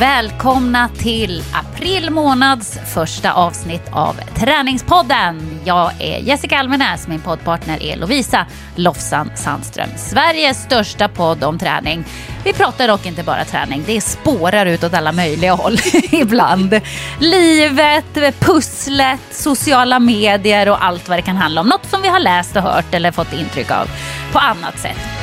[0.00, 5.60] Välkomna till april månads första avsnitt av Träningspodden.
[5.64, 9.88] Jag är Jessica Almenäs, min poddpartner är Lovisa Lofsan Sandström.
[9.96, 12.04] Sveriges största podd om träning.
[12.44, 15.76] Vi pratar dock inte bara träning, det spårar ut åt alla möjliga håll
[16.12, 16.80] ibland.
[17.18, 21.68] Livet, pusslet, sociala medier och allt vad det kan handla om.
[21.68, 23.88] Något som vi har läst och hört eller fått intryck av
[24.32, 25.19] på annat sätt.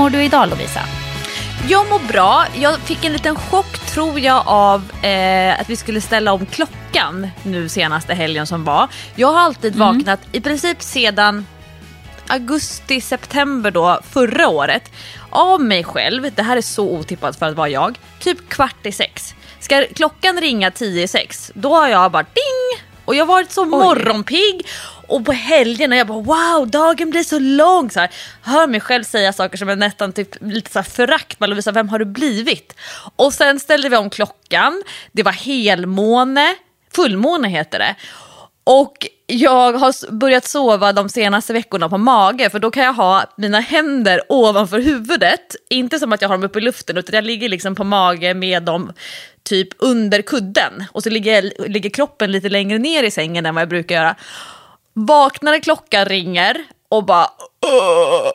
[0.00, 0.80] Mår du idag Lovisa?
[1.68, 2.46] Jag mår bra.
[2.54, 7.28] Jag fick en liten chock tror jag av eh, att vi skulle ställa om klockan
[7.42, 8.88] nu senaste helgen som var.
[9.14, 9.86] Jag har alltid Mm.
[9.96, 11.46] vaknat i princip sedan
[12.26, 14.90] augusti, september då förra året
[15.30, 18.92] av mig själv, det här är så otippat för att vara jag, typ kvart i
[18.92, 19.34] sex.
[19.60, 22.84] Ska klockan ringa tio i sex, då har jag bara ding!
[23.04, 24.66] Och jag har varit så morgonpigg
[25.10, 27.90] och på helgerna jag bara wow, dagen blir så lång.
[27.90, 28.10] Så här,
[28.42, 31.40] hör mig själv säga saker som är nästan typ lite så här förakt.
[31.40, 32.76] Man Lovisa, vem har du blivit?
[33.16, 36.54] Och sen ställde vi om klockan, det var helmåne,
[36.92, 37.94] fullmåne heter det.
[38.64, 43.24] Och jag har börjat sova de senaste veckorna på mage för då kan jag ha
[43.36, 45.56] mina händer ovanför huvudet.
[45.70, 48.34] Inte som att jag har dem uppe i luften utan jag ligger liksom på mage
[48.34, 48.92] med dem
[49.42, 50.84] typ under kudden.
[50.92, 54.16] Och så ligger, ligger kroppen lite längre ner i sängen än vad jag brukar göra.
[54.92, 57.30] Vaknar klockan ringer och bara...
[57.66, 58.32] "Åh!"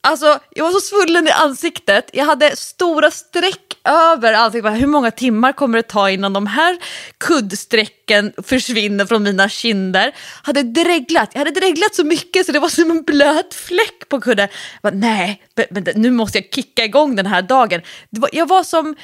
[0.00, 2.10] Alltså, jag var så svullen i ansiktet.
[2.12, 4.80] Jag hade stora streck över ansiktet.
[4.80, 6.78] Hur många timmar kommer det ta innan de här
[7.18, 10.14] kuddsträcken försvinner från mina kinder?
[10.42, 11.30] Hade dreglat.
[11.32, 14.48] Jag hade dreglat så mycket så det var som en blöt fläck på kudden.
[14.82, 17.80] Jag bara, nej, men, men, nu måste jag kicka igång den här dagen.
[18.10, 18.96] Det var, jag var som...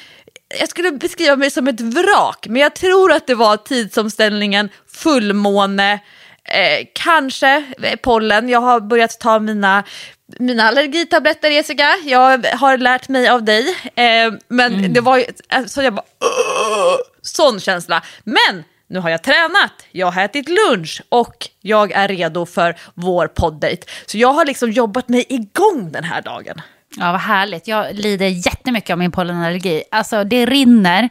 [0.59, 5.99] Jag skulle beskriva mig som ett vrak, men jag tror att det var tidsomställningen, fullmåne,
[6.53, 8.49] Eh, kanske eh, pollen.
[8.49, 9.83] Jag har börjat ta mina,
[10.39, 11.95] mina allergitabletter, Jessica.
[12.05, 13.75] Jag har lärt mig av dig.
[13.95, 16.05] Eh, men det var ju, alltså jag bara,
[17.21, 18.03] sån känsla.
[18.23, 23.27] Men nu har jag tränat, jag har ätit lunch och jag är redo för vår
[23.27, 23.85] poddejt.
[24.05, 26.61] Så jag har liksom jobbat mig igång den här dagen.
[26.97, 27.67] Ja, vad härligt.
[27.67, 29.83] Jag lider jättemycket av min pollenallergi.
[29.91, 31.09] Alltså, det rinner.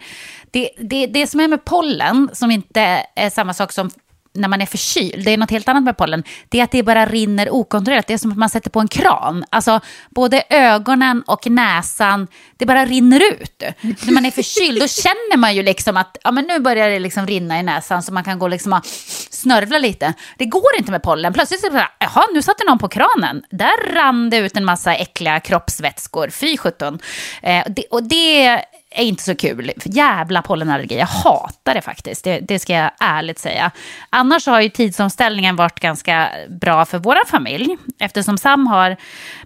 [0.50, 3.90] Det, det, det som är med pollen, som inte är samma sak som
[4.32, 6.82] när man är förkyld, det är något helt annat med pollen, det är att det
[6.82, 8.06] bara rinner okontrollerat.
[8.06, 9.44] Det är som att man sätter på en kran.
[9.50, 9.80] Alltså,
[10.10, 12.26] både ögonen och näsan,
[12.56, 13.62] det bara rinner ut.
[13.80, 16.98] När man är förkyld, då känner man ju liksom att ja, men nu börjar det
[16.98, 18.86] liksom rinna i näsan så man kan gå liksom och
[19.30, 20.14] snörvla lite.
[20.38, 21.32] Det går inte med pollen.
[21.32, 23.42] Plötsligt så är det bara, jaha, nu satte någon på kranen.
[23.50, 26.30] Där rann det ut en massa äckliga kroppsvätskor.
[26.30, 26.98] Fy sjutton.
[27.42, 29.72] Eh, det, och det är inte så kul.
[29.84, 30.98] Jävla pollenallergi.
[30.98, 32.24] Jag hatar det faktiskt.
[32.24, 33.70] Det, det ska jag ärligt säga.
[34.10, 37.76] Annars har ju tidsomställningen varit ganska bra för vår familj.
[37.98, 38.96] Eftersom Sam har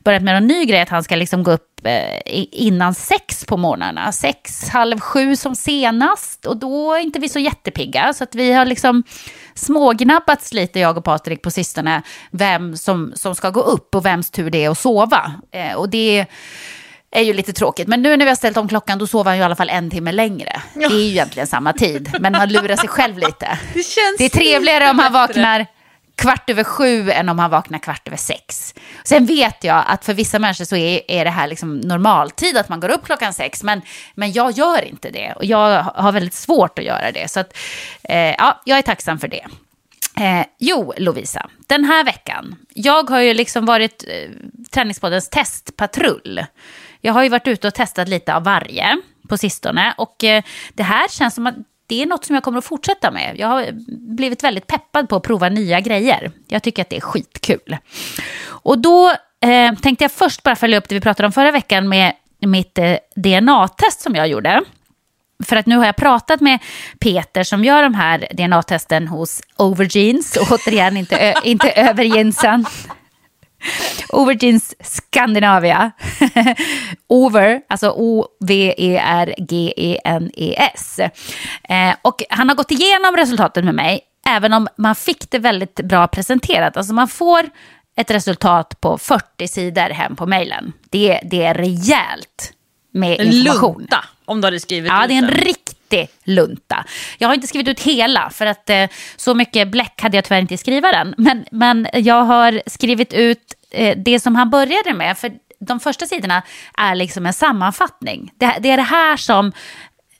[0.05, 2.21] börjat med en ny grej att han ska liksom gå upp eh,
[2.53, 4.13] innan sex på morgnarna.
[4.13, 6.47] Sex, halv sju som senast.
[6.47, 8.13] Och då är inte vi så jättepigga.
[8.13, 9.03] Så att vi har liksom
[9.55, 12.03] smågnabbats lite, jag och Patrik, på sistone.
[12.31, 15.33] Vem som, som ska gå upp och vems tur det är att sova.
[15.51, 16.27] Eh, och det
[17.15, 17.89] är ju lite tråkigt.
[17.89, 19.71] Men nu när vi har ställt om klockan, då sover han ju i alla fall
[19.71, 20.63] en timme längre.
[20.75, 23.59] Det är ju egentligen samma tid, men man lurar sig själv lite.
[23.75, 25.67] Det känns Det är trevligare om han vaknar
[26.17, 28.75] kvart över sju än om han vaknar kvart över sex.
[29.05, 32.69] Sen vet jag att för vissa människor så är, är det här liksom normaltid att
[32.69, 33.83] man går upp klockan sex, men,
[34.15, 35.33] men jag gör inte det.
[35.37, 37.31] Och jag har väldigt svårt att göra det.
[37.31, 37.57] Så att,
[38.03, 39.47] eh, ja, jag är tacksam för det.
[40.21, 44.31] Eh, jo, Lovisa, den här veckan, jag har ju liksom varit eh,
[44.71, 46.45] Träningspoddens testpatrull.
[47.05, 48.99] Jag har ju varit ute och testat lite av varje
[49.29, 50.43] på sistone och eh,
[50.75, 51.55] det här känns som att
[51.87, 53.35] det är något som jag kommer att fortsätta med.
[53.39, 53.67] Jag har
[54.17, 56.31] blivit väldigt peppad på att prova nya grejer.
[56.49, 57.77] Jag tycker att det är skitkul.
[58.47, 59.11] Och då
[59.41, 62.79] eh, tänkte jag först bara följa upp det vi pratade om förra veckan med mitt
[62.79, 64.63] eh, DNA-test som jag gjorde.
[65.45, 66.59] För att nu har jag pratat med
[66.99, 70.37] Peter som gör de här DNA-testen hos Overgenes.
[70.51, 72.67] Återigen, inte, ö- inte övergensen.
[74.09, 75.91] Overgenes Scandinavia.
[77.09, 77.91] Over, alltså
[79.65, 80.99] O-V-E-R-G-E-N-E-S.
[81.69, 85.75] Eh, och han har gått igenom resultatet med mig, även om man fick det väldigt
[85.75, 86.77] bra presenterat.
[86.77, 87.51] Alltså man får
[87.97, 90.73] ett resultat på 40 sidor hem på mejlen.
[90.91, 92.53] Det, det är rejält
[92.93, 93.77] med En information.
[93.79, 95.74] lunta, om du hade skrivit Ja, det är en riktig
[96.25, 96.85] lunta.
[97.19, 98.87] Jag har inte skrivit ut hela, för att eh,
[99.17, 101.15] så mycket bläck hade jag tyvärr inte i skrivaren.
[101.19, 105.19] Men, men jag har skrivit ut eh, det som han började med.
[105.19, 106.43] För de första sidorna
[106.79, 108.31] är liksom en sammanfattning.
[108.39, 109.53] Det, det är det här som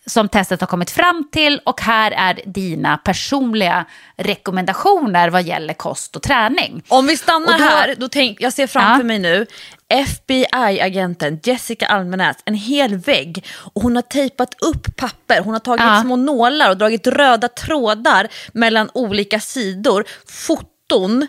[0.07, 3.85] som testet har kommit fram till och här är dina personliga
[4.17, 6.83] rekommendationer vad gäller kost och träning.
[6.89, 9.07] Om vi stannar då, här, då tänk, jag ser framför ja.
[9.07, 9.47] mig nu
[9.89, 15.85] FBI-agenten Jessica Almenäs, en hel vägg och hon har tejpat upp papper, hon har tagit
[15.85, 16.01] ja.
[16.03, 21.27] små nålar och dragit röda trådar mellan olika sidor, foton.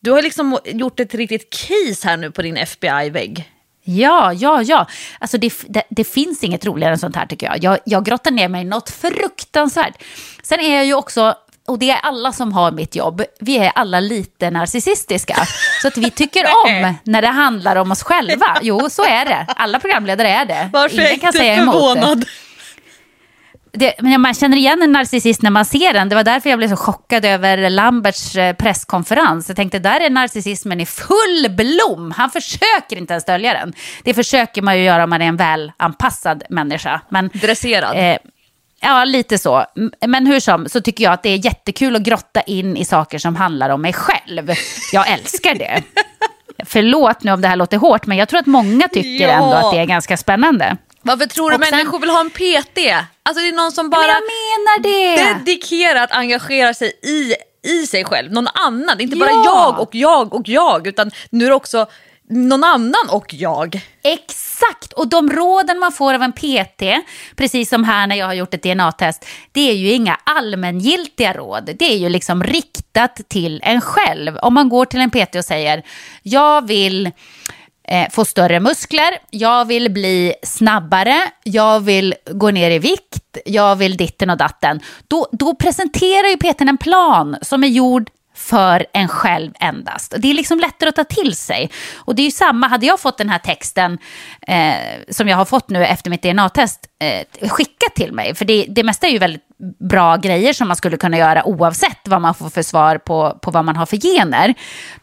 [0.00, 3.53] Du har liksom gjort ett riktigt case här nu på din FBI-vägg.
[3.84, 4.86] Ja, ja, ja.
[5.18, 7.64] Alltså det, det, det, finns inget roligare än sånt här tycker jag.
[7.64, 7.78] jag.
[7.84, 10.02] Jag grottar ner mig i något fruktansvärt.
[10.42, 11.34] Sen är jag ju också,
[11.66, 15.36] och det är alla som har mitt jobb, vi är alla lite narcissistiska.
[15.82, 18.58] Så att vi tycker om när det handlar om oss själva.
[18.62, 19.46] Jo, så är det.
[19.48, 20.70] Alla programledare är det.
[20.72, 22.18] Varför Ingen kan säga emot förvånad?
[22.18, 22.26] Det
[23.74, 26.08] det, man känner igen en narcissist när man ser den.
[26.08, 29.48] Det var därför jag blev så chockad över Lamberts eh, presskonferens.
[29.48, 32.10] Jag tänkte, där är narcissismen i full blom.
[32.16, 33.72] Han försöker inte ens dölja den.
[34.04, 37.00] Det försöker man ju göra om man är en välanpassad människa.
[37.08, 37.96] Men, Dresserad.
[37.96, 38.16] Eh,
[38.80, 39.64] ja, lite så.
[40.06, 43.18] Men hur som, så tycker jag att det är jättekul att grotta in i saker
[43.18, 44.50] som handlar om mig själv.
[44.92, 45.82] Jag älskar det.
[46.66, 49.30] Förlåt nu om det här låter hårt, men jag tror att många tycker ja.
[49.30, 50.76] ändå att det är ganska spännande.
[51.04, 52.00] Varför tror du och människor sen...
[52.00, 52.78] vill ha en PT?
[53.22, 55.34] Alltså det är någon som bara men jag menar det.
[55.34, 57.34] dedikerat engagerar sig i,
[57.68, 58.32] i sig själv.
[58.32, 59.44] Någon annan, inte bara ja.
[59.44, 61.86] jag och jag och jag utan nu är det också
[62.30, 63.80] någon annan och jag.
[64.02, 66.82] Exakt, och de råden man får av en PT,
[67.36, 71.70] precis som här när jag har gjort ett DNA-test, det är ju inga allmängiltiga råd.
[71.78, 74.36] Det är ju liksom riktat till en själv.
[74.36, 75.82] Om man går till en PT och säger,
[76.22, 77.10] jag vill
[77.88, 83.76] eh, få större muskler, jag vill bli snabbare, jag vill gå ner i vikt, jag
[83.76, 84.80] vill ditten och datten.
[85.08, 88.10] Då, då presenterar ju Peter en plan som är gjord
[88.44, 90.14] för en själv endast.
[90.18, 91.70] Det är liksom lättare att ta till sig.
[91.96, 93.98] Och det är ju samma, hade jag fått den här texten
[94.46, 94.74] eh,
[95.08, 98.82] som jag har fått nu efter mitt DNA-test eh, skickat till mig, för det, det
[98.82, 99.42] mesta är ju väldigt
[99.88, 103.50] bra grejer som man skulle kunna göra oavsett vad man får för svar på, på
[103.50, 104.54] vad man har för gener.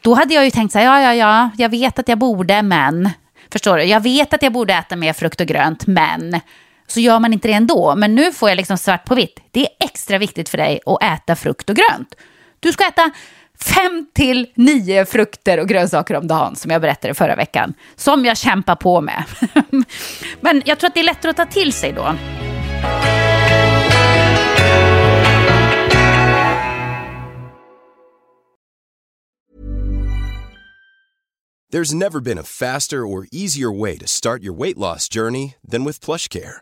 [0.01, 2.61] Då hade jag ju tänkt så här, ja, ja, ja, jag vet att jag borde,
[2.61, 3.09] men,
[3.51, 6.39] förstår du, jag vet att jag borde äta mer frukt och grönt, men,
[6.87, 7.95] så gör man inte det ändå.
[7.95, 11.03] Men nu får jag liksom svart på vitt, det är extra viktigt för dig att
[11.03, 12.15] äta frukt och grönt.
[12.61, 13.11] Du ska äta
[13.59, 17.73] fem till nio frukter och grönsaker om dagen, som jag berättade förra veckan.
[17.95, 19.23] Som jag kämpar på med.
[20.41, 22.15] Men jag tror att det är lättare att ta till sig då.
[31.73, 35.85] There's never been a faster or easier way to start your weight loss journey than
[35.85, 36.61] with plush care.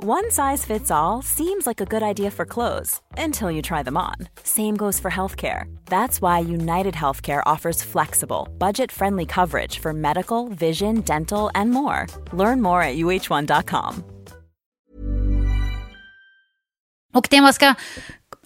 [0.00, 3.96] One size fits all seems like a good idea for clothes until you try them
[3.96, 4.14] on.
[4.44, 5.64] Same goes for healthcare.
[5.86, 12.06] That's why United Healthcare offers flexible, budget-friendly coverage for medical, vision, dental and more.
[12.32, 14.04] Learn more at uh1.com.
[17.14, 17.74] Och det man ska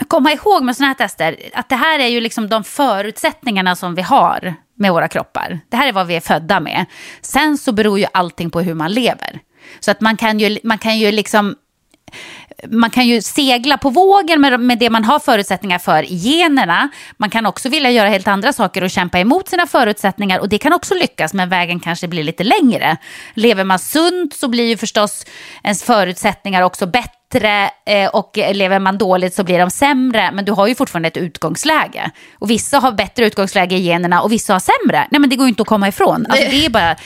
[0.08, 3.94] komma ihåg med sådana här tester, att det här är ju liksom de förutsättningarna som
[3.94, 5.60] vi har med våra kroppar.
[5.68, 6.86] Det här är vad vi är födda med.
[7.20, 9.40] Sen så beror ju allting på hur man lever.
[9.80, 11.54] Så att man kan ju, man kan ju liksom
[12.70, 16.88] man kan ju segla på vågen med, med det man har förutsättningar för i generna.
[17.16, 20.58] Man kan också vilja göra helt andra saker och kämpa emot sina förutsättningar och det
[20.58, 22.96] kan också lyckas men vägen kanske blir lite längre.
[23.34, 25.26] Lever man sunt så blir ju förstås
[25.62, 30.52] ens förutsättningar också bättre eh, och lever man dåligt så blir de sämre men du
[30.52, 32.10] har ju fortfarande ett utgångsläge.
[32.38, 35.08] Och vissa har bättre utgångsläge i generna och vissa har sämre.
[35.10, 36.26] Nej men det går ju inte att komma ifrån.
[36.28, 36.96] Alltså, det är bara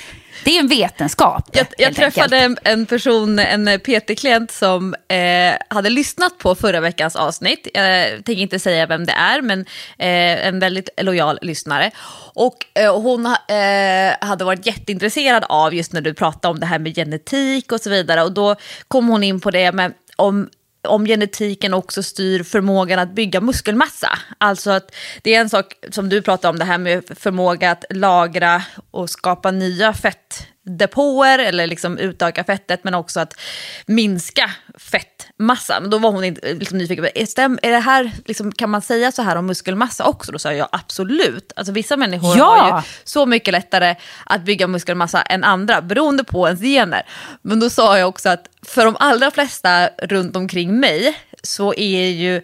[0.44, 1.48] det är en vetenskap.
[1.52, 7.16] Jag, jag träffade en, en, person, en PT-klient som eh, hade lyssnat på förra veckans
[7.16, 7.68] avsnitt.
[7.74, 9.60] Jag tänker inte säga vem det är, men
[9.98, 11.90] eh, en väldigt lojal lyssnare.
[12.34, 16.78] Och eh, hon eh, hade varit jätteintresserad av just när du pratade om det här
[16.78, 18.22] med genetik och så vidare.
[18.22, 18.56] Och då
[18.88, 20.48] kom hon in på det med om
[20.86, 24.18] om genetiken också styr förmågan att bygga muskelmassa.
[24.38, 27.84] Alltså att det är en sak som du pratar om, det här med förmåga att
[27.90, 33.40] lagra och skapa nya fettdepåer eller liksom utöka fettet men också att
[33.86, 35.90] minska fett fettmassan.
[35.90, 39.12] Då var hon inte, liksom nyfiken, är, stäm, är det här, liksom, kan man säga
[39.12, 40.32] så här om muskelmassa också?
[40.32, 41.52] Då sa jag absolut.
[41.56, 42.44] Alltså, vissa människor Ja.
[42.44, 43.94] har ju så mycket lättare
[44.26, 47.02] att bygga muskelmassa än andra beroende på ens gener.
[47.42, 52.08] Men då sa jag också att för de allra flesta runt omkring mig så är,
[52.08, 52.36] ju,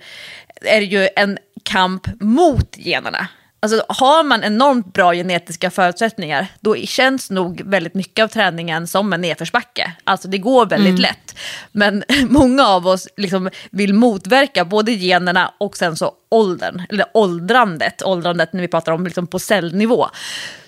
[0.61, 3.29] är det ju en kamp mot generna.
[3.65, 9.13] Alltså har man enormt bra genetiska förutsättningar då känns nog väldigt mycket av träningen som
[9.13, 9.93] en nedförsbacke.
[10.05, 11.39] Alltså det går väldigt lätt.
[11.73, 18.03] Men många av oss liksom vill motverka både generna och sen så åldern, eller åldrandet,
[18.03, 20.09] åldrandet när vi pratar om liksom på cellnivå.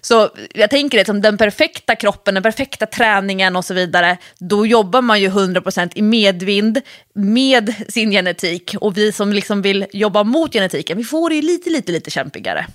[0.01, 5.03] Så jag tänker liksom den perfekta kroppen, den perfekta träningen och så vidare, då jobbar
[5.03, 6.81] man ju 100% i medvind
[7.15, 11.43] med sin genetik och vi som liksom vill jobba mot genetiken, vi får det ju
[11.43, 12.67] lite, lite, lite kämpigare.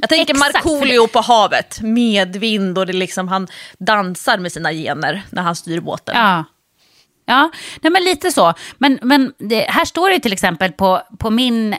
[0.00, 5.42] Jag tänker Markoolio på havet, medvind och det liksom, han dansar med sina gener när
[5.42, 6.14] han styr båten.
[6.16, 6.44] Ja.
[7.26, 7.50] Ja,
[7.80, 8.54] nej men lite så.
[8.78, 11.78] Men, men det, här står det till exempel på, på min, eh,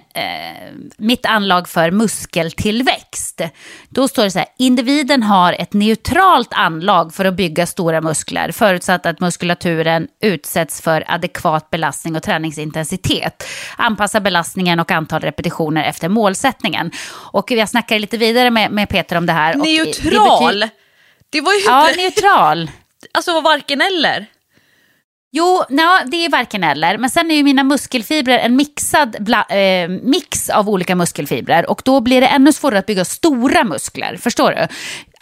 [0.97, 3.41] mitt anlag för muskeltillväxt.
[3.89, 8.51] Då står det så här, individen har ett neutralt anlag för att bygga stora muskler,
[8.51, 13.43] förutsatt att muskulaturen utsätts för adekvat belastning och träningsintensitet.
[13.77, 16.91] Anpassa belastningen och antal repetitioner efter målsättningen.
[17.31, 19.59] Och jag snackade lite vidare med, med Peter om det här.
[19.59, 20.45] och det Neutral!
[20.49, 20.69] betyder-
[21.29, 22.71] Det var ju Ja, inte, neutral.
[23.13, 24.25] alltså varken eller.
[25.37, 26.97] Jo, nja, det är varken eller.
[26.97, 31.69] Men sen är ju mina muskelfibrer en mixad bla, eh, mix av olika muskelfibrer.
[31.69, 34.17] Och då blir det ännu svårare att bygga stora muskler.
[34.17, 34.67] Förstår du?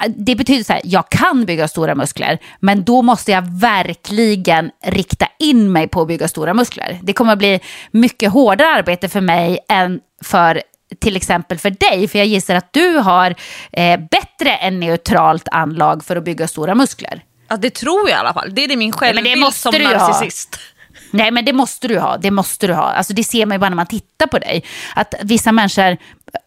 [0.08, 2.40] Det betyder så här, jag kan bygga stora muskler.
[2.60, 7.00] Men då måste jag verkligen rikta in mig på att bygga stora muskler.
[7.04, 7.60] Det kommer att bli
[7.92, 10.62] mycket hårdare arbete för mig än för
[11.00, 12.08] till exempel för dig.
[12.08, 13.36] För jag gissar att du har
[13.72, 17.24] eh, bättre än neutralt anlag för att bygga stora muskler.
[17.54, 18.56] Ja, det tror jag i alla fall.
[18.56, 20.24] Det är det min men det självbild måste som du ju ha.
[21.14, 22.18] Nej, men det måste du ha.
[22.18, 22.84] Det måste du ha.
[22.84, 24.64] Alltså, det ser man ju bara när man tittar på dig.
[24.96, 25.98] Att vissa människor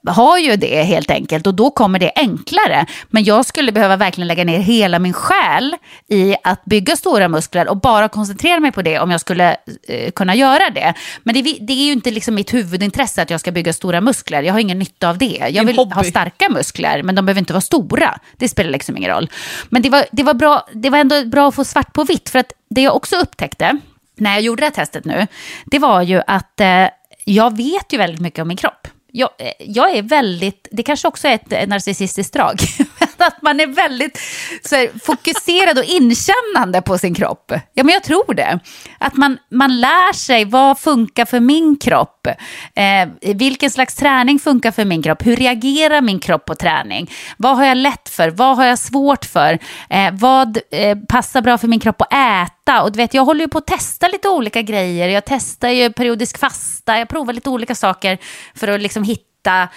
[0.06, 2.86] har ju det helt enkelt och då kommer det enklare.
[3.08, 5.76] Men jag skulle behöva verkligen lägga ner hela min själ
[6.08, 9.56] i att bygga stora muskler och bara koncentrera mig på det om jag skulle
[9.88, 10.94] eh, kunna göra det.
[11.22, 14.42] Men det, det är ju inte liksom mitt huvudintresse att jag ska bygga stora muskler.
[14.42, 15.48] Jag har ingen nytta av det.
[15.50, 18.18] Jag vill ha starka muskler, men de behöver inte vara stora.
[18.36, 19.30] Det spelar liksom ingen roll.
[19.68, 22.30] Men det var, det var, bra, det var ändå bra att få svart på vitt,
[22.30, 23.78] för att det jag också upptäckte
[24.16, 25.26] när jag gjorde det här testet nu,
[25.64, 26.88] det var ju att eh,
[27.24, 28.88] jag vet ju väldigt mycket om min kropp.
[29.12, 32.60] Jag, eh, jag är väldigt, det kanske också är ett eh, narcissistiskt drag,
[33.16, 34.20] att man är väldigt
[34.64, 37.52] så här, fokuserad och inkännande på sin kropp.
[37.74, 38.58] Ja, men jag tror det.
[39.06, 42.26] Att man, man lär sig vad funkar för min kropp.
[42.74, 45.26] Eh, vilken slags träning funkar för min kropp?
[45.26, 47.10] Hur reagerar min kropp på träning?
[47.36, 48.30] Vad har jag lätt för?
[48.30, 49.58] Vad har jag svårt för?
[49.90, 52.82] Eh, vad eh, passar bra för min kropp att äta?
[52.82, 55.08] Och du vet, jag håller ju på att testa lite olika grejer.
[55.08, 56.98] Jag testar ju periodisk fasta.
[56.98, 58.18] Jag provar lite olika saker
[58.54, 59.68] för att liksom hitta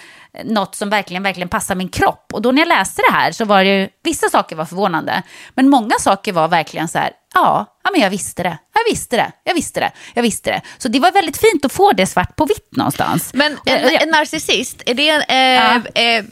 [0.45, 2.33] något som verkligen, verkligen passar min kropp.
[2.33, 5.23] Och då när jag läste det här så var det ju, vissa saker var förvånande,
[5.53, 9.15] men många saker var verkligen så här, ja, ja men jag visste det, jag visste
[9.15, 10.61] det, jag visste det, jag visste det.
[10.77, 13.33] Så det var väldigt fint att få det svart på vitt någonstans.
[13.33, 15.75] Men en, en narcissist, är det, eh, Ja.
[15.95, 16.25] eh,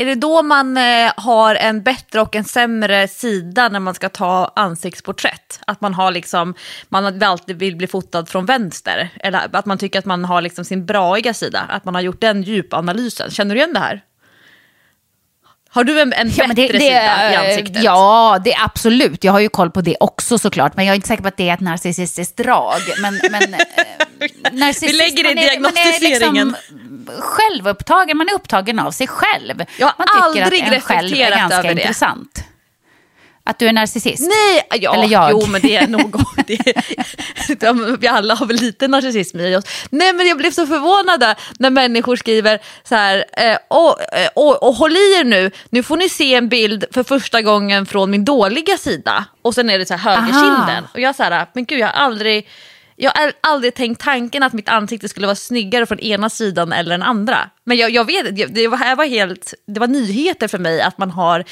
[0.00, 4.08] är det då man eh, har en bättre och en sämre sida när man ska
[4.08, 5.60] ta ansiktsporträtt?
[5.66, 6.54] Att man har liksom,
[6.88, 9.08] man alltid vill bli fotad från vänster?
[9.20, 11.60] Eller att man tycker att man har liksom sin braiga sida?
[11.68, 13.30] Att man har gjort den djupanalysen?
[13.30, 14.02] Känner du igen det här?
[15.74, 17.82] Har du en, en Ja, bättre det, det, sida i ansiktet?
[17.82, 19.24] Ja, det är absolut.
[19.24, 20.76] Jag har ju koll på det också såklart.
[20.76, 22.80] Men jag är inte säker på att det är ett narcissistiskt drag.
[23.02, 23.60] Men, men, eh,
[24.52, 26.48] narcissist, Vi lägger det i är- man är diagnostiseringen.
[26.48, 29.64] Liksom självupptagen, man är upptagen av sig själv.
[29.78, 31.80] Jag har man tycker aldrig att en själv är ganska över det.
[31.80, 32.44] intressant.
[33.46, 34.22] Att du är narcissist?
[34.28, 35.30] Nej, ja, Eller jag.
[35.30, 36.16] jo men det är nog...
[36.46, 39.64] Det, vi alla har väl lite narcissism i oss.
[39.90, 44.62] Nej men jag blev så förvånad när människor skriver så här, eh, och, eh, och,
[44.62, 48.10] och håll i er nu, nu får ni se en bild för första gången från
[48.10, 49.24] min dåliga sida.
[49.42, 50.86] Och sen är det så här högerkinden.
[50.94, 52.48] Och jag så här, men gud jag har aldrig...
[52.96, 56.90] Jag har aldrig tänkt tanken att mitt ansikte skulle vara snyggare från ena sidan eller
[56.90, 57.50] den andra.
[57.64, 61.44] Men jag, jag vet, det var helt, det var nyheter för mig att man har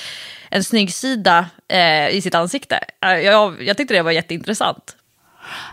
[0.52, 2.80] en snygg sida eh, i sitt ansikte.
[3.00, 4.96] Jag, jag tyckte det var jätteintressant.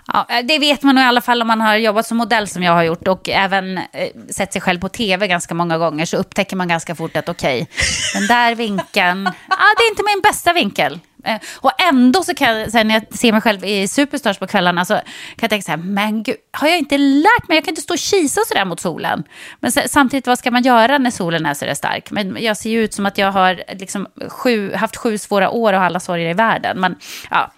[0.07, 2.47] Ja, eh, det vet man nog i alla fall om man har jobbat som modell
[2.47, 3.83] som jag har gjort och även eh,
[4.29, 7.67] sett sig själv på tv ganska många gånger så upptäcker man ganska fort att okej,
[8.13, 10.99] den där vinkeln, ja, det är inte min bästa vinkel.
[11.23, 14.85] Eh, och ändå så kan jag, när jag ser mig själv i Superstars på kvällarna
[14.85, 15.03] så kan
[15.41, 17.57] jag tänka så här, men gud, har jag inte lärt mig?
[17.57, 19.23] Jag kan inte stå och kisa så där mot solen.
[19.59, 22.11] Men samtidigt, vad ska man göra när solen är så där stark?
[22.11, 25.73] Men jag ser ju ut som att jag har liksom sju, haft sju svåra år
[25.73, 26.79] och alla sorger i världen.
[26.79, 26.95] Men
[27.29, 27.51] ja,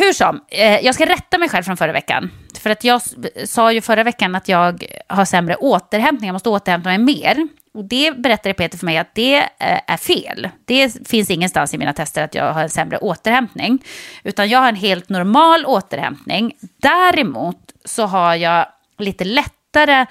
[0.00, 2.30] hur som, eh, jag ska rätta mig själv från förra veckan.
[2.60, 3.02] För att jag
[3.44, 7.48] sa ju förra veckan att jag har sämre återhämtning, jag måste återhämta mig mer.
[7.74, 10.48] Och det berättade Peter för mig att det eh, är fel.
[10.64, 13.84] Det finns ingenstans i mina tester att jag har en sämre återhämtning.
[14.24, 16.52] Utan jag har en helt normal återhämtning.
[16.76, 18.66] Däremot så har jag
[18.98, 20.06] lite lättare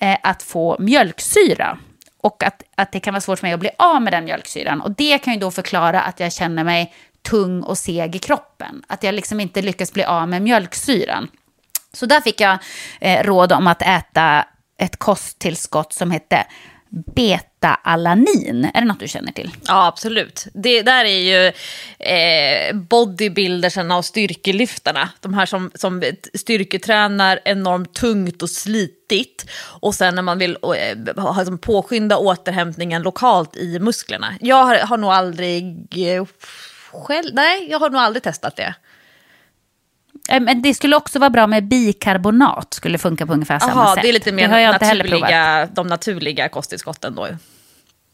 [0.00, 1.78] eh, att få mjölksyra.
[2.20, 4.80] Och att, att det kan vara svårt för mig att bli av med den mjölksyran.
[4.80, 8.82] Och det kan ju då förklara att jag känner mig tung och seg i kroppen.
[8.86, 11.28] Att jag liksom inte lyckas bli av med mjölksyran.
[11.92, 12.58] Så där fick jag
[13.00, 14.44] eh, råd om att äta
[14.78, 16.46] ett kosttillskott som hette
[17.14, 18.70] beta-alanin.
[18.74, 19.50] Är det något du känner till?
[19.66, 20.46] Ja, absolut.
[20.54, 21.52] Det där är ju
[21.98, 25.08] eh, bodybuildersarna och styrkelyftarna.
[25.20, 26.02] De här som, som
[26.34, 29.46] styrketränar enormt tungt och slitigt.
[29.80, 34.34] Och sen när man vill eh, ha, liksom, påskynda återhämtningen lokalt i musklerna.
[34.40, 36.24] Jag har, har nog aldrig eh,
[36.92, 38.74] själv, nej, jag har nog aldrig testat det.
[40.28, 43.94] Eh, men det skulle också vara bra med bikarbonat, skulle funka på ungefär samma Aha,
[43.94, 44.02] sätt.
[44.02, 47.28] det är lite mer naturliga, de naturliga kosttillskotten då.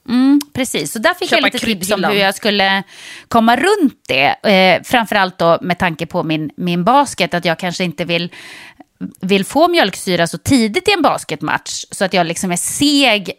[0.09, 2.83] Mm, precis, så där fick Köpa jag lite tips om hur jag skulle
[3.29, 4.51] komma runt det.
[4.51, 8.33] Eh, framförallt då med tanke på min, min basket, att jag kanske inte vill,
[9.21, 11.85] vill få mjölksyra så tidigt i en basketmatch.
[11.91, 13.33] Så att jag liksom är seg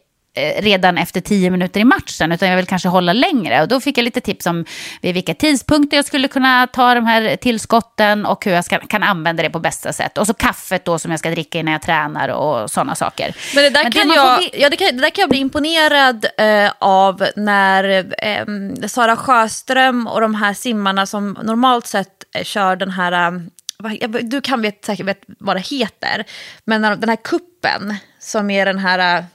[0.60, 3.62] redan efter tio minuter i matchen, utan jag vill kanske hålla längre.
[3.62, 4.65] Och då fick jag lite tips om
[5.01, 9.03] vid vilka tidpunkter jag skulle kunna ta de här tillskotten och hur jag ska, kan
[9.03, 10.17] använda det på bästa sätt.
[10.17, 13.36] Och så kaffet då som jag ska dricka innan jag tränar och sådana saker.
[13.55, 16.25] Men det där, Men kan, jag, ja, det kan, det där kan jag bli imponerad
[16.38, 17.84] eh, av när
[18.25, 18.46] eh,
[18.88, 24.41] Sara Sjöström och de här simmarna som normalt sett eh, kör den här eh, du
[24.41, 26.25] kan vet, säkert vet vad det heter,
[26.65, 29.25] men den här kuppen som är den här,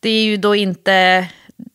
[0.00, 1.26] det är ju då inte,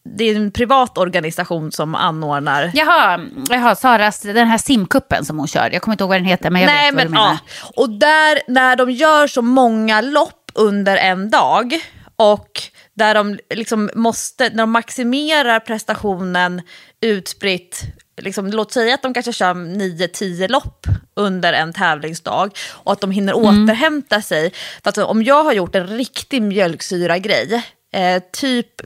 [0.04, 2.72] det är en privat organisation som anordnar.
[2.74, 6.26] Jaha, jaha Saras, den här simkuppen som hon kör, jag kommer inte ihåg vad den
[6.26, 7.38] heter men jag Nej, vet vad men, du menar.
[7.62, 7.72] Ja.
[7.76, 11.80] Och där, när de gör så många lopp under en dag
[12.18, 12.62] och
[12.94, 16.62] där de liksom måste, när de maximerar prestationen
[17.02, 17.84] utspritt
[18.22, 23.12] liksom, låt säga att de kanske kör 9-10 lopp under en tävlingsdag och att de
[23.12, 23.64] hinner mm.
[23.64, 24.54] återhämta sig.
[24.84, 28.82] För att om jag har gjort en riktig mjölksyra-grej, eh, typ,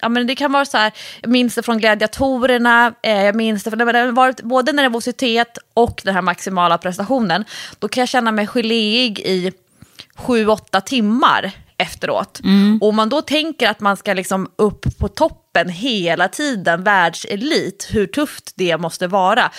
[0.00, 3.64] ja men det kan vara så här, jag minns det från gladiatorerna, eh, jag minns
[3.64, 7.44] det från, det har varit både nervositet och den här maximala prestationen,
[7.78, 9.52] då kan jag känna mig geléig i
[10.16, 11.52] 7-8 timmar
[11.82, 12.40] efteråt.
[12.44, 12.78] Mm.
[12.82, 17.88] Och om man då tänker att man ska liksom upp på toppen hela tiden, världselit,
[17.92, 19.50] hur tufft det måste vara.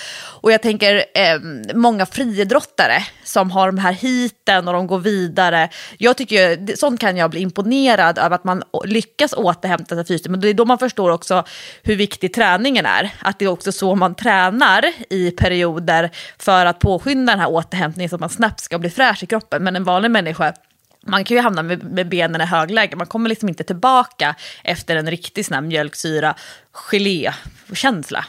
[0.42, 1.40] Och jag tänker eh,
[1.76, 5.70] många friidrottare som har de här hiten och de går vidare.
[5.98, 10.30] Jag tycker, sånt kan jag bli imponerad över att man lyckas återhämta sig fysiskt.
[10.30, 11.44] Men det är då man förstår också
[11.84, 13.10] hur viktig träningen är.
[13.20, 16.10] Att det är också så man tränar i perioder
[16.40, 19.64] för att påskynda den här återhämtningen så att man snabbt ska bli fräsch i kroppen.
[19.64, 20.54] Men en vanlig människa
[21.08, 24.96] man kan ju hamna med, med, benen i högläge, man kommer liksom inte tillbaka efter
[24.96, 26.36] en riktig sån här mjölksyra
[26.72, 28.26] gelé-känsla.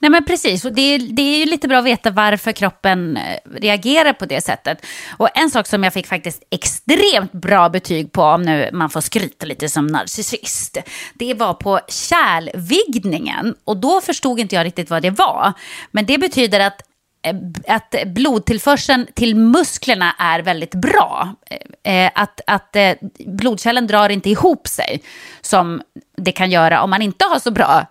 [0.00, 3.16] Nej men precis, och det är, det är ju lite bra att veta varför kroppen
[3.16, 4.86] eh, reagerar på det sättet.
[5.16, 9.00] Och en sak som jag fick faktiskt extremt bra betyg på, om nu man får
[9.00, 10.78] skryta lite som narcissist,
[11.14, 13.54] det var på kärlvigdningen.
[13.64, 15.52] Och då förstod inte jag riktigt vad det var.
[15.90, 16.82] Men det betyder att
[17.22, 17.36] Eh,
[17.74, 21.34] att blodtillförseln till musklerna är väldigt bra.
[21.84, 22.76] Eh, eh, att, att
[23.26, 25.02] blodkärlen drar inte ihop sig
[25.40, 25.82] som
[26.16, 27.86] det kan göra om man inte har så bra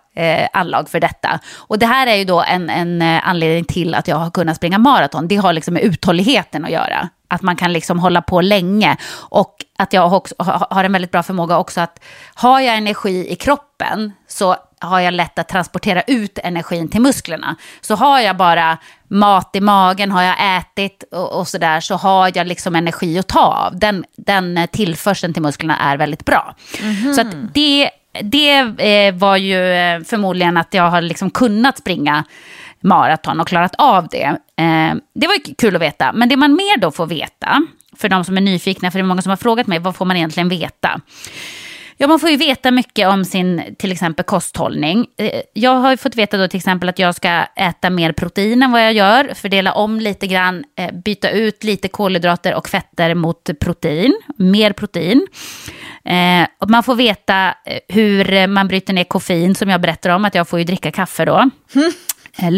[0.52, 1.40] anlag för detta.
[1.54, 4.78] Och det här är ju då en, en anledning till att jag har kunnat springa
[4.78, 5.28] maraton.
[5.28, 7.08] Det har liksom med uthålligheten att göra.
[7.28, 8.96] Att man kan liksom hålla på länge.
[9.12, 10.34] Och att jag också
[10.70, 15.14] har en väldigt bra förmåga också att har jag energi i kroppen så har jag
[15.14, 17.56] lätt att transportera ut energin till musklerna.
[17.80, 22.30] Så har jag bara mat i magen, har jag ätit och, och sådär, så har
[22.34, 23.78] jag liksom energi att ta av.
[23.78, 26.54] Den, den tillförseln till musklerna är väldigt bra.
[26.80, 27.12] Mm -hmm.
[27.12, 27.90] Så att det,
[28.22, 32.24] det eh, var ju eh, förmodligen att jag har liksom kunnat springa
[32.80, 34.38] maraton och klarat av det.
[34.56, 36.12] Eh, det var kul att veta.
[36.12, 39.06] Men det man mer då får veta, för de som är nyfikna, för det är
[39.06, 41.00] många som har frågat mig, vad får man egentligen veta?
[42.00, 45.06] Ja, man får ju veta mycket om sin till exempel kosthållning.
[45.16, 48.62] Eh, jag har ju fått veta då till exempel att jag ska äta mer protein
[48.62, 53.14] än vad jag gör, fördela om lite grann, eh, byta ut lite kolhydrater och fetter
[53.14, 55.26] mot protein, mer protein.
[56.04, 57.54] Eh, och man får veta
[57.88, 61.24] hur man bryter ner koffein, som jag berättar om, att jag får ju dricka kaffe
[61.24, 61.50] då.
[61.74, 61.92] Mm.
[62.38, 62.50] Eh,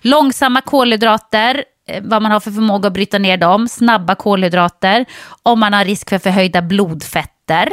[0.00, 5.04] långsamma kolhydrater, eh, vad man har för förmåga att bryta ner dem, snabba kolhydrater,
[5.42, 7.72] om man har risk för förhöjda blodfetter,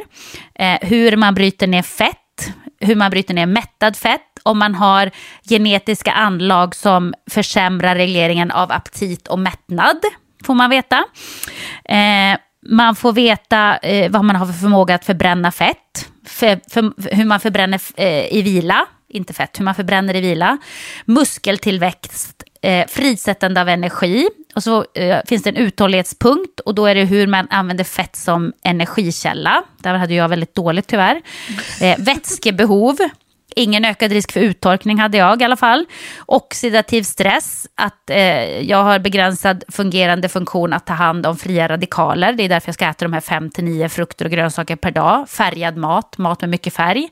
[0.56, 5.12] eh, hur man bryter ner fett, hur man bryter ner mättad fett, om man har
[5.50, 9.98] genetiska anlag som försämrar regleringen av aptit och mättnad,
[10.46, 11.04] får man veta.
[11.86, 12.38] Eh,
[12.70, 17.26] man får veta eh, vad man har för förmåga att förbränna fett, för, för, hur
[17.26, 20.58] man förbränner eh, i vila, inte fett, hur man förbränner i vila,
[21.06, 24.30] muskeltillväxt, eh, frisättande av energi.
[24.56, 28.15] Och så eh, finns det en uthållighetspunkt och då är det hur man använder fett
[28.15, 29.63] som energikälla.
[29.78, 31.21] Där hade jag väldigt dåligt tyvärr.
[31.82, 32.97] Eh, vätskebehov.
[33.56, 35.86] Ingen ökad risk för uttorkning hade jag i alla fall.
[36.26, 42.34] Oxidativ stress, att eh, jag har begränsad fungerande funktion att ta hand om fria radikaler.
[42.34, 45.30] Det är därför jag ska äta de här 5-9 frukter och grönsaker per dag.
[45.30, 47.10] Färgad mat, mat med mycket färg.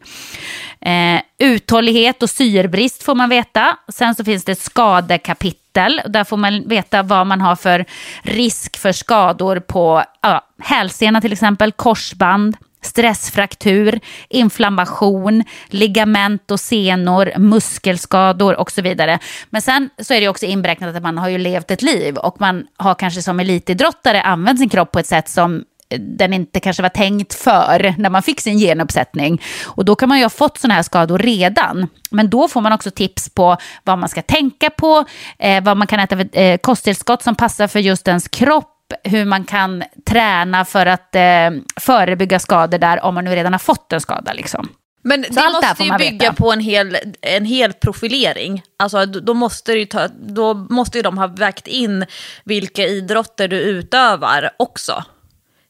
[0.82, 3.78] Eh, uthållighet och syrbrist får man veta.
[3.88, 6.02] Sen så finns det skadekapitel.
[6.08, 7.86] Där får man veta vad man har för
[8.22, 18.60] risk för skador på ja, hälsena till exempel, korsband, stressfraktur, inflammation, ligament och senor, muskelskador
[18.60, 19.20] och så vidare.
[19.50, 22.42] Men sen så är det också inberäknat att man har ju levt ett liv och
[22.42, 26.60] man har kanske som elitidrottare använt sin kropp på ett sätt som eh, den inte
[26.60, 29.42] kanske var tänkt för när man fick sin genuppsättning.
[29.66, 31.88] Och då kan man ju ha fått sådana här skador redan.
[32.12, 35.06] Men då får man också tips på vad man ska tänka på,
[35.40, 39.26] eh, vad man kan äta för eh, kosttillskott som passar för just ens kropp hur
[39.26, 41.50] man kan träna för att eh,
[41.80, 44.34] förebygga skador där om man nu redan har fått en skada.
[44.34, 44.70] Liksom.
[45.04, 46.34] Men det måste ju bygga veta.
[46.34, 48.64] på en hel, en hel profilering.
[48.78, 52.06] Alltså, då, måste ju ta, då måste ju de ha vägt in
[52.44, 55.04] vilka idrotter du utövar också,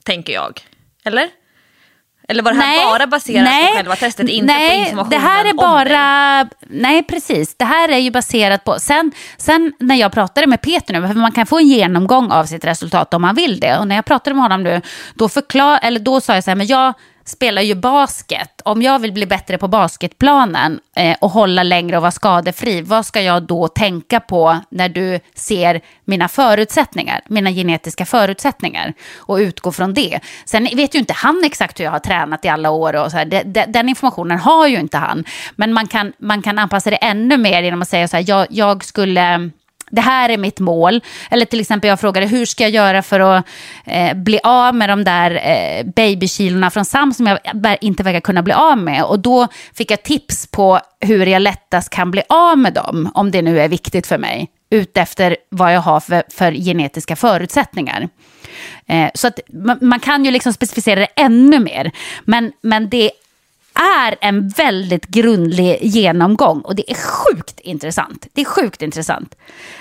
[0.03, 0.61] tänker jag.
[1.03, 1.29] Eller?
[2.31, 5.09] Eller var det här nej, bara baserat nej, på själva testet, inte nej, på informationen
[5.09, 7.55] det här är bara, Nej, precis.
[7.55, 8.79] Det här är ju baserat på...
[8.79, 12.45] Sen, sen när jag pratade med Peter nu, för man kan få en genomgång av
[12.45, 13.77] sitt resultat om man vill det.
[13.77, 14.81] Och när jag pratade med honom nu,
[15.13, 16.93] då, förklar, eller då sa jag så här, men jag
[17.25, 18.61] spelar ju basket.
[18.65, 23.05] Om jag vill bli bättre på basketplanen eh, och hålla längre och vara skadefri, vad
[23.05, 29.71] ska jag då tänka på när du ser mina förutsättningar, mina genetiska förutsättningar och utgå
[29.71, 30.19] från det.
[30.45, 33.17] Sen vet ju inte han exakt hur jag har tränat i alla år och så
[33.17, 35.23] här, De, de, den informationen har ju inte han.
[35.55, 38.47] Men man kan, man kan anpassa det ännu mer genom att säga så här, jag,
[38.49, 39.51] jag skulle
[39.91, 41.01] det här är mitt mål.
[41.29, 43.45] Eller till exempel jag frågade hur ska jag göra för att
[43.85, 47.39] eh, bli av med de där eh, babykilorna från Sam som jag
[47.81, 49.03] inte verkar kunna bli av med.
[49.03, 53.31] Och då fick jag tips på hur jag lättast kan bli av med dem, om
[53.31, 58.09] det nu är viktigt för mig, utefter vad jag har för, för genetiska förutsättningar.
[58.87, 61.91] Eh, så att man, man, kan ju liksom specificera det ännu mer.
[62.25, 63.11] Men, men det
[63.81, 68.27] är en väldigt grundlig genomgång och det är sjukt intressant.
[68.33, 69.35] Det är sjukt intressant.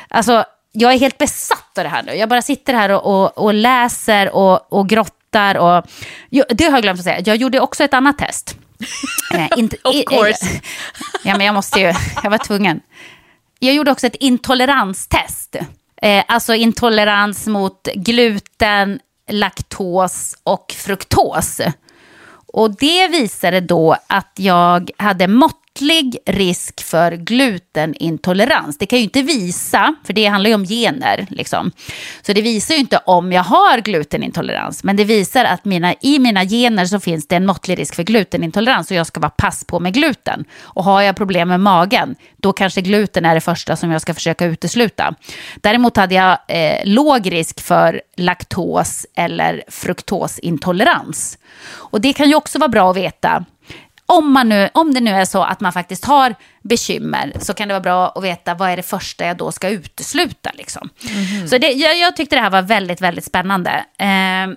[0.08, 2.14] Alltså, jag är helt besatt av det här nu.
[2.14, 5.54] Jag bara sitter här och, och, och läser och, och grottar.
[5.54, 5.86] Och,
[6.30, 7.20] det har jag glömt att säga.
[7.24, 8.56] Jag gjorde också ett annat test.
[9.34, 10.46] eh, inte, of course.
[11.24, 11.92] Ja, men jag måste ju.
[12.22, 12.80] Jag var tvungen.
[13.58, 15.56] Jag gjorde också ett intoleranstest.
[16.02, 21.60] Eh, alltså intolerans mot gluten, laktos och fruktos.
[22.52, 28.78] Och det visade då att jag hade mått måttlig risk för glutenintolerans.
[28.78, 31.26] Det kan ju inte visa, för det handlar ju om gener.
[31.30, 31.72] Liksom.
[32.22, 36.18] Så det visar ju inte om jag har glutenintolerans, men det visar att mina, i
[36.18, 39.64] mina gener så finns det en måttlig risk för glutenintolerans och jag ska vara pass
[39.64, 40.44] på med gluten.
[40.60, 44.14] Och har jag problem med magen, då kanske gluten är det första som jag ska
[44.14, 45.14] försöka utesluta.
[45.56, 51.38] Däremot hade jag eh, låg risk för laktos eller fruktosintolerans.
[51.72, 53.44] Och det kan ju också vara bra att veta
[54.10, 57.68] om, man nu, om det nu är så att man faktiskt har bekymmer så kan
[57.68, 60.50] det vara bra att veta vad är det första jag då ska utesluta.
[60.54, 60.88] Liksom.
[61.10, 61.48] Mm.
[61.48, 63.84] Så det, jag, jag, tyckte det här var väldigt, väldigt spännande.
[63.98, 64.56] Eh,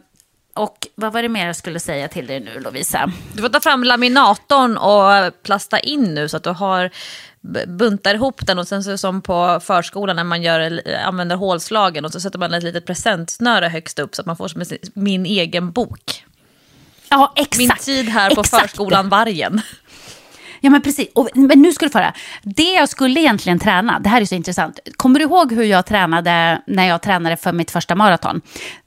[0.56, 3.12] och vad var det mer jag skulle säga till dig nu Lovisa?
[3.34, 6.90] Du får ta fram laminatorn och plasta in nu så att du har
[7.68, 12.12] buntar ihop den och sen så som på förskolan när man gör, använder hålslagen och
[12.12, 14.64] så sätter man ett litet presentsnöre högst upp så att man får som
[14.94, 16.24] min egen bok.
[17.14, 17.58] Ja, exakt.
[17.58, 18.62] Min tid här på exakt.
[18.62, 19.62] förskolan Vargen.
[20.60, 21.08] Ja, men precis.
[21.16, 22.14] Och, men nu ska du få höra.
[22.44, 24.80] Det jag skulle egentligen träna, det här är så intressant.
[24.98, 28.42] Kommer du ihåg hur jag tränade när jag tränade för mitt första maraton?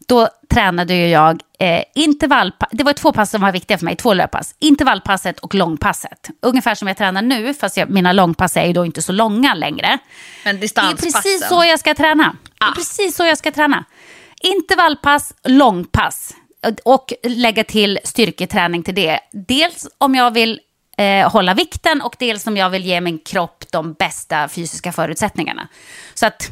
[0.08, 2.68] då tränade jag eh, intervallpass.
[2.72, 4.54] Det var två pass som var viktiga för mig, två löppass.
[4.58, 6.30] Intervallpasset och långpasset.
[6.42, 9.54] Ungefär som jag tränar nu, fast jag, mina långpass är ju då inte så långa
[9.54, 9.98] längre.
[10.44, 11.12] Men Det är distanspassen.
[11.22, 12.36] precis så jag ska träna.
[12.58, 12.72] Det är Ah.
[12.74, 13.84] precis så jag ska träna.
[14.40, 16.34] Intervallpass, långpass
[16.82, 19.20] och lägga till styrketräning till det.
[19.32, 20.60] Dels om jag vill
[20.96, 25.68] eh, hålla vikten och dels om jag vill ge min kropp de bästa fysiska förutsättningarna.
[26.14, 26.50] Så att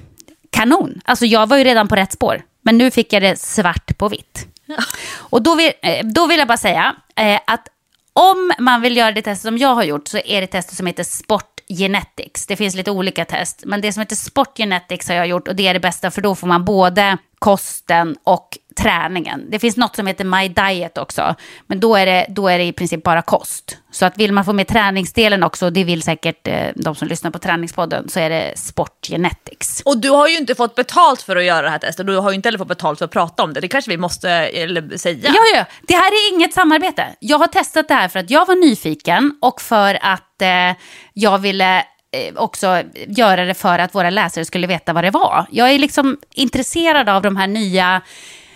[0.51, 1.01] kanon.
[1.05, 4.09] Alltså jag var ju redan på rätt spår, men nu fick jag det svart på
[4.09, 4.47] vitt.
[5.17, 7.69] Och då vill, eh, då vill jag bara säga eh, att
[8.13, 10.87] om man vill göra det test som jag har gjort så är det testet som
[10.87, 12.47] heter Sport Genetics.
[12.47, 15.57] Det finns lite olika test, men det som heter Sport Genetics har jag gjort och
[15.57, 19.51] det är det bästa för då får man både kosten och träningen.
[19.51, 21.35] Det finns något som heter My Diet också,
[21.67, 23.79] men då är det, då är det i princip bara kost.
[23.91, 27.31] Så att vill man få med träningsdelen också, det vill säkert eh, de som lyssnar
[27.31, 29.83] på träningspodden, så är det Sport Genetics.
[29.85, 32.07] Och du har ju inte fått betalt för att göra det här testet.
[32.07, 33.61] Du har ju inte heller fått betalt för att prata om det.
[33.61, 35.19] Det kanske vi måste eller, säga.
[35.23, 37.07] Ja, ja, det här är inget samarbete.
[37.21, 40.77] Jag har testat det här för att jag var nyfiken och för att eh,
[41.13, 45.47] jag ville Eh, också göra det för att våra läsare skulle veta vad det var.
[45.51, 48.03] Jag är liksom intresserad av de här nya,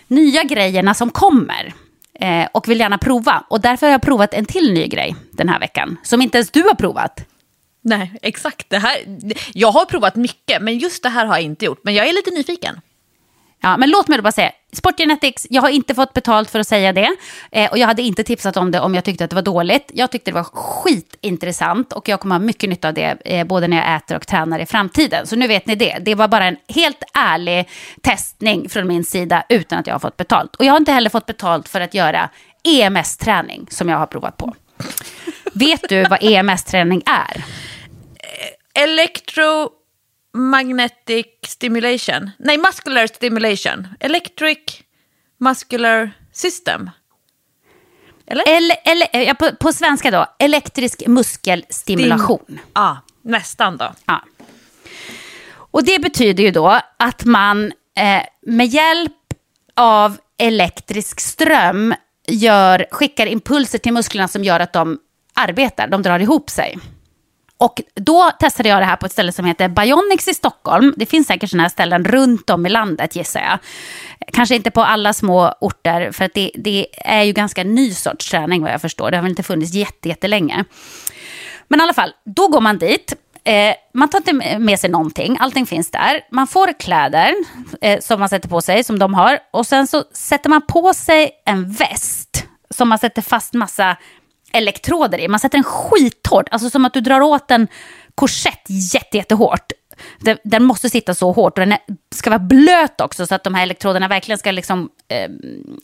[0.07, 1.73] nya grejerna som kommer
[2.21, 3.45] eh, och vill gärna prova.
[3.49, 6.51] Och därför har jag provat en till ny grej den här veckan som inte ens
[6.51, 7.25] du har provat.
[7.83, 8.71] Nej, exakt.
[8.71, 8.97] Det här,
[9.53, 11.81] jag har provat mycket, men just det här har jag inte gjort.
[11.85, 12.81] Men jag är lite nyfiken.
[13.69, 16.69] Ja, men låt mig då bara säga, SportGenetics, jag har inte fått betalt för att
[16.69, 17.17] säga det.
[17.53, 19.91] Eh, och jag hade inte tipsat om det om jag tyckte att det var dåligt.
[19.95, 23.69] Jag tyckte det var skitintressant och jag kommer ha mycket nytta av det, eh, både
[23.69, 25.27] när jag äter och tränar i framtiden.
[25.27, 25.99] Så nu vet ni det.
[26.01, 27.69] Det var bara en helt ärlig
[28.03, 30.57] testning från min sida utan att jag har fått betalt.
[30.57, 32.31] Och jag har inte heller fått betalt för att göra
[32.65, 34.55] EMS-träning som jag har provat på.
[35.53, 37.37] vet du vad EMS-träning är?
[38.17, 39.71] Eh, Electro...
[40.35, 42.31] Electromagnetic stimulation.
[42.39, 43.89] Nej, muscular stimulation.
[44.01, 44.59] Electric
[45.39, 46.91] muscular system.
[48.27, 48.45] Eller?
[48.49, 52.61] Eller, eller, ja, på, på svenska då, elektrisk muskelstimulation.
[52.75, 53.95] Ja, nästan då.
[54.07, 54.25] Ja.
[55.51, 59.13] Och det betyder ju då att man eh, med hjälp
[59.77, 61.95] av elektrisk ström
[62.27, 64.99] gör, skickar impulser till musklerna som gör att de
[65.35, 66.79] arbetar, de drar ihop sig.
[67.59, 70.95] Och då testade jag det här på ett ställe som heter Bionics i Stockholm.
[70.97, 73.59] Det finns säkert sådana här ställen runt om i landet gissar jag.
[74.33, 78.31] Kanske inte på alla små orter, för att det, det är ju ganska ny sorts
[78.31, 79.11] träning vad jag förstår.
[79.11, 80.65] Det har väl inte funnits jättelänge.
[81.69, 83.15] Men i alla fall, då går man dit.
[83.45, 86.21] Eh, man tar inte med sig någonting, allting finns där.
[86.31, 87.35] Man får kläder
[87.81, 89.39] eh, som man sätter på sig, som de har.
[89.51, 93.97] Och sen så sätter man på sig en väst som man sätter fast massa
[94.53, 95.29] elektroder i.
[95.29, 97.69] Man sätter den skithårt, alltså som att du drar åt en
[98.15, 98.63] korsett
[98.95, 99.73] jätte, jättehårt.
[100.19, 101.79] Den, den måste sitta så hårt och den
[102.15, 105.31] ska vara blöt också så att de här elektroderna verkligen ska liksom, eh,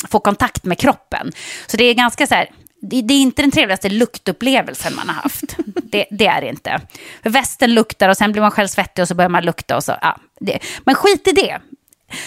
[0.09, 1.33] få kontakt med kroppen.
[1.66, 2.50] Så det är ganska så här,
[2.81, 5.57] det, det är inte den trevligaste luktupplevelsen man har haft.
[5.94, 6.81] Det, det är det inte.
[7.22, 9.85] För västen luktar och sen blir man själv svettig och så börjar man lukta och
[9.85, 10.18] så, ja.
[10.40, 10.59] Det.
[10.85, 11.61] Men skit i det.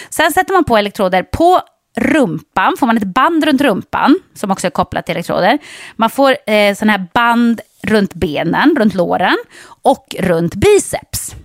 [0.10, 1.62] Sen sätter man på elektroder på
[1.98, 5.58] rumpan, får man ett band runt rumpan som också är kopplat till elektroder.
[5.96, 9.38] Man får eh, sådana här band runt benen, runt låren
[9.82, 11.36] och runt biceps.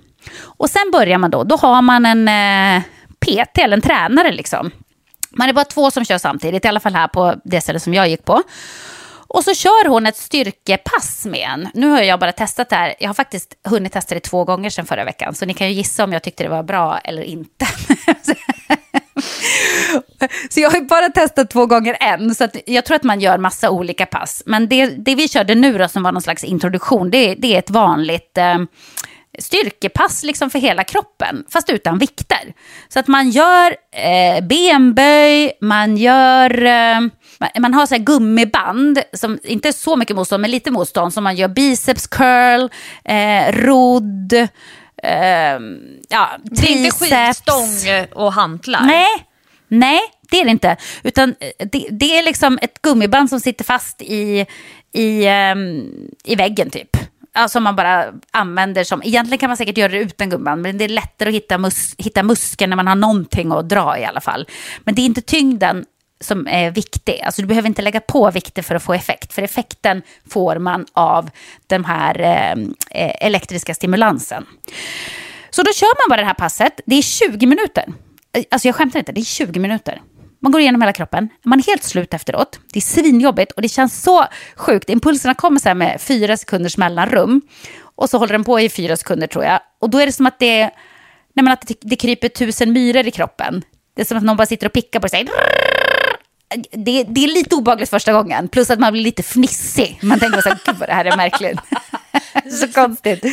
[0.41, 2.83] Och sen börjar man då, då har man en eh,
[3.19, 4.71] PT eller en tränare liksom.
[5.31, 7.95] Man är bara två som kör samtidigt, i alla fall här på det stället som
[7.95, 8.43] jag gick på.
[9.35, 11.69] Och så kör hon ett styrkepass med en.
[11.75, 12.95] Nu har jag bara testat det här.
[13.01, 15.35] Jag har faktiskt hunnit testa det två gånger sedan förra veckan.
[15.35, 17.67] Så ni kan ju gissa om jag tyckte det var bra eller inte.
[20.51, 23.39] Så jag har bara testat två gånger än, så att jag tror att man gör
[23.39, 24.43] massa olika pass.
[24.47, 27.59] Men det, det vi körde nu då, som var någon slags introduktion, det, det är
[27.59, 28.59] ett vanligt eh,
[29.39, 32.53] styrkepass liksom för hela kroppen, fast utan vikter.
[32.89, 36.65] Så att man gör eh, benböj, man gör...
[36.65, 37.01] Eh,
[37.61, 41.37] man har så gummiband, som inte är så mycket motstånd, men lite motstånd, som man
[41.37, 42.69] gör biceps curl,
[43.05, 44.33] eh, rodd,
[45.03, 45.59] eh,
[46.09, 46.99] ja, Det är inte triceps.
[46.99, 48.83] skitstång och hantlar.
[48.83, 49.09] Nej,
[49.73, 50.77] nej, det är det inte.
[51.03, 54.47] Utan eh, det, det är liksom ett gummiband som sitter fast i,
[54.93, 55.91] i, um,
[56.25, 56.97] i väggen typ.
[57.35, 60.85] Alltså man bara använder som, egentligen kan man säkert göra det utan gummiband, men det
[60.85, 64.21] är lättare att hitta, mus, hitta muskeln när man har någonting att dra i alla
[64.21, 64.49] fall.
[64.85, 65.85] Men det är inte tyngden
[66.21, 67.21] som är viktig.
[67.21, 70.87] Alltså du behöver inte lägga på vikter för att få effekt, för effekten får man
[70.93, 71.31] av
[71.67, 74.47] den här ehm, eh, elektriska stimulansen.
[75.51, 77.85] Så då kör man bara det här passet, det är 20 minuter.
[78.51, 80.03] Alltså jag skämtar inte, det är 20 minuter.
[80.43, 82.61] Man går igenom hela kroppen, man är helt slut efteråt.
[82.73, 84.91] Det är svinjobbigt och det känns så sjukt.
[84.91, 87.41] Impulserna kommer så här med fyra sekunders mellanrum.
[87.97, 89.61] Och så håller den på i fyra sekunder tror jag.
[89.81, 90.61] Och då är det som att det,
[91.35, 93.63] nej men att det, det kryper tusen myror i kroppen.
[93.95, 95.27] Det är som att någon bara sitter och pickar på sig.
[96.71, 99.99] Det, det är lite obagligt första gången, plus att man blir lite fnissig.
[100.03, 101.59] Man tänker så här, gud vad det här är märkligt.
[102.61, 103.25] så konstigt.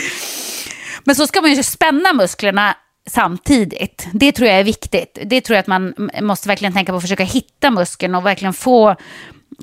[1.04, 2.76] Men så ska man ju spänna musklerna
[3.10, 4.08] samtidigt.
[4.14, 5.18] Det tror jag är viktigt.
[5.26, 8.54] Det tror jag att man måste verkligen tänka på att försöka hitta muskeln och verkligen
[8.54, 8.96] få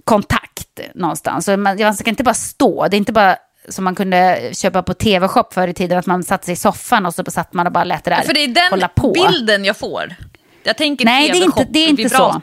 [0.05, 1.49] kontakt någonstans.
[1.49, 3.37] man, man ska inte bara stå, det är inte bara
[3.69, 7.07] som man kunde köpa på tv-shop förr i tiden, att man satte sig i soffan
[7.07, 9.13] och så satt man och bara lät det där För det är den hålla på.
[9.13, 10.15] bilden jag får.
[10.63, 12.41] Jag tänker Nej, det är inte, det är inte så.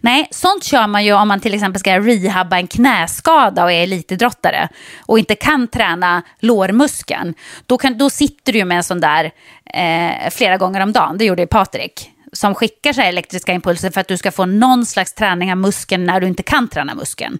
[0.00, 3.82] Nej, sånt kör man ju om man till exempel ska rehabba en knäskada och är
[3.82, 4.68] elitidrottare
[5.06, 7.34] och inte kan träna lårmuskeln.
[7.66, 9.30] Då, kan, då sitter du ju med en sån där
[9.74, 11.18] eh, flera gånger om dagen.
[11.18, 14.86] Det gjorde ju Patrik som skickar så elektriska impulser för att du ska få någon
[14.86, 17.38] slags träning av muskeln när du inte kan träna muskeln.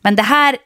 [0.00, 0.56] Men det här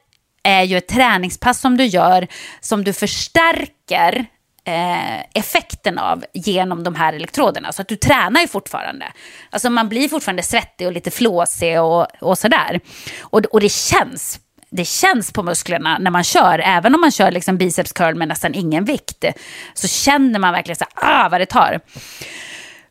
[0.42, 2.26] är ju ett träningspass som du gör
[2.60, 4.26] som du förstärker
[4.68, 7.72] Eh, effekten av genom de här elektroderna.
[7.72, 9.12] Så att du tränar ju fortfarande.
[9.50, 12.80] Alltså man blir fortfarande svettig och lite flåsig och, och sådär.
[13.20, 17.30] Och, och det känns det känns på musklerna när man kör, även om man kör
[17.30, 19.24] liksom biceps curl med nästan ingen vikt,
[19.74, 21.80] så känner man verkligen så ah, vad det tar.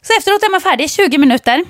[0.02, 1.66] Så efteråt är man färdig, 20 minuter.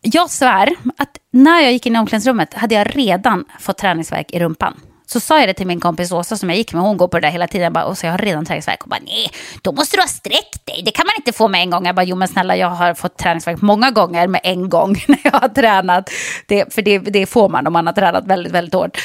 [0.00, 4.38] Jag svär att när jag gick in i omklädningsrummet hade jag redan fått träningsverk i
[4.38, 4.80] rumpan.
[5.06, 7.20] Så sa jag det till min kompis Åsa som jag gick med, hon går på
[7.20, 7.64] det där hela tiden.
[7.64, 8.80] Jag bara, Åsa jag har redan träningsvärk.
[8.80, 9.30] Hon bara, nej,
[9.62, 10.82] då måste du ha sträckt dig.
[10.84, 11.86] Det kan man inte få med en gång.
[11.86, 15.20] Jag bara, jo men snälla jag har fått träningsvärk många gånger med en gång när
[15.24, 16.10] jag har tränat.
[16.46, 18.98] Det, för det, det får man om man har tränat väldigt, väldigt hårt.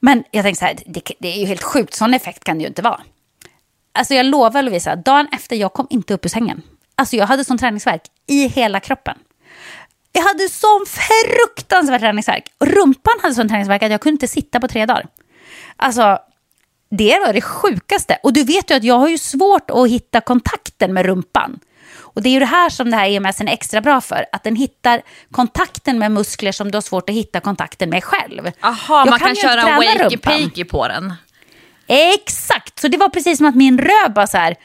[0.00, 2.62] Men jag tänkte så här, det, det är ju helt sjukt, sån effekt kan det
[2.62, 3.00] ju inte vara.
[3.92, 6.62] Alltså jag lovar Lovisa, dagen efter jag kom inte upp ur sängen.
[6.94, 9.18] Alltså jag hade sån träningsvärk i hela kroppen.
[10.12, 12.44] Jag hade sån fruktansvärd träningsvärk.
[12.58, 15.06] Rumpan hade sån träningsvärk att jag kunde inte sitta på tre dagar.
[15.76, 16.18] Alltså,
[16.90, 18.18] det var det sjukaste.
[18.22, 21.58] Och du vet ju att jag har ju svårt att hitta kontakten med rumpan.
[22.14, 24.26] Och det är ju det här som det här EMS är extra bra för.
[24.32, 28.50] Att den hittar kontakten med muskler som du har svårt att hitta kontakten med själv.
[28.60, 31.14] Jaha, man kan, kan köra wakey-pakey på den.
[31.86, 34.56] Exakt, så det var precis som att min röv var så här,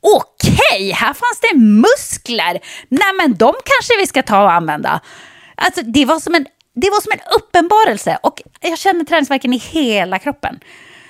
[0.00, 2.60] okej, okay, här fanns det muskler.
[2.88, 5.00] Nej men de kanske vi ska ta och använda.
[5.54, 6.46] Alltså det var som en,
[6.80, 10.60] det var som en uppenbarelse och jag kände träningsverken i hela kroppen.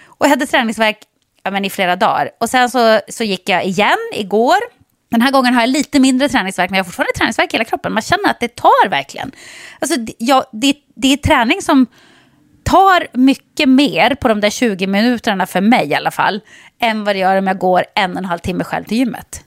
[0.06, 0.98] Och jag hade träningsverk
[1.42, 2.30] ja, men i flera dagar.
[2.40, 4.56] Och sen så, så gick jag igen igår.
[5.10, 7.64] Den här gången har jag lite mindre träningsverk, men jag har fortfarande träningsverk i hela
[7.64, 7.92] kroppen.
[7.92, 9.32] Man känner att det tar verkligen.
[9.78, 11.86] Alltså, ja, det, det är träning som
[12.64, 16.40] tar mycket mer på de där 20 minuterna för mig i alla fall,
[16.80, 19.44] än vad det gör om jag går en och en halv timme själv till gymmet.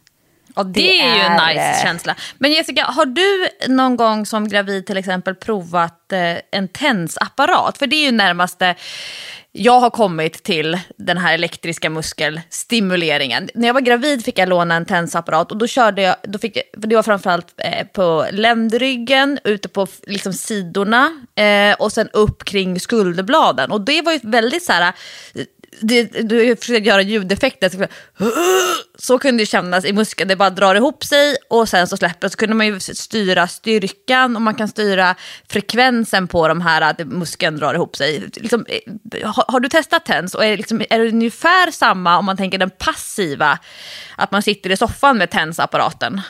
[0.56, 2.16] Ja, det, det är ju en nice eh, känsla.
[2.38, 7.78] Men Jessica, har du någon gång som gravid till exempel provat eh, en tensapparat?
[7.78, 8.76] För det är ju närmaste
[9.54, 13.50] jag har kommit till den här elektriska muskelstimuleringen.
[13.54, 16.58] När jag var gravid fick jag låna en tensapparat och då körde jag, då fick
[16.58, 21.12] jag, det var framförallt eh, på ländryggen, ute på liksom, sidorna
[21.78, 23.72] och sen upp kring skulderbladen.
[23.72, 24.94] Och det var ju väldigt så här,
[25.80, 27.88] det, du försöker göra ljudeffekter.
[28.98, 32.30] Så kunde det kännas i muskeln, det bara drar ihop sig och sen så släpper
[32.30, 35.16] Så kunde man ju styra styrkan och man kan styra
[35.50, 38.30] frekvensen på de här, att muskeln drar ihop sig.
[38.36, 42.26] Liksom, eh, har, har, du testat TENS och är, liksom, är det ungefär samma om
[42.26, 43.60] man tänker den passiva,
[44.16, 46.22] att man sitter i soffan med TENS-apparaten?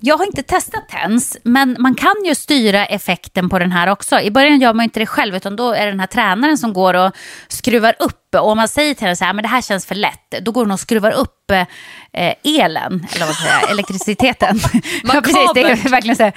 [0.00, 4.20] Jag har inte testat TENS, men man kan ju styra effekten på den här också.
[4.20, 6.72] I början gör man inte det själv, utan då är det den här tränaren som
[6.72, 7.12] går och
[7.48, 8.18] skruvar upp.
[8.34, 10.52] Och om man säger till henne så här, men det här känns för lätt, då
[10.52, 14.60] går hon och skruvar upp eh, elen, eller vad ska jag elektriciteten.
[15.04, 16.32] ja, precis, det är verkligen så här,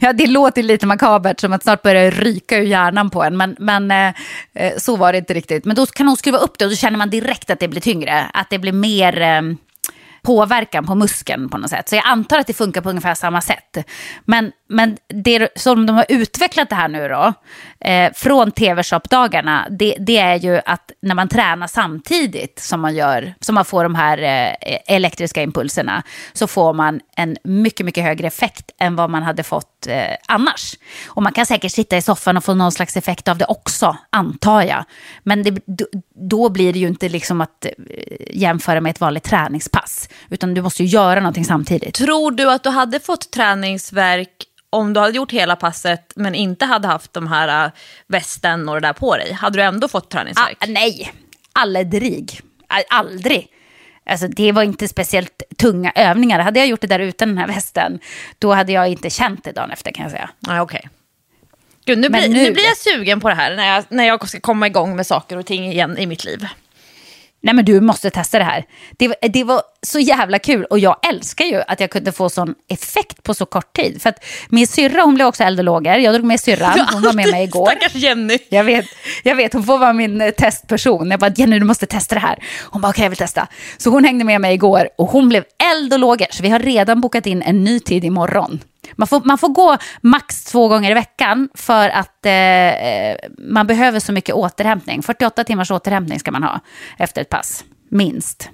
[0.00, 3.56] ja, det låter lite makabert, som att snart börjar ryka ur hjärnan på en, men,
[3.58, 4.14] men eh,
[4.54, 5.64] eh, så var det inte riktigt.
[5.64, 7.80] Men då kan hon skruva upp det och då känner man direkt att det blir
[7.80, 9.20] tyngre, att det blir mer...
[9.20, 9.42] Eh,
[10.22, 11.88] påverkan på muskeln på något sätt.
[11.88, 13.76] Så jag antar att det funkar på ungefär samma sätt.
[14.24, 17.32] Men, men det som de har utvecklat det här nu då,
[17.80, 23.34] eh, från tv-shop-dagarna, det, det, är ju att när man tränar samtidigt som man, gör,
[23.40, 26.02] som man får de här eh, elektriska impulserna,
[26.32, 30.74] så får man en mycket, mycket högre effekt än vad man hade fått eh, annars.
[31.06, 33.96] Och man kan säkert sitta i soffan och få någon slags effekt av det också,
[34.10, 34.84] antar jag.
[35.22, 35.60] Men det,
[36.14, 37.70] då blir det ju inte liksom att eh,
[38.30, 41.94] jämföra med ett vanligt träningspass, utan du måste ju göra någonting samtidigt.
[41.94, 46.64] Tror du att du hade fått träningsverk om du hade gjort hela passet men inte
[46.64, 47.72] hade haft de här uh,
[48.06, 50.56] västen och det där på dig, hade du ändå fått träningsvärk?
[50.60, 51.12] Ah, nej,
[51.52, 52.40] aldrig.
[52.88, 53.48] Aldrig.
[54.06, 56.38] Alltså, det var inte speciellt tunga övningar.
[56.38, 57.98] Hade jag gjort det där utan den här västen,
[58.38, 60.30] då hade jag inte känt det dagen efter kan jag säga.
[60.48, 60.82] Ah, okay.
[61.84, 62.28] Gud, nu, blir, nu...
[62.28, 65.06] nu blir jag sugen på det här när jag, när jag ska komma igång med
[65.06, 66.46] saker och ting igen i mitt liv.
[67.40, 68.64] Nej men du måste testa det här.
[68.90, 72.54] Det, det var så jävla kul och jag älskar ju att jag kunde få sån
[72.68, 74.02] effekt på så kort tid.
[74.02, 75.96] För att min syrra hon blev också eld och lågor.
[75.96, 77.66] Jag drog med syrran, hon var med mig igår.
[77.66, 78.38] Stackars Jenny.
[78.48, 78.86] Jag vet,
[79.22, 81.10] jag vet, hon får vara min eh, testperson.
[81.10, 82.38] Jag bara, Jenny du måste testa det här.
[82.64, 83.46] Hon bara, okej okay, jag vill testa.
[83.78, 86.26] Så hon hängde med mig igår och hon blev eld och lågor.
[86.30, 88.60] Så vi har redan bokat in en ny tid imorgon.
[88.92, 93.66] Man får, man får gå max två gånger i veckan för att eh, eh man
[93.66, 95.02] behöver så mycket återhämtning.
[95.02, 96.60] 48 timmars återhämtning ska man ha
[96.98, 98.50] efter ett pass, minst.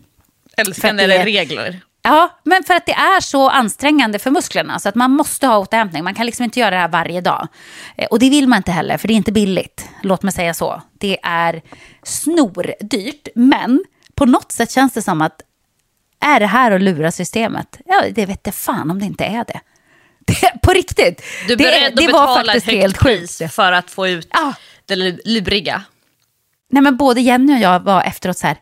[0.57, 1.81] Älskar när det är regler.
[2.03, 5.59] Ja, men för att det är så ansträngande för musklerna så att man måste ha
[5.59, 6.05] återhämtning.
[6.05, 7.49] Man kan liksom inte göra det här varje dag.
[7.97, 9.89] Eh, och det vill man inte heller, för det är inte billigt.
[10.03, 10.83] Låt mig säga så.
[10.93, 11.63] Det är
[12.03, 13.85] snordyrt, men
[14.15, 15.41] på något sätt känns det som att
[16.21, 17.79] är det här att lura systemet?
[17.85, 19.61] Ja, det vet jag fan om det inte är det.
[20.27, 21.23] det på riktigt.
[21.47, 24.55] Du är beredd det, det att betala ett högt pris för att få ut ja.
[24.87, 25.83] det luriga?
[26.71, 28.59] Nej, men både Jenny och jag var efteråt så här,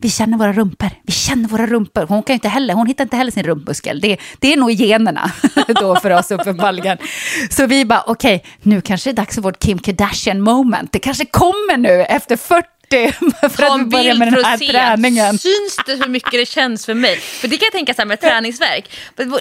[0.00, 2.06] vi känner våra rumpor, vi känner våra rumpor.
[2.08, 4.00] Hon kan inte heller, hon hittar inte heller sin rumpmuskel.
[4.00, 5.32] Det, det är nog generna
[5.80, 6.98] då för oss uppenbarligen.
[7.50, 10.92] Så vi bara, okej, okay, nu kanske det är dags för vårt Kim Kardashian moment.
[10.92, 12.64] Det kanske kommer nu efter 40
[13.56, 15.38] för att vi börjar med den här träningen.
[15.38, 17.16] Syns det hur mycket det känns för mig?
[17.16, 18.90] För det kan jag tänka så här med träningsverk.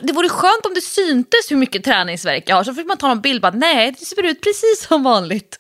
[0.04, 2.64] Det vore skönt om det syntes hur mycket träningsverk jag har.
[2.64, 5.58] Så fick man ta en bild bara, nej det ser ut precis som vanligt.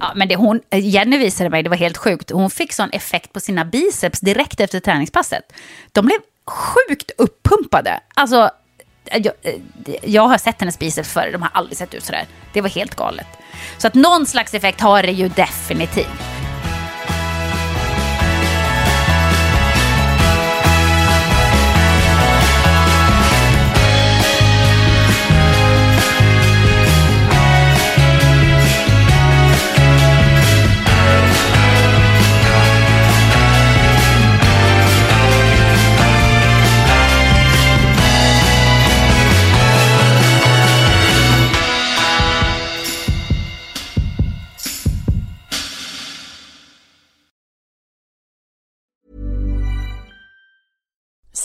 [0.00, 2.30] Ja, men det hon, eh, Jenny visade mig, det var helt sjukt.
[2.30, 5.52] Hon fick sån effekt på sina biceps direkt efter träningspasset.
[5.92, 8.00] De blev sjukt uppumpade.
[8.14, 8.50] Alltså,
[9.04, 9.54] eh, jag, eh,
[10.02, 12.26] jag har sett hennes biceps förr, de har aldrig sett ut sådär.
[12.52, 13.26] Det var helt galet.
[13.78, 16.35] Så att någon slags effekt har det ju definitivt.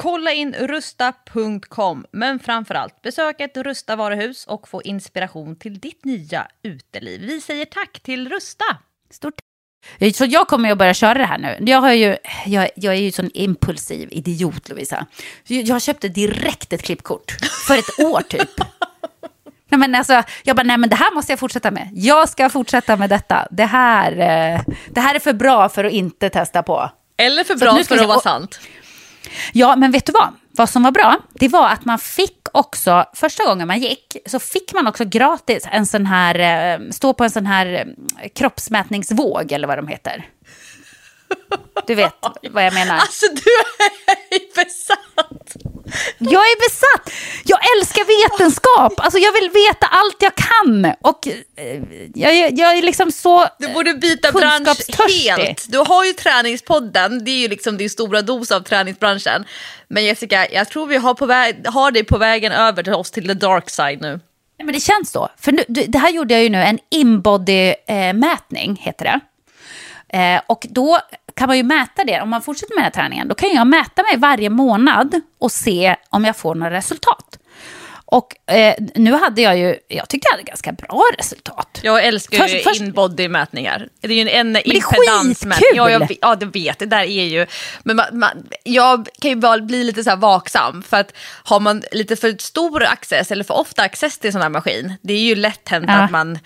[0.00, 6.46] Kolla in rusta.com, men framförallt besök ett Rusta varuhus och få inspiration till ditt nya
[6.62, 7.20] uteliv.
[7.20, 8.64] Vi säger tack till Rusta!
[9.10, 9.34] Stort
[10.14, 11.56] så jag kommer att börja köra det här nu.
[11.60, 12.16] Jag, har ju,
[12.46, 15.06] jag, jag är ju sån impulsiv idiot, Lovisa.
[15.46, 17.32] Jag köpte direkt ett klippkort
[17.66, 18.50] för ett år typ.
[19.68, 21.90] Nej, men alltså, jag bara, nej men det här måste jag fortsätta med.
[21.92, 23.48] Jag ska fortsätta med detta.
[23.50, 26.90] Det här, eh, det här är för bra för att inte testa på.
[27.16, 28.60] Eller för bra för att vara och- sant.
[29.52, 30.28] Ja, men vet du vad?
[30.50, 34.38] Vad som var bra, det var att man fick också, första gången man gick, så
[34.38, 36.34] fick man också gratis en sån här,
[36.78, 37.66] eh, stå på en sån här
[38.22, 40.28] eh, kroppsmätningsvåg, eller vad de heter.
[41.86, 42.14] Du vet
[42.50, 42.94] vad jag menar.
[42.94, 43.50] Alltså du
[44.26, 45.25] är besatt!
[46.18, 47.14] Jag är besatt!
[47.44, 48.92] Jag älskar vetenskap!
[49.04, 50.94] Alltså jag vill veta allt jag kan.
[51.00, 51.82] Och eh,
[52.14, 55.72] jag, jag är liksom så Du borde byta bransch helt.
[55.72, 59.44] Du har ju träningspodden, det är ju liksom din stora dos av träningsbranschen.
[59.88, 63.10] Men Jessica, jag tror vi har, på väg, har dig på vägen över till oss
[63.10, 64.20] till the dark side nu.
[64.58, 65.28] Nej, men det känns så.
[65.38, 69.20] För nu, det här gjorde jag ju nu, en inbody-mätning heter det.
[70.18, 70.98] Eh, och då
[71.36, 73.66] kan man ju mäta det, om man fortsätter med den här träningen, då kan jag
[73.66, 77.38] mäta mig varje månad och se om jag får några resultat.
[78.08, 81.80] Och eh, nu hade jag ju, jag tyckte jag hade ganska bra resultat.
[81.82, 83.88] Jag älskar ju Först- först- inbody-mätningar.
[84.00, 85.68] Det är ju en, en impedansmätning.
[85.74, 86.78] Ja, jag, ja, det vet.
[86.78, 87.46] Det där är ju...
[87.82, 88.30] Men man, man,
[88.64, 90.82] jag kan ju bara bli lite så här vaksam.
[90.82, 91.12] För att
[91.44, 95.12] har man lite för stor access eller för ofta access till sån här maskin, det
[95.14, 95.94] är ju lätt hänt Ja.
[95.94, 96.38] att man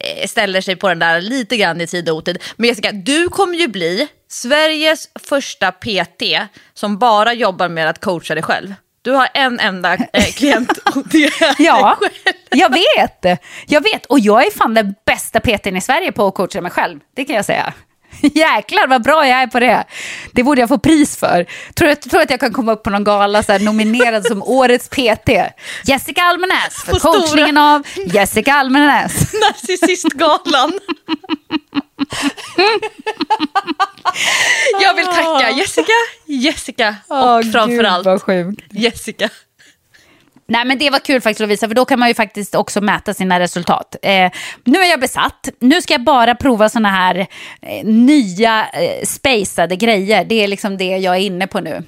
[0.00, 2.38] eh, ställer sig på den där lite grann i tid och otid.
[2.56, 6.22] Men Jessica, du kommer ju bli Sveriges första PT
[6.74, 8.74] som bara jobbar med att coacha dig själv.
[9.06, 12.10] Du har en enda eh, klient och det är Ja, själv.
[12.50, 13.40] jag vet.
[13.66, 14.06] Jag vet.
[14.06, 17.00] Och jag är fan den bästa PTn i Sverige på att coacha mig själv.
[17.16, 17.72] Det kan jag säga.
[18.20, 19.84] Jäklar vad bra jag är på det.
[20.32, 21.46] Det borde jag få pris för.
[21.74, 24.42] Tror du tror att jag kan komma upp på någon gala så här, nominerad som
[24.46, 25.28] årets PT?
[25.84, 29.32] Jessica Almenäs för På stora- coachningen av Jessica Almenäs.
[29.32, 30.72] Narcissistgalan.
[34.96, 35.92] Jag vill tacka Jessica,
[36.26, 38.62] Jessica och framförallt sjukt.
[38.70, 39.30] Jessica.
[40.48, 43.14] Nej men det var kul faktiskt Lovisa, för då kan man ju faktiskt också mäta
[43.14, 43.96] sina resultat.
[44.02, 44.30] Eh,
[44.64, 45.48] nu är jag besatt.
[45.60, 47.26] Nu ska jag bara prova såna här
[47.62, 50.24] eh, nya eh, spacade grejer.
[50.24, 51.82] Det är liksom det jag är inne på nu.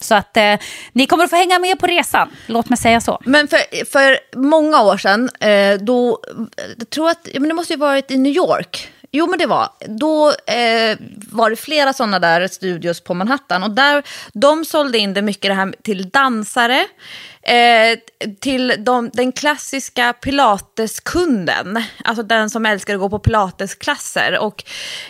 [0.00, 0.54] Så att eh,
[0.92, 3.20] ni kommer att få hänga med på resan, låt mig säga så.
[3.24, 6.18] Men för, för många år sedan, eh, då,
[6.78, 8.88] jag tror att, men det måste ju varit i New York.
[9.16, 10.98] Jo men det var, då eh,
[11.30, 13.62] var det flera sådana där studios på Manhattan.
[13.62, 14.02] Och där,
[14.32, 16.86] de sålde in det mycket det här till dansare,
[17.42, 17.98] eh,
[18.40, 21.82] till de, den klassiska pilateskunden.
[22.04, 24.38] Alltså den som älskar att gå på pilatesklasser.
[24.38, 24.64] Och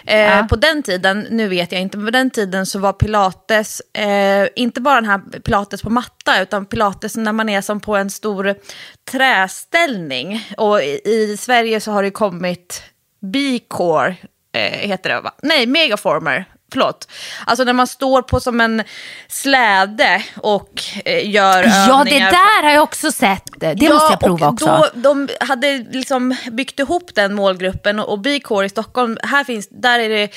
[0.07, 0.47] eh, Ja.
[0.51, 4.49] på den tiden, nu vet jag inte, men på den tiden så var pilates, eh,
[4.57, 8.11] inte bara den här pilates på matta, utan pilates när man är som på en
[8.11, 8.55] stor
[9.11, 10.49] träställning.
[10.57, 12.83] Och i, i Sverige så har det kommit
[13.33, 14.17] B-core,
[14.53, 15.35] eh, heter det va?
[15.43, 16.45] Nej, megaformer.
[16.73, 17.09] Förlåt.
[17.47, 18.83] Alltså när man står på som en
[19.29, 22.31] släde och eh, gör Ja, det övningar.
[22.31, 23.43] där har jag också sett.
[23.57, 24.67] Det måste jag prova och också.
[24.67, 29.69] Då, de hade liksom byggt ihop den målgruppen och, och B-core i Stockholm, här finns,
[29.71, 30.29] där är det,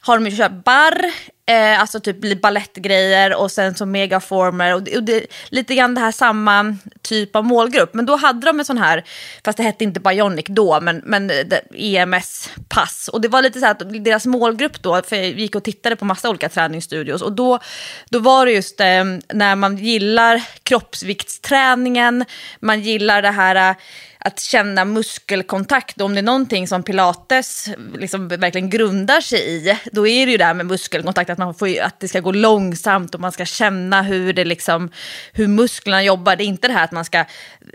[0.00, 1.12] har de ju kört barr,
[1.46, 6.00] eh, alltså typ ballettgrejer och sen så megaformer och, det, och det, lite grann det
[6.00, 7.94] här samma typ av målgrupp.
[7.94, 9.04] Men då hade de en sån här,
[9.44, 13.08] fast det hette inte Bionic då, men, men eh, EMS-pass.
[13.12, 15.96] Och det var lite så här att deras målgrupp då, för jag gick och tittade
[15.96, 17.58] på massa olika träningsstudios och då,
[18.10, 22.24] då var det just eh, när man gillar kroppsviktsträningen,
[22.60, 23.76] man gillar det här, eh,
[24.24, 26.00] att känna muskelkontakt.
[26.00, 30.38] Om det är någonting som pilates liksom verkligen grundar sig i, då är det ju
[30.38, 33.44] det här med muskelkontakt, att, man får, att det ska gå långsamt och man ska
[33.44, 34.90] känna hur, det liksom,
[35.32, 36.36] hur musklerna jobbar.
[36.36, 37.24] Det är inte det här att man ska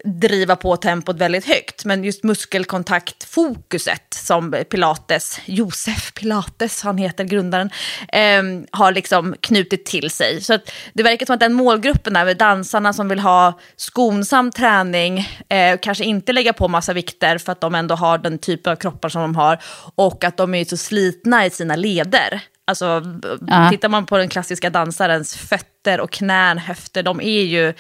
[0.04, 7.70] driva på tempot väldigt högt, men just muskelkontaktfokuset som pilates, Josef Pilates, han heter grundaren,
[8.08, 10.42] eh, har liksom knutit till sig.
[10.42, 10.60] Så
[10.94, 15.20] det verkar som att den målgruppen där med dansarna som vill ha skonsam träning,
[15.50, 18.76] eh, kanske inte lägga på massa vikter för att de ändå har den typen av
[18.76, 19.60] kroppar som de har
[19.96, 22.42] och att de är så slitna i sina leder.
[22.68, 23.04] Alltså,
[23.48, 23.70] ja.
[23.70, 27.74] tittar man på den klassiska dansarens fötter och knän, höfter, de är, ju,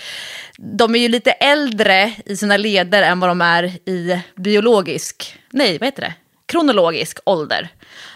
[0.57, 5.77] de är ju lite äldre i sina leder än vad de är i biologisk, nej
[5.79, 6.13] vad heter det,
[6.45, 7.69] kronologisk ålder.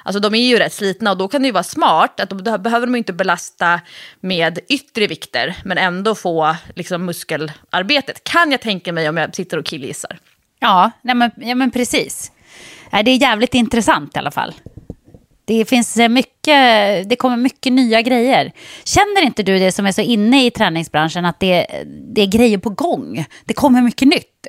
[0.03, 2.57] Alltså de är ju rätt slitna och då kan det ju vara smart att då
[2.57, 3.81] behöver de inte belasta
[4.19, 8.23] med yttre vikter men ändå få liksom, muskelarbetet.
[8.23, 10.19] Kan jag tänka mig om jag sitter och killgissar.
[10.59, 12.31] Ja, nej men, ja, men precis.
[12.91, 14.53] Det är jävligt intressant i alla fall.
[15.51, 18.51] Det finns mycket, det kommer mycket nya grejer.
[18.83, 21.67] Känner inte du det som är så inne i träningsbranschen att det,
[22.13, 23.25] det är grejer på gång?
[23.45, 24.47] Det kommer mycket nytt.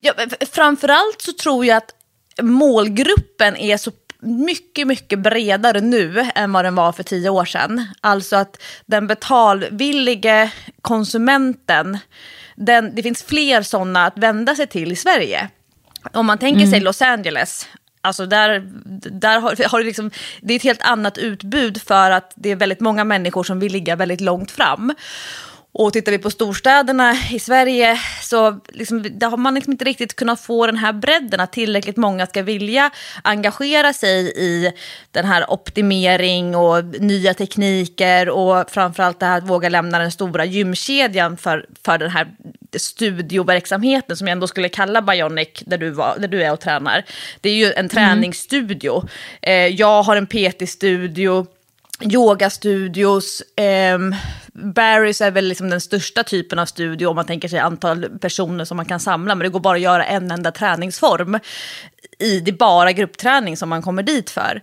[0.00, 0.12] Ja,
[0.52, 1.94] framförallt så tror jag att
[2.42, 3.90] målgruppen är så
[4.20, 7.84] mycket, mycket bredare nu än vad den var för tio år sedan.
[8.00, 10.52] Alltså att den betalvillige
[10.82, 11.98] konsumenten,
[12.56, 15.48] den, det finns fler sådana att vända sig till i Sverige.
[16.12, 16.70] Om man tänker mm.
[16.70, 17.68] sig Los Angeles,
[18.00, 18.68] Alltså där,
[19.10, 22.56] där har, har det, liksom, det är ett helt annat utbud för att det är
[22.56, 24.94] väldigt många människor som vill ligga väldigt långt fram.
[25.72, 30.16] Och tittar vi på storstäderna i Sverige så liksom, där har man liksom inte riktigt
[30.16, 32.90] kunnat få den här bredden att tillräckligt många ska vilja
[33.22, 34.72] engagera sig i
[35.10, 40.44] den här optimering och nya tekniker och framförallt det här att våga lämna den stora
[40.44, 42.26] gymkedjan för, för den här
[42.76, 47.04] studioverksamheten som jag ändå skulle kalla Bionic där du, var, där du är och tränar.
[47.40, 49.08] Det är ju en träningsstudio.
[49.42, 49.76] Mm.
[49.76, 51.46] Jag har en PT-studio
[52.00, 53.42] yogastudios.
[53.56, 53.98] Eh,
[54.52, 58.64] Barry's är väl liksom den största typen av studio om man tänker sig antal personer
[58.64, 59.34] som man kan samla.
[59.34, 61.38] Men det går bara att göra en enda träningsform.
[62.18, 64.62] I det bara gruppträning som man kommer dit för.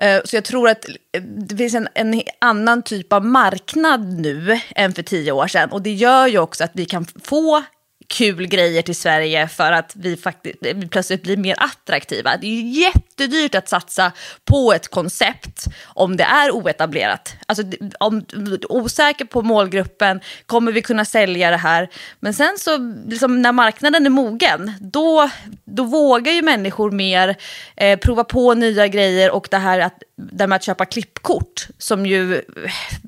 [0.00, 4.60] Eh, så jag tror att eh, det finns en, en, annan typ av marknad nu
[4.76, 5.72] än för tio år sedan.
[5.72, 7.62] Och det gör ju också att vi kan få
[8.10, 12.36] kul grejer till Sverige för att vi faktiskt vi plötsligt blir mer attraktiva.
[12.36, 14.12] Det är jättedyrt att satsa
[14.44, 17.34] på ett koncept om det är oetablerat.
[17.46, 17.64] Alltså
[18.00, 18.24] om
[18.68, 21.88] osäker på målgruppen, kommer vi kunna sälja det här?
[22.20, 25.30] Men sen så, liksom, när marknaden är mogen, då,
[25.64, 27.36] då vågar ju människor mer
[27.76, 30.02] eh, prova på nya grejer och det här att
[30.32, 32.42] det med att köpa klippkort, som ju,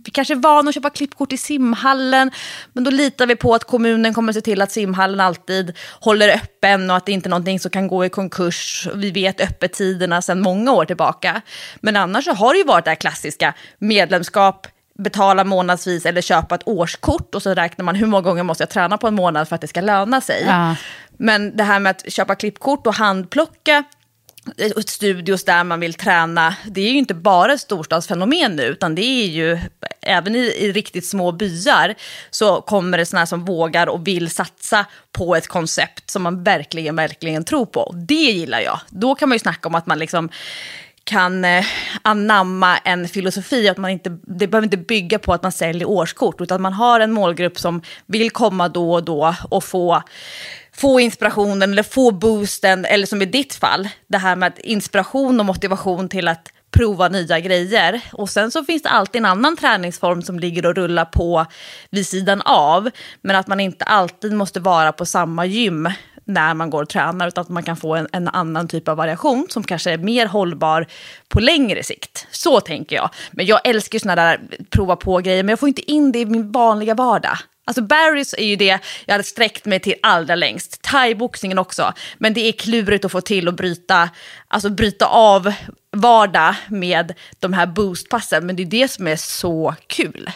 [0.05, 2.31] vi kanske är vana att köpa klippkort i simhallen,
[2.73, 6.91] men då litar vi på att kommunen kommer se till att simhallen alltid håller öppen
[6.91, 8.89] och att det inte är någonting som kan gå i konkurs.
[8.95, 11.41] Vi vet öppettiderna sedan många år tillbaka.
[11.81, 14.67] Men annars så har det ju varit det här klassiska medlemskap,
[14.99, 18.71] betala månadsvis eller köpa ett årskort och så räknar man hur många gånger måste jag
[18.71, 20.45] träna på en månad för att det ska löna sig.
[20.47, 20.77] Ja.
[21.17, 23.85] Men det här med att köpa klippkort och handplocka
[24.57, 28.95] Eh, studios där man vill träna, det är ju inte bara ett storstadsfenomen nu, utan
[28.95, 29.59] det är ju
[30.03, 31.95] även i, i riktigt små byar
[32.31, 36.97] så kommer det sådana som vågar och vill satsa på ett koncept som man verkligen,
[36.97, 37.95] verkligen tror på.
[37.97, 38.81] Det gillar jag.
[38.89, 40.29] Då kan man ju snacka om att man liksom
[41.05, 41.65] kan eh,
[42.03, 46.41] anamma en filosofi, att man inte, det behöver inte bygga på att man säljer årskort,
[46.41, 50.03] utan att man har en målgrupp som vill komma då och då och få
[50.75, 55.47] få inspirationen eller få boosten, eller som i ditt fall, det här med inspiration och
[55.47, 58.01] motivation till att prova nya grejer.
[58.13, 61.47] Och sen så finns det alltid en annan träningsform som ligger och rullar på
[61.91, 62.91] vid sidan av.
[63.21, 65.91] Men att man inte alltid måste vara på samma gym
[66.25, 68.97] när man går och tränar, utan att man kan få en, en, annan typ av
[68.97, 70.87] variation som kanske är mer hållbar
[71.29, 72.27] på längre sikt.
[72.31, 73.11] Så tänker jag.
[73.31, 76.27] Men jag älskar ju sådana där prova på-grejer, men jag får inte in det i
[76.27, 77.39] min vanliga vardag.
[77.65, 80.83] Alltså Barry's är ju det jag hade sträckt mig till allra längst.
[80.83, 81.93] Thai-boxningen också.
[82.19, 84.11] Men det är klurigt att få till att bryta,
[84.49, 85.53] alltså bryta av
[85.91, 88.47] vardag med de här boostpassen.
[88.47, 90.31] Men det är det som är så kul.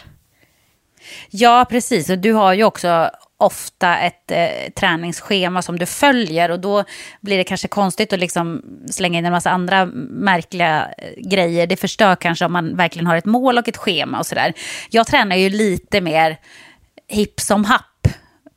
[1.29, 2.09] Ja, precis.
[2.09, 6.83] Och du har ju också ofta ett eh, träningsschema som du följer och då
[7.21, 8.61] blir det kanske konstigt att liksom
[8.91, 11.67] slänga in en massa andra märkliga eh, grejer.
[11.67, 14.53] Det förstör kanske om man verkligen har ett mål och ett schema och sådär.
[14.89, 16.37] Jag tränar ju lite mer
[17.07, 18.07] hipp som happ.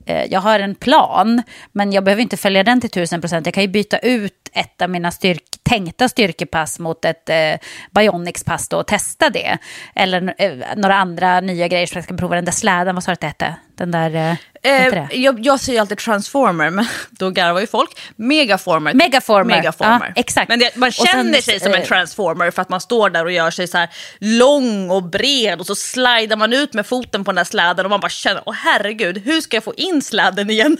[0.06, 3.46] Eh, jag har en plan, men jag behöver inte följa den till tusen procent.
[3.46, 7.54] Jag kan ju byta ut ett av mina styrk, tänkta styrkepass mot ett eh,
[7.90, 9.58] Bionics-pass då och testa det.
[9.94, 12.34] Eller eh, några andra nya grejer som jag ska prova.
[12.34, 13.54] Den där släden, vad sa du att det hette?
[13.76, 18.00] Den där, eh, Eh, jag, jag säger alltid transformer, men då garvar ju folk.
[18.16, 18.94] Megaformer.
[18.94, 19.56] Megaformer.
[19.56, 20.06] Megaformer.
[20.06, 20.48] Ja, exakt.
[20.48, 23.10] Men det, man Och sen, känner sig som en eh, transformer för att man står
[23.10, 23.88] där och gör sig så här
[24.18, 27.90] lång och bred och så slidar man ut med foten på den där släden och
[27.90, 30.76] man bara känner, åh herregud, hur ska jag få in släden igen?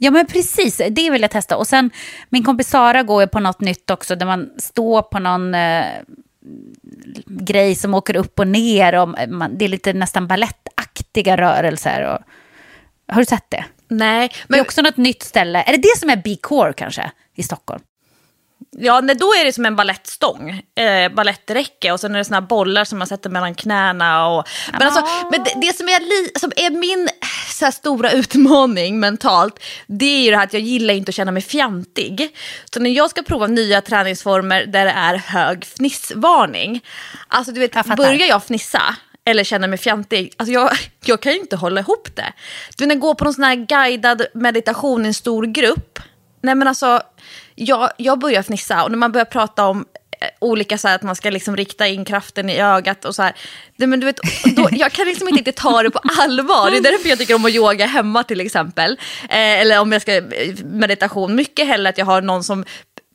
[0.00, 1.56] Ja men precis, det vill jag testa.
[1.56, 1.90] Och sen
[2.28, 5.84] min kompis Sara går ju på något nytt också där man står på någon eh,
[7.26, 8.94] grej som åker upp och ner.
[8.94, 12.02] Och man, det är lite nästan ballettaktiga rörelser.
[12.14, 12.18] Och,
[13.14, 13.64] har du sett det?
[13.88, 15.62] Nej, Det men är också något nytt ställe.
[15.62, 17.82] Är det det som är B-core kanske i Stockholm?
[18.70, 22.36] Ja, nej, då är det som en balettstång, eh, baletträcke och sen är det såna
[22.36, 24.28] här bollar som man sätter mellan knäna.
[24.28, 27.08] Och, men alltså, men det, det som, är li, som är min
[27.50, 31.32] så stora utmaning mentalt, det är ju det här att jag gillar inte att känna
[31.32, 32.36] mig fjantig.
[32.74, 36.84] Så när jag ska prova nya träningsformer där det är hög fnissvarning,
[37.28, 40.70] alltså du vet, Jag börjar jag fnissa eller känner mig fjantig, alltså jag,
[41.04, 42.32] jag kan ju inte hålla ihop det.
[42.76, 45.98] Du när jag går på någon sån här guidad meditation i en stor grupp,
[46.42, 47.02] nej men alltså,
[47.58, 49.86] jag, jag börjar fnissa och när man börjar prata om
[50.20, 53.22] eh, olika så här, att man ska liksom rikta in kraften i ögat och så
[53.22, 53.34] här.
[53.76, 54.20] Det, men du vet,
[54.56, 56.70] då, jag kan liksom inte riktigt ta det på allvar.
[56.70, 58.98] Det är därför jag tycker om att yoga hemma till exempel.
[59.22, 60.22] Eh, eller om jag ska eh,
[60.64, 61.34] meditation.
[61.34, 62.64] Mycket hellre att jag har någon som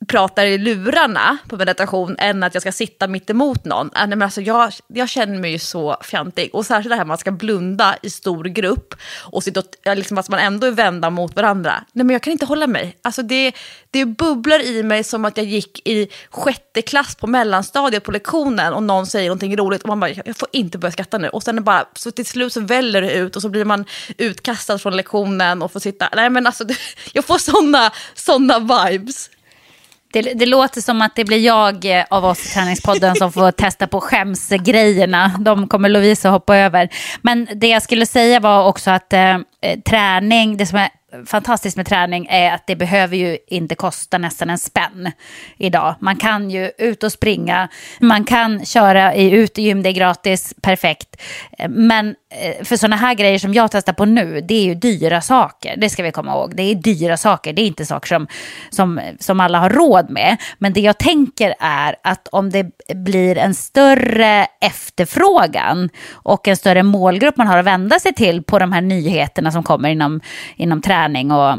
[0.08, 3.86] pratar i lurarna på meditation än att jag ska sitta mitt emot någon.
[3.86, 6.50] Äh, nej, men alltså, jag, jag känner mig ju så fjantig.
[6.52, 9.96] Och särskilt det här med att man ska blunda i stor grupp och sitta och,
[9.96, 11.84] liksom, att man ändå är vända mot varandra.
[11.92, 12.96] Nej, men jag kan inte hålla mig.
[13.02, 13.52] Alltså, det,
[13.90, 18.72] det bubblar i mig som att jag gick i sjätte klass på mellanstadiet på lektionen
[18.72, 21.28] och någon säger någonting roligt och man bara, jag får inte börja skratta nu.
[21.28, 23.84] Och sen bara, så till slut så väller det ut och så blir man
[24.18, 26.64] utkastad från lektionen och får sitta, nej men alltså,
[27.12, 29.30] jag får sådana såna vibes.
[30.14, 33.50] Det, det låter som att det blir jag eh, av oss i träningspodden som får
[33.50, 35.32] testa på skämsgrejerna.
[35.38, 36.88] De kommer Lovisa hoppa över.
[37.22, 40.88] Men det jag skulle säga var också att eh, eh träning, det som är
[41.26, 45.10] fantastiskt med träning är att det behöver ju inte kosta nästan en spänn
[45.58, 45.94] idag.
[46.00, 47.68] Man kan ju ut och springa,
[48.00, 51.22] man kan köra i utegym, det är gratis, perfekt.
[51.68, 55.20] Men eh, för sådana här grejer som jag testar på nu, det är ju dyra
[55.20, 55.76] saker.
[55.76, 56.56] Det ska vi komma ihåg.
[56.56, 58.26] Det är dyra saker, det är inte saker som,
[58.70, 60.36] som, som alla har råd med.
[60.58, 66.82] Men det jag tänker är att om det blir en större efterfrågan och en större
[66.82, 70.20] målgrupp man har att vända sig till på de här nyheterna som kommer inom,
[70.56, 71.58] inom träning och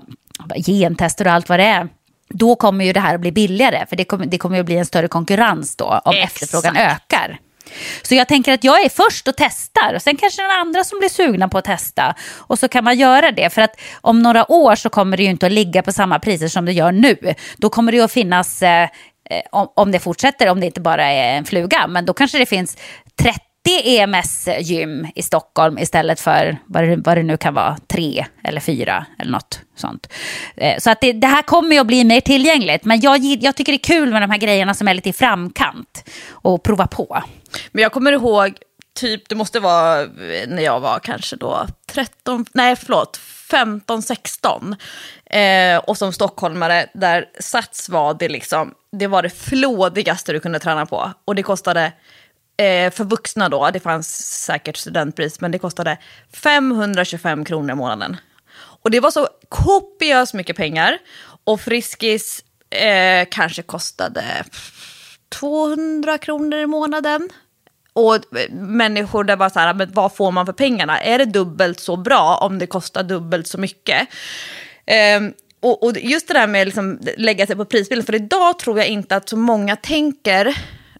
[0.65, 1.87] gentester och allt vad det är.
[2.29, 4.65] Då kommer ju det här att bli billigare, för det kommer, det kommer ju att
[4.65, 6.33] bli en större konkurrens då om Exakt.
[6.33, 7.39] efterfrågan ökar.
[8.01, 10.99] Så jag tänker att jag är först och testar och sen kanske är andra som
[10.99, 12.15] blir sugna på att testa.
[12.37, 15.29] Och så kan man göra det för att om några år så kommer det ju
[15.29, 17.17] inte att ligga på samma priser som det gör nu.
[17.57, 20.81] Då kommer det ju att finnas, eh, eh, om, om det fortsätter, om det inte
[20.81, 22.77] bara är en fluga, men då kanske det finns
[23.15, 23.39] 30
[23.71, 29.05] EMS-gym i Stockholm istället för vad det, vad det nu kan vara, tre eller fyra
[29.19, 30.07] eller något sånt.
[30.55, 33.55] Eh, så att det, det här kommer ju att bli mer tillgängligt, men jag, jag
[33.55, 36.87] tycker det är kul med de här grejerna som är lite i framkant och prova
[36.87, 37.23] på.
[37.71, 38.53] Men jag kommer ihåg,
[38.95, 43.19] typ, det måste vara eh, när jag var kanske då 13, nej förlåt,
[43.51, 44.75] 15, 16.
[45.25, 50.59] Eh, och som stockholmare, där Sats var det liksom, det var det flådigaste du kunde
[50.59, 51.11] träna på.
[51.25, 51.91] Och det kostade,
[52.57, 55.97] eh, för vuxna då, det fanns säkert studentpris, men det kostade
[56.33, 58.17] 525 kronor i månaden.
[58.85, 60.97] Och det var så kopiöst mycket pengar.
[61.43, 64.23] Och Friskis eh, kanske kostade
[65.29, 67.29] 200 kronor i månaden.
[67.93, 70.99] Och eh, människor där var så här, men vad får man för pengarna?
[70.99, 74.07] Är det dubbelt så bra om det kostar dubbelt så mycket?
[74.85, 75.21] Eh,
[75.59, 78.77] och, och just det där med att liksom lägga sig på prisbilden, för idag tror
[78.77, 80.57] jag inte att så många tänker,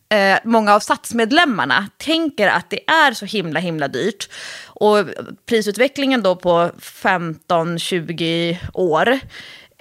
[0.09, 4.29] eh, många av satsmedlemmarna tänker att det är så himla himla dyrt.
[4.65, 4.97] Och
[5.45, 9.19] prisutvecklingen då på 15-20 år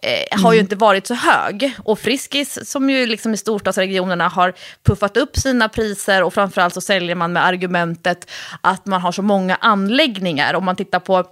[0.03, 1.73] eh, har ju inte varit så hög.
[1.85, 6.81] Och Friskis, som ju liksom i storstadsregionerna har puffat upp sina priser och framförallt så
[6.81, 10.55] säljer man med argumentet att man har så många anläggningar.
[10.55, 11.25] Om man tittar på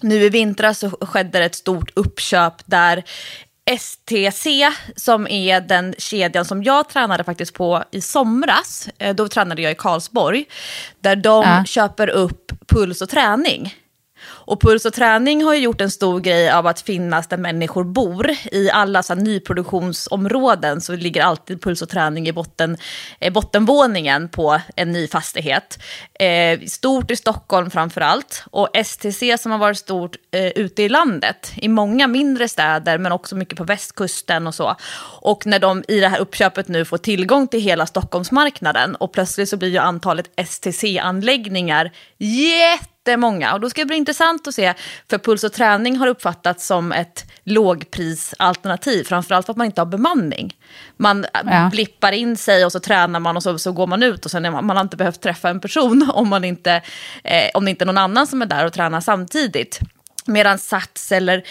[0.00, 3.04] nu i vintras så skedde det ett stort uppköp där
[3.70, 4.46] STC,
[4.96, 9.72] som är den kedjan som jag tränade faktiskt på i somras, eh, då tränade jag
[9.72, 10.44] i Karlsborg,
[11.00, 11.64] där de Ja.
[11.64, 13.74] köper upp puls och träning.
[14.46, 17.84] Och Puls och träning har ju gjort en stor grej av att finnas där människor
[17.84, 18.30] bor.
[18.52, 22.76] I alla så här, nyproduktionsområden så ligger alltid Puls och träning i botten,
[23.20, 25.78] eh, bottenvåningen på en ny fastighet.
[26.14, 28.44] Eh, stort i Stockholm framför allt.
[28.50, 33.12] Och STC som har varit stort eh, ute i landet, i många mindre städer men
[33.12, 34.76] också mycket på västkusten och så.
[35.20, 39.48] Och när de i det här uppköpet nu får tillgång till hela Stockholmsmarknaden och plötsligt
[39.48, 43.54] så blir ju antalet STC-anläggningar jättemånga.
[43.54, 44.74] Och då ska det bli intressant att se,
[45.10, 49.86] för Puls och träning har uppfattats som ett lågprisalternativ, framförallt för att man inte har
[49.86, 50.56] bemanning.
[50.96, 51.68] Man Ja.
[51.72, 54.44] blippar in sig och så tränar man och så, så går man ut och sen
[54.44, 56.82] är man, man har inte behövt träffa en person om, man inte,
[57.24, 59.80] eh, om det inte är någon annan som är där och tränar samtidigt.
[60.26, 61.42] Medan Sats eller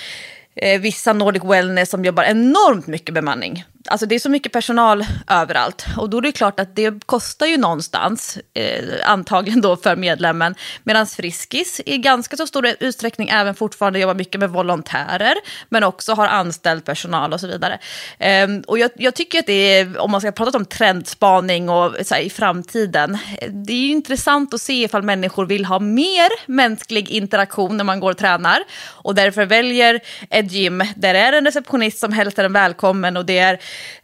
[0.56, 3.64] eh, vissa Nordic Wellness som jobbar enormt mycket bemanning.
[3.88, 7.46] Alltså det är så mycket personal överallt och då är det klart att det kostar
[7.46, 10.56] ju någonstans, eh, antagligen då för medlemmen.
[10.84, 15.36] Medan Friskis i ganska så stor utsträckning även fortfarande jobbar mycket med volontärer,
[15.70, 17.80] men också har anställd personal och så vidare.
[18.20, 21.96] Eh, och jag, jag tycker att det är, om man ska prata om trendspaning och
[22.06, 25.80] så här, i framtiden, eh, det är ju intressant att se ifall människor vill ha
[25.80, 31.20] mer mänsklig interaktion när man går och tränar och därför väljer ett gym där det
[31.20, 33.60] är en receptionist som hälsar en välkommen och det är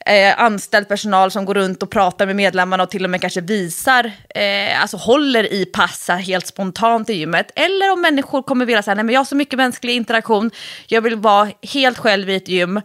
[0.06, 3.42] eh, anställd personal som går runt och pratar med medlemmarna och till och med kanske
[3.42, 7.52] visar, eh, alltså håller i passa helt spontant i gymmet.
[7.56, 10.52] Eller om människor kommer vilja säga, nej men jag har så mycket mänsklig interaktion,
[10.88, 12.82] jag vill vara helt själv i ett gym,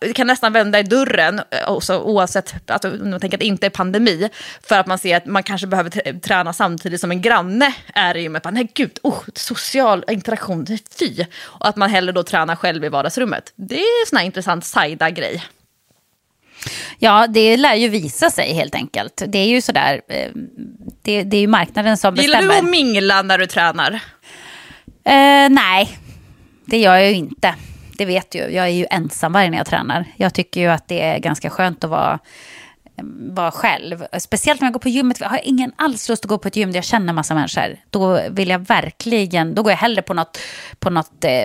[0.00, 3.46] det kan nästan vända i dörren, eh, också, oavsett alltså, om man tänker att det
[3.46, 4.28] inte är pandemi,
[4.62, 8.22] för att man ser att man kanske behöver träna samtidigt som en granne är i
[8.22, 8.42] gymmet.
[8.42, 10.66] Bara, Nej gud, oh, social interaktion,
[10.98, 11.24] fy.
[11.40, 13.52] Och att man hellre då tränar själv i vardagsrummet.
[13.56, 15.42] Det är en sån här intressant sajda-grej.
[16.98, 19.22] Ja, det lär ju visa sig helt enkelt.
[19.26, 20.30] Det är ju sådär, eh,
[21.02, 22.54] det, det är ju marknaden som Gillar bestämmer.
[22.54, 24.00] du att mingla när du tränar?
[25.04, 25.98] Eh, nej,
[26.64, 27.54] det gör jag ju inte.
[27.98, 28.38] Det vet du.
[28.38, 30.04] Jag är ju ensam varje när jag tränar.
[30.16, 32.18] Jag tycker ju att det är ganska skönt att vara,
[33.32, 34.04] vara själv.
[34.18, 35.20] Speciellt när jag går på gymmet.
[35.20, 37.76] Jag har ingen alls lust att gå på ett gym där jag känner massa människor.
[37.90, 40.38] Då vill jag verkligen, då går jag hellre på något,
[40.78, 41.44] på något eh,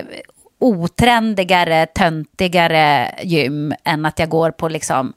[0.60, 5.12] otrendigare, töntigare gym än att jag går på liksom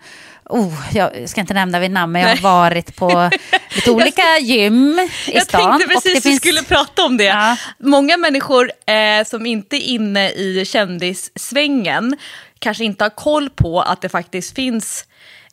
[0.45, 3.29] Oh, jag ska inte nämna vid namn, men jag har varit på
[3.75, 5.61] lite olika gym i Jag stan.
[5.79, 7.23] tänkte och precis att vi finns- skulle prata om det.
[7.23, 7.57] Ja.
[7.79, 12.17] Många människor eh, som inte är inne i kändissvängen
[12.59, 15.05] kanske inte har koll på att det faktiskt finns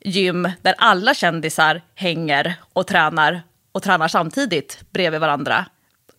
[0.05, 5.65] gym där alla kändisar hänger och tränar och tränar samtidigt bredvid varandra.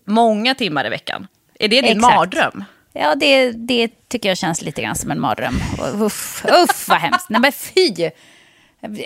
[0.07, 1.27] Många timmar i veckan.
[1.59, 2.15] Är det din Exakt.
[2.15, 2.63] mardröm?
[2.93, 5.59] Ja, det, det tycker jag känns lite grann som en mardröm.
[6.01, 7.29] Uff, uff vad hemskt.
[7.29, 8.09] Nej, men fy!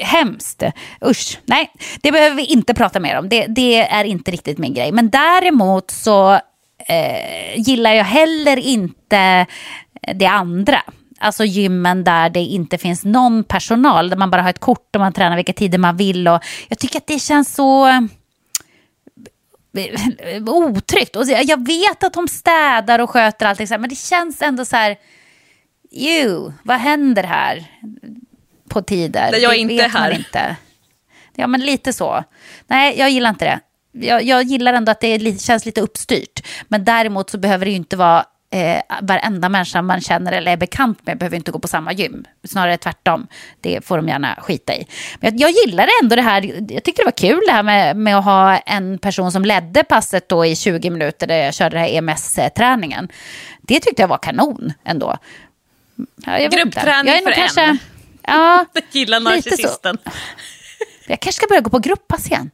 [0.02, 0.64] Hemskt.
[1.06, 1.40] Usch.
[1.46, 1.72] Nej,
[2.02, 3.30] det behöver vi inte prata mer om.
[3.30, 4.92] Det, det är inte riktigt min grej.
[4.92, 6.34] Men däremot så
[6.88, 9.46] eh, gillar jag heller inte
[10.16, 10.82] det andra.
[11.20, 15.02] Alltså gymmen där det inte finns någon personal, där man bara har ett kort och
[15.02, 16.28] man tränar vilka tider man vill.
[16.28, 17.88] Och jag tycker att det känns så
[20.48, 21.16] otryggt.
[21.16, 24.98] Och jag vet att de städar och sköter allting, men det känns ändå så här...
[25.92, 27.66] Jo, vad händer här
[28.70, 29.32] på tider?
[29.32, 30.12] Där jag Det inte är här.
[30.12, 30.56] Inte.
[31.36, 32.24] Ja, men lite så.
[32.68, 33.60] Nej, jag gillar inte det.
[34.06, 36.48] Jag, jag gillar ändå att det lite, känns lite uppstyrt.
[36.68, 40.58] Men däremot så behöver det ju inte vara eh, varenda människa man känner eller är
[40.58, 42.26] bekant med behöver inte gå på samma gym.
[42.44, 43.28] Snarare tvärtom.
[43.62, 44.88] Det får de gärna skita i.
[45.20, 46.72] Men jag, jag gillar ändå det här.
[46.74, 49.84] Jag tyckte det var kul det här med, med att ha en person som ledde
[49.84, 53.08] passet då i 20 minuter där jag körde den här EMS-träningen.
[53.62, 55.18] Det tyckte jag var kanon ändå.
[56.26, 56.38] Ja.
[56.38, 57.80] Gruppträning för en.
[58.28, 59.50] Ja, Gillar Lite så.
[59.50, 59.98] narcissisten.
[61.08, 62.52] jag kanske ska börja gå på grupppass igen.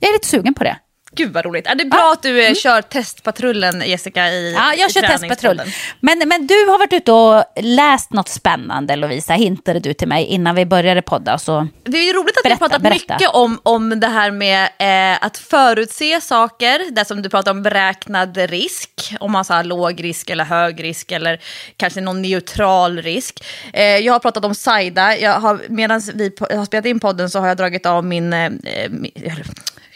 [0.00, 0.78] Jag är lite sugen på det.
[1.18, 1.66] Gud vad roligt.
[1.66, 5.62] Är det bra att du eh, kör testpatrullen Jessica i Ja, jag i kör testpatrull.
[6.00, 10.24] Men, men du har varit ute och läst något spännande, Lovisa, hintade du till mig
[10.24, 11.38] innan vi började podda.
[11.38, 11.68] Så...
[11.84, 13.14] Det är roligt att Berätta, vi har pratat berätta.
[13.14, 16.90] mycket om, om det här med eh, att förutse saker.
[16.90, 19.14] Det som du pratar om beräknad risk.
[19.20, 21.40] Om man sa låg risk eller hög risk eller
[21.76, 23.44] kanske någon neutral risk.
[23.72, 25.02] Eh, jag har pratat om Saida.
[25.40, 28.32] Har, medan vi har spelat in podden så har jag dragit av min...
[28.32, 28.50] Eh,
[28.90, 29.12] min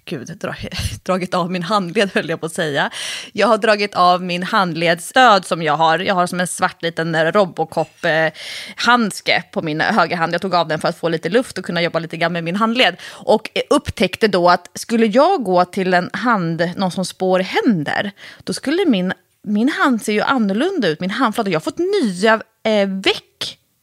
[0.04, 0.54] Gud, dra,
[1.02, 2.90] dragit av min handled höll jag på att säga.
[3.32, 5.98] Jag har dragit av min handledsstöd som jag har.
[5.98, 10.34] Jag har som en svart liten Robocop-handske på min högra hand.
[10.34, 12.44] Jag tog av den för att få lite luft och kunna jobba lite grann med
[12.44, 12.96] min handled.
[13.10, 18.10] Och upptäckte då att skulle jag gå till en hand, någon som spår händer,
[18.44, 21.50] då skulle min, min hand se ju annorlunda ut, min handflata.
[21.50, 23.31] Jag har fått nya eh, veck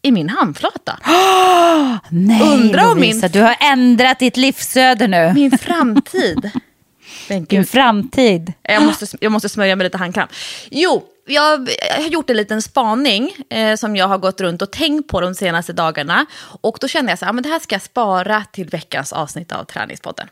[0.01, 0.99] i min handflata.
[2.09, 5.33] Nej, Undrar om Lovisa, min- du har ändrat ditt livsöde nu.
[5.33, 6.51] Min framtid.
[7.29, 8.53] Men Din framtid.
[8.63, 10.27] jag måste, jag måste smörja med lite handkräm.
[10.71, 15.07] Jo, jag har gjort en liten spaning eh, som jag har gått runt och tänkt
[15.07, 16.25] på de senaste dagarna.
[16.61, 19.51] Och då kände jag så här, men det här ska jag spara till veckans avsnitt
[19.51, 20.27] av Träningspodden.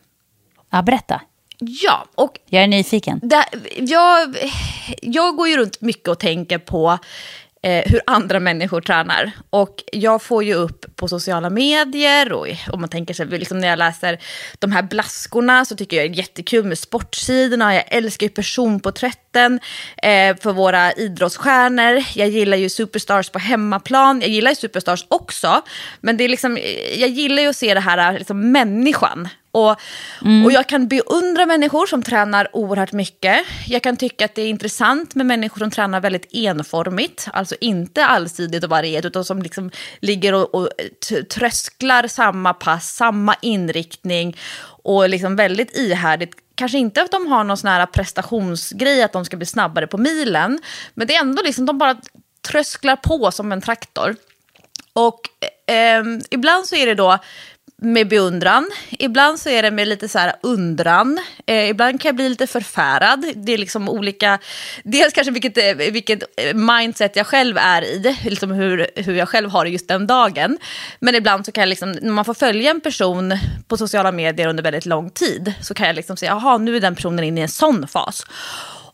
[0.72, 1.22] Ja, berätta.
[1.60, 3.20] Ja, och Jag är nyfiken.
[3.24, 3.46] det,
[3.78, 4.36] jag,
[5.02, 6.98] jag går ju runt mycket och tänker på
[7.68, 9.32] eh, hur andra människor tränar.
[9.50, 13.68] Och jag får ju upp på sociala medier och om man tänker sig, liksom när
[13.68, 14.20] jag läser
[14.60, 17.76] de här blaskorna så tycker jag det är jättekul med sportsidorna.
[17.76, 19.60] Jag älskar ju personporträtten
[20.04, 22.04] eh, för våra idrottsstjärnor.
[22.16, 24.22] Jag gillar ju superstars på hemmaplan.
[24.22, 25.62] Jag gillar ju superstars också.
[26.02, 29.30] Men det är liksom, eh, jag gillar ju att se det här eh, liksom människan.
[29.58, 29.72] Och,
[30.46, 33.46] och jag kan beundra människor som tränar oerhört mycket.
[33.68, 37.28] Jag kan tycka att det är intressant med människor som tränar väldigt enformigt.
[37.34, 40.70] Alltså inte allsidigt och varierat utan som liksom ligger och, och
[41.10, 44.38] t- trösklar samma pass, samma inriktning
[44.84, 46.34] och liksom väldigt ihärdigt.
[46.56, 49.98] Kanske inte att de har någon sån här prestationsgrej att de ska bli snabbare på
[49.98, 50.60] milen.
[50.94, 51.98] Men det är ändå liksom, de bara
[52.48, 54.16] trösklar på som en traktor.
[54.94, 55.20] Och
[55.72, 57.20] eh, ibland så är det då
[57.82, 62.16] med beundran, ibland så är det med lite så här undran, eh, ibland kan jag
[62.16, 63.26] bli lite förfärad.
[63.36, 64.40] Det är liksom olika,
[64.84, 69.30] dels kanske vilket, eh, vilket eh, mindset jag själv är i, liksom hur, hur jag
[69.30, 70.58] själv har det just den dagen.
[71.00, 74.48] Men ibland så kan jag liksom, när man får följa en person på sociala medier
[74.48, 77.40] under väldigt lång tid, så kan jag liksom säga, jaha nu är den personen inne
[77.40, 78.26] i en sån fas.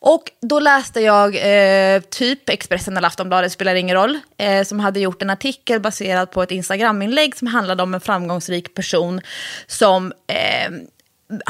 [0.05, 4.99] Och då läste jag eh, typ Expressen eller Aftonbladet, spelar ingen roll, eh, som hade
[4.99, 9.21] gjort en artikel baserad på ett Instagram-inlägg som handlade om en framgångsrik person
[9.67, 10.71] som eh,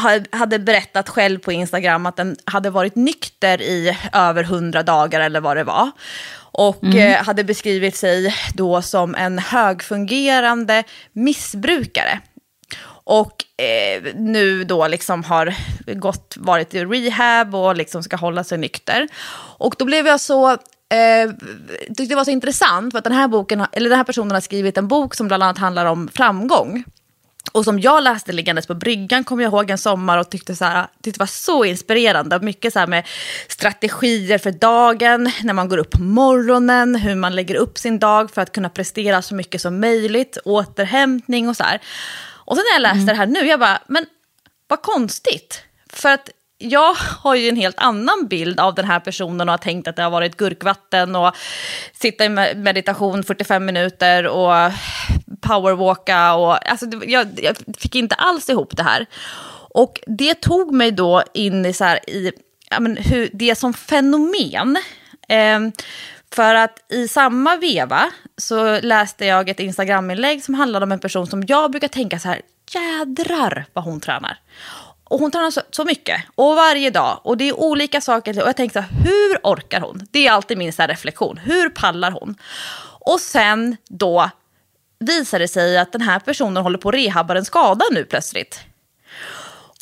[0.04, 5.22] ha- hade berättat själv på Instagram att den hade varit nykter i över hundra dagar
[5.22, 5.92] eller vad det var.
[6.36, 10.84] Och eh, hade beskrivit sig då som en högfungerande
[11.14, 12.20] missbrukare.
[13.04, 15.56] Och eh, nu då liksom har
[15.94, 19.08] gått, varit i rehab och liksom ska hålla sig nykter.
[19.58, 21.32] Och då blev jag så, eh,
[21.88, 24.42] tyckte det var så intressant för att den här, boken, eller den här personen har
[24.42, 26.84] skrivit en bok som bland annat handlar om framgång.
[27.52, 30.66] Och som jag läste liggandes på bryggan kommer jag ihåg en sommar och tyckte, så
[30.66, 32.40] här, tyckte det var så inspirerande.
[32.40, 33.08] Mycket så här med
[33.48, 38.32] strategier för dagen, när man går upp på morgonen, hur man lägger upp sin dag
[38.32, 41.82] för att kunna prestera så mycket som möjligt, återhämtning och så här.
[42.46, 44.06] Och sen när jag läste det här nu, jag bara, men
[44.68, 45.64] vad konstigt.
[45.90, 49.58] För att jag har ju en helt annan bild av den här personen och har
[49.58, 51.36] tänkt att det har varit gurkvatten och
[51.94, 54.72] sitta i me- meditation 45 minuter och
[55.42, 56.34] powerwalka.
[56.34, 59.06] Och, alltså, jag, jag fick inte alls ihop det här.
[59.74, 62.32] Och det tog mig då in i, så här, i
[62.70, 64.78] ja, men hur, det som fenomen.
[65.28, 65.72] Ehm,
[66.32, 71.28] för att i samma veva så läste jag ett Instagram-inlägg som handlade om en person
[71.28, 74.40] som jag brukar tänka så här, jädrar vad hon tränar.
[75.04, 77.20] Och hon tränar så, så mycket, och varje dag.
[77.24, 78.42] Och det är olika saker.
[78.42, 80.08] Och jag tänkte så här, hur orkar hon?
[80.12, 81.38] Det är alltid min så här reflektion.
[81.38, 82.36] Hur pallar hon?
[83.00, 84.30] Och sen då
[85.00, 88.60] visar det sig att den här personen håller på att rehabba en skada nu plötsligt.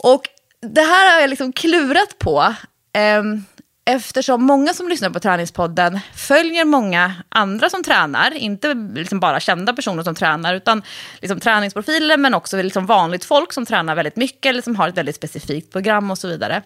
[0.04, 0.24] Och
[0.62, 2.56] det här har jag liksom klurat på.
[2.94, 3.46] ehm,
[3.86, 8.34] eftersom många som lyssnar på Träningspodden följer många andra som tränar.
[8.34, 10.84] Inte liksom bara kända personer som tränar, utan
[11.22, 14.98] liksom träningsprofiler, men också liksom vanligt folk som tränar väldigt mycket, eller som har ett
[14.98, 16.62] väldigt specifikt program och så vidare.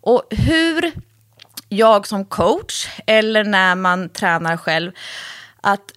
[0.00, 0.92] Och hur
[1.68, 4.92] jag som coach, eller när man tränar själv,
[5.60, 5.92] att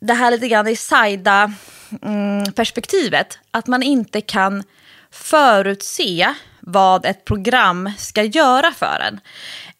[0.00, 4.64] det här lite grann i sajda-perspektivet, mm, att man inte kan
[5.10, 9.20] förutse vad ett program ska göra för en.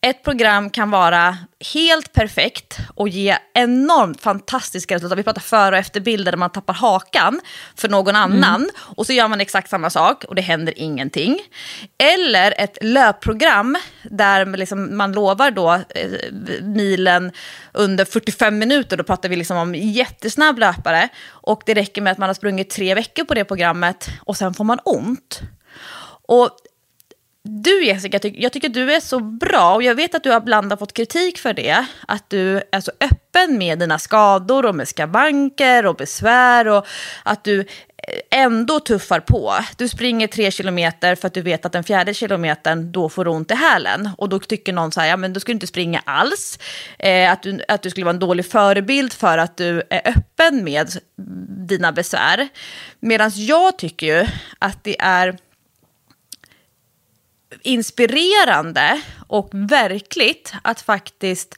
[0.01, 1.39] Ett program kan vara
[1.75, 5.19] helt perfekt och ge enormt fantastiska resultat.
[5.19, 7.41] Vi pratar före och efterbilder där man tappar hakan
[7.77, 11.39] för någon annan och så gör man exakt samma sak och det händer ingenting.
[11.99, 16.33] Eller ett löpprogram där liksom man lovar då eh,
[16.63, 17.33] milen
[17.73, 18.97] under 45 minuter.
[18.97, 22.71] Då pratar vi liksom om jättesnabb löpare och det räcker med att man har sprungit
[22.71, 25.41] tre veckor på det programmet och sen får man ont.
[26.29, 26.51] Och
[27.47, 30.73] du Jessica, jag tycker du är så bra och jag vet att du har ibland
[30.73, 31.87] har fått kritik för det.
[32.09, 36.87] Att du är så öppen med dina skador och med skavanker och besvär och
[37.23, 37.67] att du eh,
[38.31, 39.55] ändå tuffar på.
[39.77, 43.31] Du springer tre kilometer för att du vet att den fjärde kilometern då får du
[43.31, 44.11] ont i hälen.
[44.19, 46.59] Och då tycker någon så här, ja men då ska du inte springa alls.
[46.99, 50.65] Eh, att, du, att du skulle vara en dålig förebild för att du är öppen
[50.65, 50.91] med
[51.69, 52.49] dina besvär.
[53.01, 54.27] Medan jag tycker ju
[54.59, 55.37] att det är
[57.63, 61.55] inspirerande och verkligt att faktiskt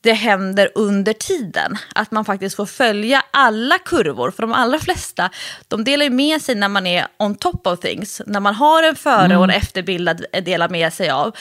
[0.00, 1.76] det händer under tiden.
[1.94, 4.30] Att man faktiskt får följa alla kurvor.
[4.30, 5.30] För de allra flesta,
[5.68, 8.22] de delar ju med sig när man är on top of things.
[8.26, 11.36] När man har en före och en efterbild att dela med sig av.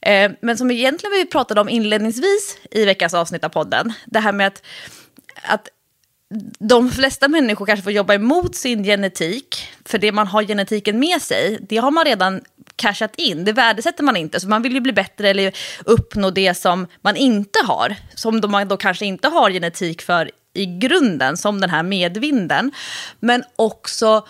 [0.00, 3.92] Eh, men som egentligen vi pratade om inledningsvis i veckans avsnitt av podden.
[4.06, 4.62] Det här med att,
[5.42, 5.68] att
[6.58, 11.22] de flesta människor kanske får jobba emot sin genetik, för det man har genetiken med
[11.22, 12.40] sig, det har man redan
[12.76, 14.40] cashat in, det värdesätter man inte.
[14.40, 18.68] Så man vill ju bli bättre eller uppnå det som man inte har, som man
[18.68, 22.72] då kanske inte har genetik för i grunden, som den här medvinden.
[23.20, 24.26] Men också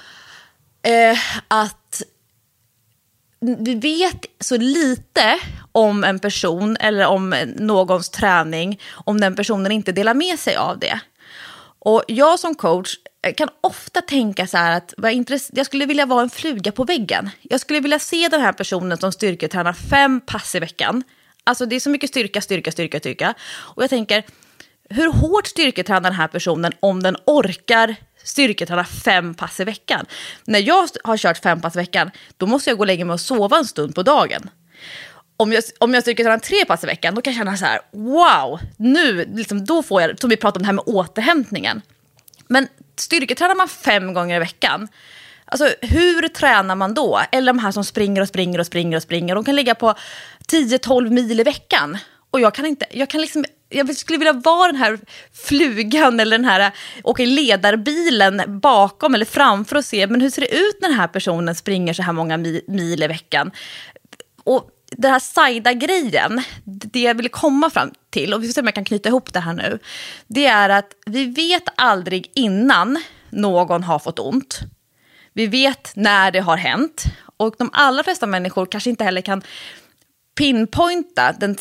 [0.82, 1.18] eh,
[1.48, 2.02] att
[3.40, 5.38] vi vet så lite
[5.72, 10.78] om en person eller om någons träning om den personen inte delar med sig av
[10.78, 11.00] det.
[11.86, 14.94] Och jag som coach eh, kan ofta tänka så här att
[15.52, 17.30] jag skulle vilja vara en fluga på väggen.
[17.42, 21.02] Jag skulle vilja se den här personen som styrketränar fem pass i veckan.
[21.44, 23.34] Alltså det är så mycket styrka, styrka, styrka, styrka.
[23.48, 24.24] Och jag tänker,
[24.90, 30.06] hur hårt styrketränar den här personen om den orkar styrketräna fem pass i veckan?
[30.44, 33.14] När jag har kört fem pass i veckan, då måste jag gå och lägga mig
[33.14, 34.50] och sova en stund på dagen
[35.36, 37.80] om jag, om jag styrketränar tre pass i veckan, då kan jag känna så här,
[37.90, 41.82] wow, nu, liksom, då får jag, som vi pratade om det här med återhämtningen.
[42.48, 44.88] Men styrketränar man fem gånger i veckan,
[45.44, 47.20] alltså hur tränar man då?
[47.32, 49.94] Eller de här som springer och springer och springer och springer, de kan ligga på
[50.48, 51.98] 10-12 mil i veckan.
[52.30, 54.98] Och jag kan inte, jag kan liksom, jag skulle vilja vara den här
[55.32, 56.72] flugan eller den här
[57.02, 60.98] åka i ledarbilen bakom eller framför och se, men hur ser det ut när den
[60.98, 63.50] här personen springer så här många mil i veckan?
[64.44, 68.66] Och den här Saida-grejen, det jag vill komma fram till, och vi får se om
[68.66, 69.78] jag kan knyta ihop det här nu,
[70.26, 74.60] det är att vi vet aldrig innan någon har fått ont.
[75.32, 77.04] Vi vet när det har hänt.
[77.36, 79.42] Och de allra flesta människor kanske inte heller kan
[80.34, 81.56] pinpointa den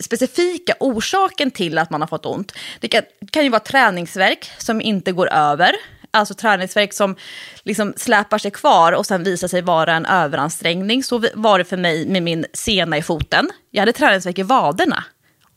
[0.00, 2.52] specifika orsaken till att man har fått ont.
[2.80, 5.72] Det kan, kan ju vara träningsverk som inte går över
[6.10, 7.16] alltså träningsverk som
[7.62, 11.04] liksom släpar sig kvar och sen visar sig vara en överansträngning.
[11.04, 13.50] Så var det för mig med min sena i foten.
[13.70, 15.04] Jag hade träningsverk i vaderna.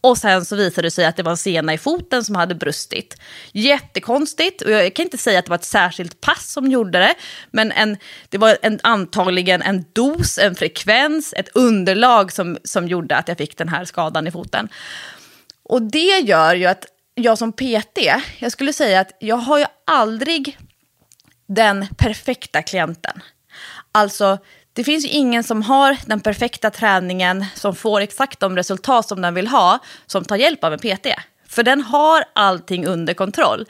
[0.02, 2.56] Och sen så visade det sig att det var en sena i foten som hade
[2.56, 3.18] brustit.
[3.52, 7.16] Jättekonstigt, och jag kan inte säga att det var ett särskilt pass som gjorde det,
[7.52, 7.98] men en,
[8.30, 13.38] det var en, antagligen en dos, en frekvens, ett underlag som, som gjorde att jag
[13.38, 14.70] fick den här skadan i foten.
[15.64, 16.86] Och det gör ju att
[17.16, 18.00] jag som PT,
[18.40, 20.58] jag skulle säga att jag har ju aldrig
[21.48, 23.22] den perfekta klienten.
[23.92, 24.38] Alltså,
[24.74, 29.22] det finns ju ingen som har den perfekta träningen, som får exakt de resultat som
[29.22, 31.08] den vill ha, som tar hjälp av en PT.
[31.48, 33.66] För den har allting under kontroll.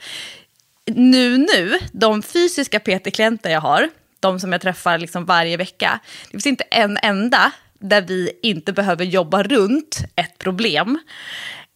[0.86, 3.88] Nu, nu, de fysiska PT-klienter jag har,
[4.20, 8.72] de som jag träffar liksom varje vecka, det finns inte en enda där vi inte
[8.72, 10.98] behöver jobba runt ett problem.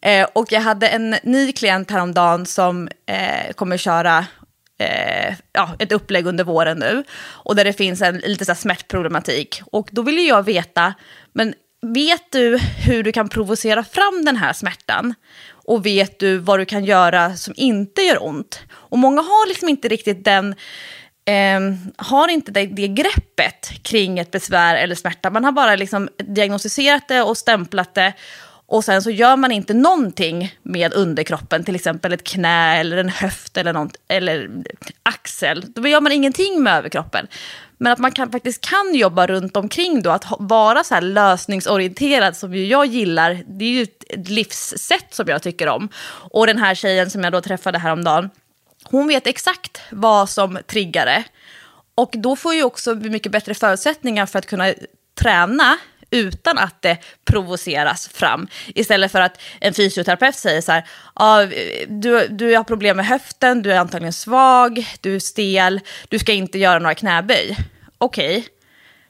[0.02, 4.26] Eh, och jag hade en ny klient häromdagen som eh, kommer köra
[4.78, 7.04] eh, ja, ett upplägg under våren nu.
[7.20, 9.60] Och där det finns en lite så smärtproblematik.
[9.72, 10.94] Och då vill jag veta,
[11.32, 15.14] men vet du hur du kan provocera fram den här smärtan?
[15.50, 18.60] Och vet du vad du kan göra som inte gör ont?
[18.70, 20.54] Och många har liksom inte riktigt den
[21.24, 25.30] ehm, har inte det, det, greppet kring ett besvär eller smärta.
[25.30, 28.12] Man har bara liksom diagnostiserat det och stämplat det
[28.68, 33.08] och sen så gör man inte någonting med underkroppen, till exempel ett knä eller en
[33.08, 34.50] höft eller, något, eller
[35.02, 35.64] axel.
[35.74, 37.26] Då gör man ingenting med överkroppen.
[37.78, 42.36] Men att man kan, faktiskt kan jobba runt omkring då, att vara så här lösningsorienterad
[42.36, 45.88] som ju jag gillar, det är ju ett livssätt som jag tycker om.
[46.30, 48.30] Och den här tjejen som jag då träffade häromdagen,
[48.84, 51.24] hon vet exakt vad som triggar det.
[51.94, 54.74] Och då får ju också mycket bättre förutsättningar för att kunna
[55.20, 55.78] träna
[56.10, 58.48] utan att det provoceras fram.
[58.66, 60.84] Istället för att en fysioterapeut säger så här,
[61.14, 61.42] ah,
[61.88, 66.32] du, du har problem med höften, du är antagligen svag, du är stel, du ska
[66.32, 67.56] inte göra några knäböj.
[67.98, 68.50] Okej, okay.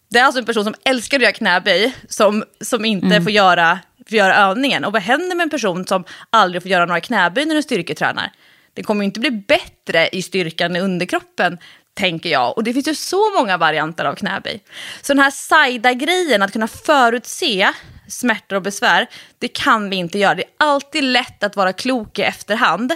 [0.09, 3.23] det är alltså en person som älskar att göra knäböj som, som inte mm.
[3.23, 3.79] får, göra,
[4.09, 4.85] får göra övningen.
[4.85, 8.33] Och vad händer med en person som aldrig får göra några knäböj när den styrketränar?
[8.75, 11.59] Det kommer inte bli bättre i styrkan i underkroppen
[11.99, 12.57] tänker jag.
[12.57, 14.63] Och det finns ju så många varianter av knäböj.
[15.03, 17.73] Så den här sajda-grejen, att kunna förutse
[18.09, 19.07] smärtor och besvär,
[19.39, 20.35] det kan vi inte göra.
[20.35, 22.93] Det är alltid lätt att vara klok i efterhand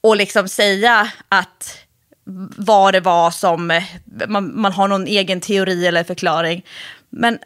[0.00, 1.78] och liksom säga att
[2.56, 3.80] vad det var som,
[4.28, 6.64] man, man har någon egen teori eller förklaring.
[7.10, 7.38] Men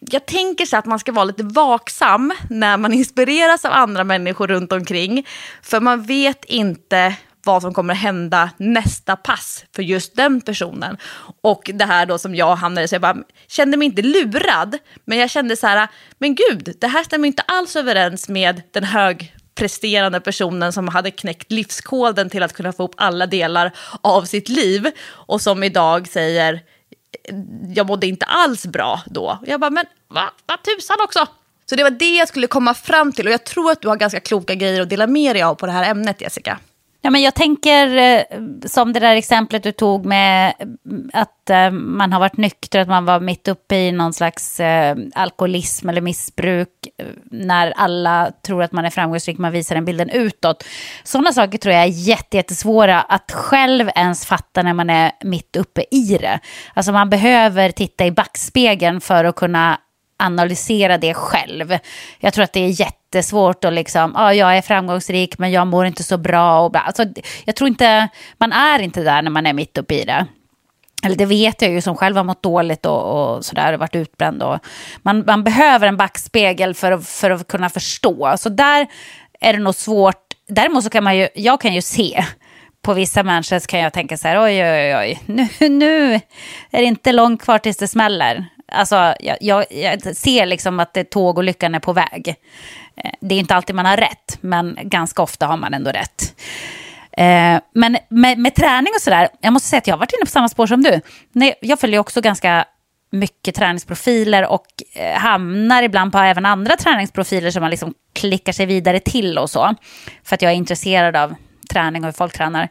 [0.00, 4.48] jag tänker så att man ska vara lite vaksam när man inspireras av andra människor
[4.48, 5.26] runt omkring.
[5.62, 10.96] För man vet inte vad som kommer hända nästa pass för just den personen.
[11.40, 13.16] Och det här då som jag hamnade i, så jag bara
[13.48, 15.88] kände mig inte lurad, men jag kände så här,
[16.18, 21.52] men gud, det här stämmer inte alls överens med den högpresterande personen som hade knäckt
[21.52, 26.60] livskoden till att kunna få upp alla delar av sitt liv och som idag säger
[27.74, 29.38] jag mådde inte alls bra då.
[29.46, 31.26] Jag bara, men vad va, tusan också.
[31.66, 33.96] Så det var det jag skulle komma fram till och jag tror att du har
[33.96, 36.58] ganska kloka grejer att dela med dig av på det här ämnet Jessica.
[37.04, 38.22] Ja, men jag tänker eh,
[38.66, 42.88] som det där exemplet du tog med mm, att eh, man har varit nykter, att
[42.88, 46.68] man var mitt uppe i någon slags eh, alkoholism eller missbruk
[47.30, 50.64] när alla tror att man är framgångsrik, man visar den bilden utåt.
[51.04, 55.84] Sådana saker tror jag är jättesvåra att själv ens fatta när man är mitt uppe
[55.90, 56.40] i det.
[56.74, 59.78] Alltså man behöver titta i backspegeln för att kunna
[60.22, 61.78] analysera det själv.
[62.20, 65.66] Jag tror att det är jättesvårt att liksom, ah, ja, jag är framgångsrik men jag
[65.66, 66.60] mår inte så bra.
[66.60, 66.80] Och bla.
[66.80, 67.04] Alltså,
[67.44, 68.08] jag tror inte,
[68.38, 70.26] man är inte där när man är mitt uppe i det.
[71.04, 73.96] Eller det vet jag ju som själv har mått dåligt och, och sådär och varit
[73.96, 74.42] utbränd.
[74.42, 74.58] Och
[75.02, 78.34] man, man behöver en backspegel för, för att kunna förstå.
[78.38, 78.86] Så där
[79.40, 80.22] är det nog svårt.
[80.48, 82.24] Däremot så kan man ju, jag kan ju se
[82.82, 86.14] på vissa människor så kan jag tänka så här, oj, oj, oj, nu, nu
[86.70, 88.46] är det inte långt kvar tills det smäller.
[88.72, 92.34] Alltså, jag, jag, jag ser liksom att det, tågolyckan är på väg.
[92.96, 96.40] Eh, det är inte alltid man har rätt, men ganska ofta har man ändå rätt.
[97.12, 100.24] Eh, men med, med träning och sådär, jag måste säga att jag har varit inne
[100.24, 101.00] på samma spår som du.
[101.60, 102.64] Jag följer också ganska
[103.12, 108.66] mycket träningsprofiler och eh, hamnar ibland på även andra träningsprofiler som man liksom klickar sig
[108.66, 109.74] vidare till och så.
[110.24, 111.34] För att jag är intresserad av
[111.72, 112.68] träning och hur folk tränar.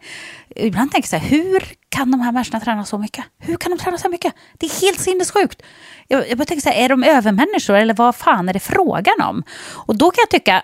[0.55, 3.25] Ibland tänker jag så här, hur kan de här människorna träna så mycket?
[3.39, 4.33] Hur kan de träna så mycket?
[4.57, 5.61] Det är helt sinnessjukt.
[6.07, 9.21] Jag, jag bara tänker så här, är de övermänniskor eller vad fan är det frågan
[9.21, 9.43] om?
[9.71, 10.63] Och då kan jag tycka,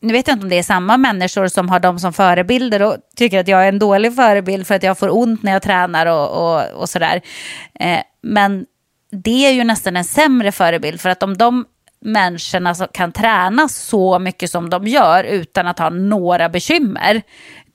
[0.00, 2.96] nu vet jag inte om det är samma människor som har dem som förebilder och
[3.16, 6.06] tycker att jag är en dålig förebild för att jag får ont när jag tränar
[6.06, 7.20] och, och, och sådär.
[7.80, 8.66] Eh, men
[9.10, 11.64] det är ju nästan en sämre förebild för att om de
[12.00, 17.22] människorna som kan träna så mycket som de gör utan att ha några bekymmer,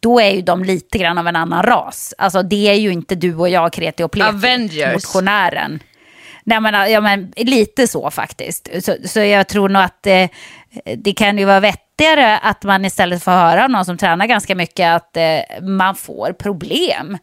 [0.02, 2.14] då är ju de lite grann av en annan ras.
[2.18, 4.94] Alltså det är ju inte du och jag, Kreti och Pleti, Avengers.
[4.94, 5.80] motionären.
[6.44, 8.70] Nej, men, ja, men lite så faktiskt.
[8.86, 10.30] Så, så jag tror nog att eh,
[10.98, 14.96] det kan ju vara vettigare att man istället får höra någon som tränar ganska mycket
[14.96, 17.18] att eh, man får problem.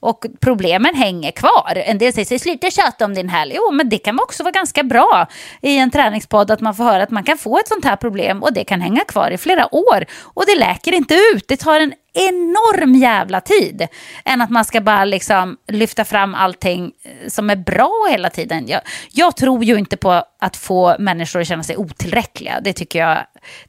[0.00, 1.72] Och problemen hänger kvar.
[1.86, 3.52] En del säger, sluta tjata om din helg.
[3.56, 5.26] Jo, men det kan också vara ganska bra
[5.62, 8.42] i en träningspodd att man får höra att man kan få ett sånt här problem
[8.42, 10.04] och det kan hänga kvar i flera år.
[10.22, 11.48] Och det läker inte ut.
[11.48, 13.88] Det tar en enorm jävla tid.
[14.24, 18.68] Än att man ska bara liksom lyfta fram allting eh, som är bra hela tiden.
[18.68, 18.80] Jag,
[19.12, 22.60] jag tror ju inte på att få människor att känna sig otillräckliga.
[22.60, 23.18] Det tycker jag,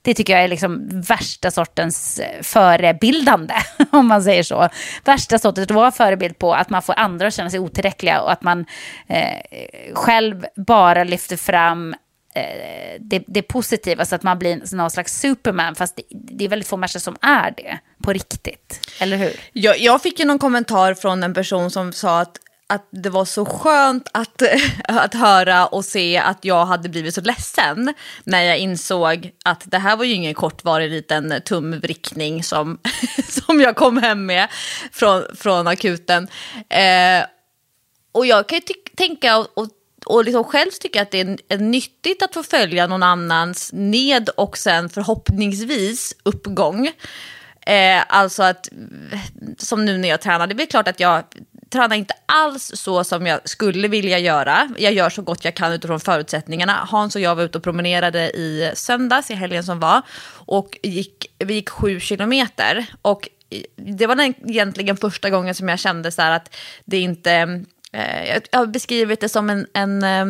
[0.01, 3.53] det tycker jag är liksom värsta sortens eh, förebildande,
[3.91, 4.69] om man säger så.
[5.03, 8.31] Värsta sortens att vara förebild på att man får andra att känna sig otillräckliga och
[8.31, 8.65] att man
[9.07, 11.95] eh, själv bara lyfter fram
[12.35, 15.75] Eh, det, det positiva så att man blir någon slags superman.
[15.75, 18.89] Fast det, det, är väldigt få människor som är det på riktigt.
[18.99, 19.39] Eller hur?
[19.53, 23.25] Jag, jag fick ju någon kommentar från en person som sa att att det var
[23.25, 24.41] så skönt att,
[24.83, 27.93] att höra och se att jag hade blivit så ledsen
[28.23, 32.79] när jag insåg att det här var ju ingen kortvarig liten tumvrickning som,
[33.29, 34.47] som jag kom hem med
[34.91, 36.27] från, från akuten.
[36.69, 37.25] Eh,
[38.11, 39.67] och jag kan ju tänka och, och
[40.05, 43.69] och liksom själv tycker jag att det är, är nyttigt att få följa någon annans
[43.73, 46.91] ned och sen förhoppningsvis uppgång.
[47.65, 48.69] Eh, alltså att,
[49.57, 51.23] som nu när jag tränar, det är klart att jag
[51.69, 54.69] tränar inte alls så som jag skulle vilja göra.
[54.77, 56.87] Jag gör så gott jag kan utifrån förutsättningarna.
[56.89, 60.01] Hans och jag var ute och promenerade i söndags, i helgen som var,
[60.45, 62.85] och gick, vi gick sju kilometer.
[63.01, 63.29] Och
[63.75, 66.55] det var den, egentligen första gången som jag kände så att
[66.85, 67.63] det inte
[67.95, 70.25] Eh, jag har beskrivit det som en, en, eh,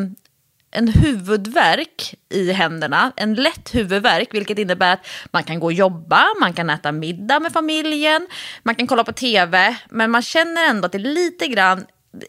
[0.72, 6.24] en huvudvärk i händerna, en lätt huvudvärk, vilket innebär att man kan gå och jobba,
[6.40, 8.28] man kan äta middag med familjen,
[8.64, 11.86] man kan kolla på tv, men man känner ändå att det lite grann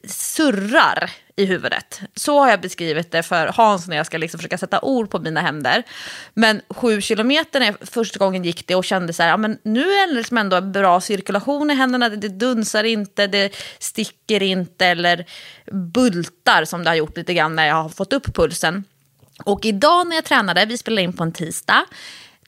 [0.08, 2.00] surrar i huvudet.
[2.14, 5.18] Så har jag beskrivit det för Hans när jag ska liksom försöka sätta ord på
[5.18, 5.82] mina händer.
[6.34, 9.58] Men sju kilometer när jag första gången gick det och kände så här, ja, men
[9.62, 14.42] nu är det liksom ändå en bra cirkulation i händerna, det dunsar inte, det sticker
[14.42, 15.26] inte eller
[15.72, 18.84] bultar som det har gjort lite grann när jag har fått upp pulsen.
[19.44, 21.84] Och idag när jag tränade, vi spelade in på en tisdag,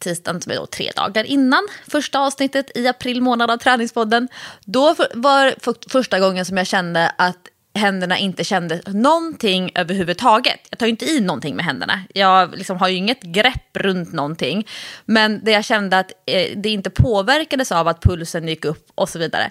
[0.01, 4.29] tisdagen som är då tre dagar innan första avsnittet i april månad av träningspodden.
[4.65, 5.55] Då var
[5.91, 7.49] första gången som jag kände att
[7.79, 10.61] händerna inte kände någonting överhuvudtaget.
[10.71, 12.01] Jag tar ju inte i någonting med händerna.
[12.15, 14.67] Jag liksom har ju inget grepp runt någonting.
[15.05, 19.09] Men det jag kände att eh, det inte påverkades av att pulsen gick upp och
[19.09, 19.51] så vidare.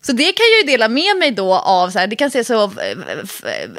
[0.00, 2.44] Så det kan jag ju dela med mig då av, så här, det kan se
[2.44, 3.70] så eh, eh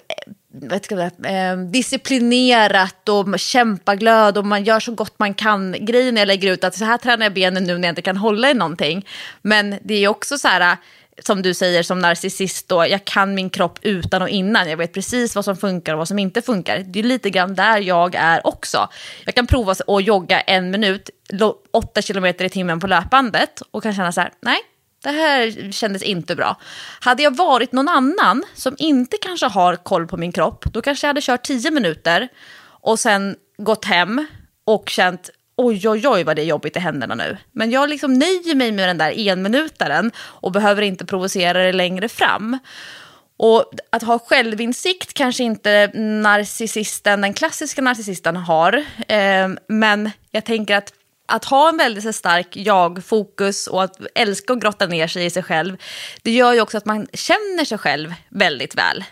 [0.52, 5.76] vet ska eh, disciplinerat och kämpaglöd och man gör så gott man kan.
[5.80, 8.18] Grejen jag lägger ut att så här tränar jag benen nu när jag inte kan
[8.18, 9.06] hålla i någonting.
[9.41, 10.78] Men det är också så här,
[11.25, 14.69] som du säger som narcissist då, jag kan min kropp utan och innan.
[14.69, 16.79] Jag vet precis vad som funkar och vad som inte funkar.
[16.79, 18.89] Det är lite grann där jag är också.
[19.25, 21.09] Jag kan prova att jogga en minut,
[21.71, 24.59] åtta kilometer i timmen på löpbandet och kan känna så här, nej,
[25.03, 26.59] det här kändes inte bra.
[26.99, 31.07] Hade jag varit någon annan som inte kanske har koll på min kropp, då kanske
[31.07, 32.27] jag hade kört tio minuter
[32.81, 34.25] och sen gått hem
[34.65, 35.29] och känt
[35.60, 37.38] oj, oj, oj vad det är jobbigt i händerna nu.
[37.52, 42.10] Men jag liksom nöjer mig med den där enminutaren och behöver inte provocera det längre
[42.10, 42.60] fram.
[43.38, 48.73] Och att ha självinsikt kanske inte narcissisten, den klassiska narcissisten har.
[49.07, 50.94] Eh, men jag tänker att
[51.31, 55.44] att ha en väldigt stark jag-fokus och att älska att grotta ner sig i sig
[55.44, 55.77] själv,
[56.22, 59.03] det gör ju också att man känner sig själv väldigt väl.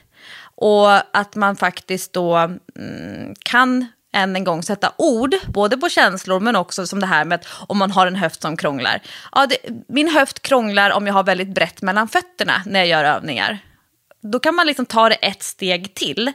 [0.55, 3.85] Och att man faktiskt då mm, kan
[4.17, 7.47] än en gång sätta ord, både på känslor men också som det här med att
[7.67, 9.01] om man har en höft som krånglar.
[9.31, 9.57] Ja, det,
[9.87, 13.59] min höft krånglar om jag har väldigt brett mellan fötterna när jag gör övningar.
[14.21, 16.31] Då kan man liksom ta det ett steg till.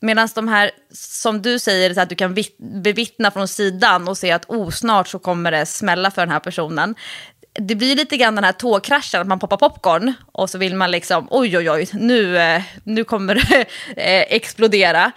[0.00, 4.30] Medan de här, som du säger, så att du kan bevittna från sidan och se
[4.30, 6.94] att oh, snart så kommer det smälla för den här personen.
[7.54, 10.90] Det blir lite grann den här tågkraschen, att man poppar popcorn och så vill man
[10.90, 13.60] liksom, oj oj oj, nu, eh, nu kommer det
[13.96, 15.12] eh, explodera.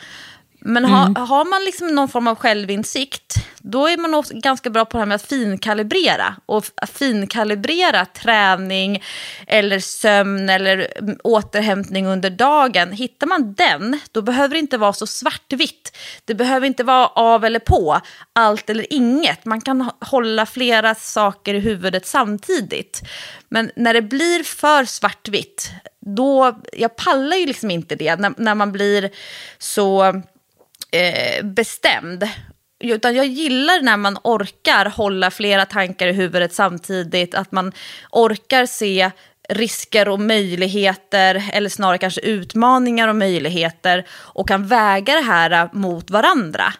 [0.68, 1.16] Men ha, mm.
[1.16, 5.02] har man liksom någon form av självinsikt, då är man också ganska bra på det
[5.02, 6.36] här med att finkalibrera.
[6.46, 9.04] Och finkalibrera träning
[9.48, 10.88] eller sömn eller
[11.24, 12.92] återhämtning under dagen.
[12.92, 15.98] Hittar man den, då behöver det inte vara så svartvitt.
[16.26, 18.02] Det behöver inte vara av eller på,
[18.34, 19.46] allt eller inget.
[19.46, 23.02] Man kan hålla flera saker i huvudet samtidigt.
[23.50, 25.72] Men när det blir för svartvitt,
[26.06, 28.16] då, jag pallar ju liksom inte det.
[28.16, 29.10] När, när man blir
[29.58, 30.22] så
[30.96, 32.30] eh, bestämd.
[32.84, 37.36] Utan jag gillar när man orkar hålla flera tankar i huvudet samtidigt.
[37.36, 37.72] Att man
[38.12, 39.12] orkar se
[39.50, 46.10] risker och möjligheter, eller snarare kanske utmaningar och möjligheter och kan väga det här mot
[46.10, 46.74] varandra.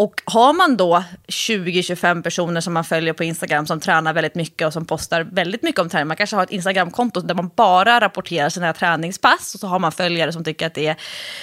[0.00, 4.66] Och har man då 20-25 personer som man följer på Instagram som tränar väldigt mycket
[4.66, 8.00] och som postar väldigt mycket om träning, man kanske har ett Instagramkonto där man bara
[8.00, 10.96] rapporterar sina träningspass och så har man följare som tycker att det är,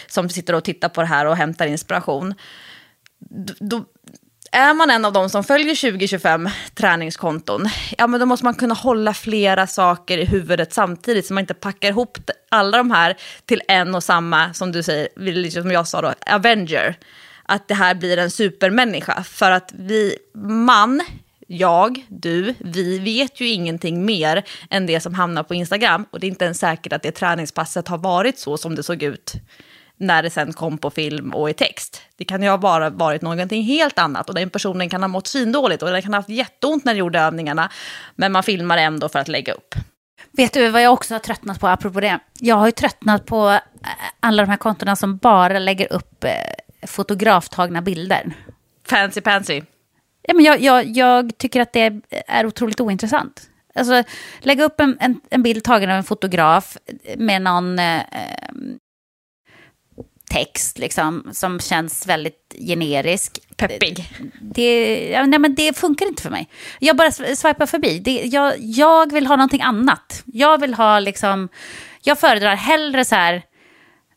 [0.08, 2.34] som sitter och tittar på det här och hämtar inspiration.
[3.60, 3.84] Då,
[4.52, 8.74] är man en av de som följer 20-25 träningskonton, ja men då måste man kunna
[8.74, 12.18] hålla flera saker i huvudet samtidigt så man inte packar ihop
[12.50, 16.14] alla de här till en och samma, som du säger, liksom som jag sa då,
[16.26, 16.98] Avenger
[17.48, 19.24] att det här blir en supermänniska.
[19.24, 20.18] För att vi,
[20.64, 21.02] man,
[21.48, 26.06] jag, du, vi vet ju ingenting mer än det som hamnar på Instagram.
[26.12, 29.04] Och det är inte ens säkert att det träningspasset har varit så som det såg
[29.04, 29.34] ut
[30.00, 32.02] när det sen kom på film och i text.
[32.18, 35.28] Det kan ju ha bara varit någonting helt annat och den personen kan ha mått
[35.28, 37.70] svindåligt och den kan ha haft jätteont när den gjorde övningarna.
[38.16, 39.76] Men man filmar ändå för att lägga upp.
[40.32, 42.20] Vet du vad jag också har tröttnat på apropå det?
[42.40, 43.60] Jag har ju tröttnat på eh,
[44.20, 46.32] alla de här kontona som bara lägger upp eh,
[46.88, 48.34] fotograftagna bilder.
[48.88, 49.62] Fancy pansy.
[50.22, 53.50] Ja, men jag, jag, jag tycker att det är otroligt ointressant.
[53.76, 54.04] Alltså,
[54.40, 56.78] lägga upp en, en, en bild tagen av en fotograf
[57.18, 58.02] med någon eh,
[60.30, 63.40] text liksom, som känns väldigt generisk.
[63.56, 64.10] Peppig.
[64.42, 66.50] Det, ja, nej, men det funkar inte för mig.
[66.80, 68.00] Jag bara swipar förbi.
[68.00, 70.24] Det, jag, jag vill ha någonting annat.
[70.26, 71.50] Jag vill ha liksom,
[72.02, 73.44] jag föredrar hellre så här,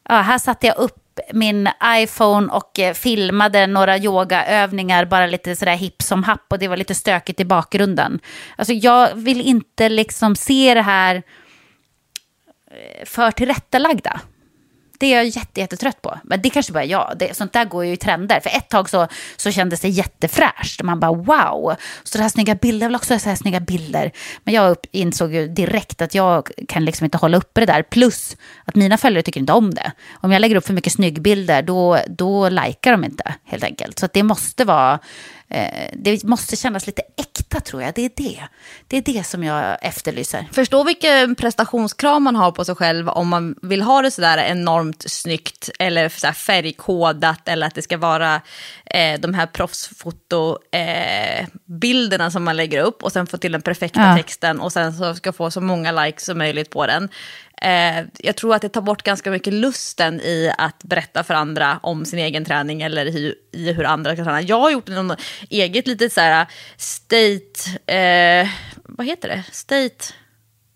[0.09, 1.00] ja, här satte jag upp
[1.33, 6.69] min iPhone och eh, filmade några yogaövningar, bara lite sådär hipp som happ och det
[6.69, 8.21] var lite stökigt i bakgrunden.
[8.57, 11.23] Alltså jag vill inte liksom se det här
[12.71, 14.21] eh, för tillrättalagda.
[15.01, 16.19] Det är jag jättetrött på.
[16.25, 17.13] Men det kanske bara är jag.
[17.17, 18.41] Det, sånt där går ju i trender.
[18.41, 20.83] För ett tag så, så kändes det jättefräscht.
[20.83, 21.75] Man bara wow.
[22.03, 24.13] Så det här snygga bilder, jag vill också ha så här snygga bilder.
[24.45, 27.83] Men jag upp, insåg ju direkt att jag kan liksom inte hålla uppe det där.
[27.83, 29.93] Plus att mina följare tycker inte om det.
[30.21, 33.99] Om jag lägger upp för mycket snyggbilder då, då likar de inte helt enkelt.
[33.99, 34.99] Så det måste vara
[35.93, 37.95] det måste kännas lite äkta tror jag.
[37.95, 38.41] Det är det.
[38.87, 40.47] Det är det som jag efterlyser.
[40.53, 45.11] Förstå vilken prestationskrav man har på sig själv om man vill ha det sådär enormt
[45.11, 48.41] snyggt eller så färgkodat eller att det ska vara
[48.85, 54.01] eh, de här proffsfotobilderna eh, som man lägger upp och sen få till den perfekta
[54.01, 54.17] ja.
[54.17, 57.09] texten och sen så ska få så många likes som möjligt på den.
[57.61, 61.81] Eh, jag tror att det tar bort ganska mycket lusten i att berätta för andra
[61.83, 64.43] om sin egen träning eller i, i hur andra ska träna.
[64.43, 65.17] Jag har gjort någon
[65.51, 66.47] eget litet så här eh,
[66.77, 68.49] state, eh,
[68.85, 69.45] vad heter det?
[69.53, 70.05] State,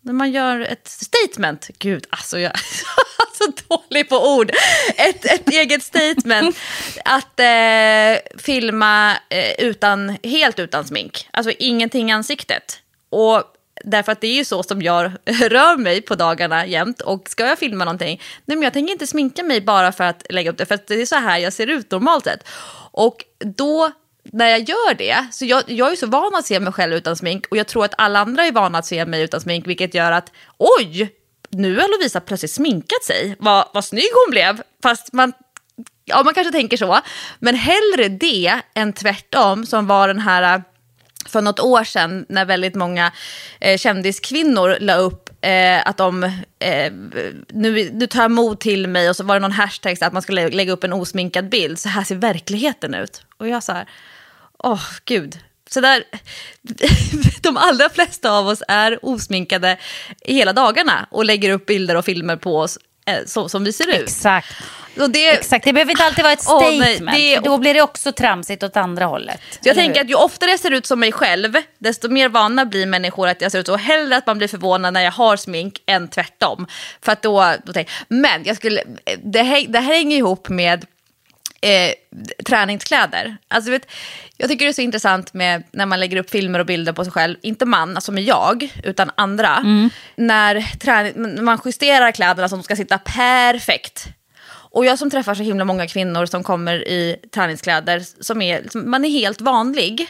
[0.01, 1.71] när man gör ett statement.
[1.79, 4.51] Gud, alltså jag är så dålig på ord.
[4.97, 6.57] Ett, ett eget statement.
[7.05, 11.29] Att eh, filma eh, utan, helt utan smink.
[11.31, 12.81] Alltså ingenting i ansiktet.
[13.11, 13.45] Och
[13.85, 17.01] Därför att det är ju så som jag rör mig på dagarna jämt.
[17.01, 20.27] Och ska jag filma någonting, nej men jag tänker inte sminka mig bara för att
[20.31, 20.67] lägga upp det.
[20.67, 22.49] För att det är så här jag ser ut normalt sett.
[22.91, 23.93] Och då
[24.33, 27.17] när jag gör det, så jag, jag är så van att se mig själv utan
[27.17, 29.95] smink och jag tror att alla andra är vana att se mig utan smink, vilket
[29.95, 31.13] gör att oj,
[31.51, 34.63] nu har Lovisa plötsligt sminkat sig, vad, vad snygg hon blev.
[34.83, 35.33] Fast man,
[36.05, 37.01] ja, man kanske tänker så,
[37.39, 40.63] men hellre det än tvärtom som var den här
[41.27, 43.13] för något år sedan när väldigt många
[43.61, 46.25] eh, kändiskvinnor la upp eh, att de,
[46.59, 46.93] eh,
[47.49, 50.13] nu, nu tar jag mod till mig och så var det någon hashtag så att
[50.13, 53.23] man skulle lägga upp en osminkad bild, så här ser verkligheten ut.
[53.37, 53.89] Och jag så här,
[54.59, 55.39] åh oh, gud.
[55.71, 56.05] Så där,
[57.43, 59.79] de allra flesta av oss är osminkade
[60.21, 62.79] hela dagarna och lägger upp bilder och filmer på oss
[63.27, 64.03] så, som vi ser ut.
[64.03, 64.55] Exakt.
[65.09, 67.01] Det, Exakt, det behöver inte alltid vara ett statement.
[67.01, 69.41] Oh, nej, det, då blir det också tramsigt åt andra hållet.
[69.63, 70.05] Jag tänker hur?
[70.05, 73.41] att ju oftare jag ser ut som mig själv, desto mer vana blir människor att
[73.41, 73.77] jag ser ut så.
[73.77, 76.67] Hellre att man blir förvånad när jag har smink än tvärtom.
[77.03, 78.83] För då, då tänker, men jag skulle,
[79.23, 80.87] det, här, det här hänger ihop med
[81.65, 81.93] eh,
[82.47, 83.37] träningskläder.
[83.49, 83.87] Alltså, vet,
[84.37, 87.05] jag tycker det är så intressant med när man lägger upp filmer och bilder på
[87.05, 89.57] sig själv, inte man, alltså med jag, utan andra.
[89.57, 89.91] Mm.
[90.17, 94.07] När träning, man justerar kläderna så att de ska sitta perfekt.
[94.47, 99.05] Och jag som träffar så himla många kvinnor som kommer i träningskläder, som är, man
[99.05, 100.09] är helt vanlig.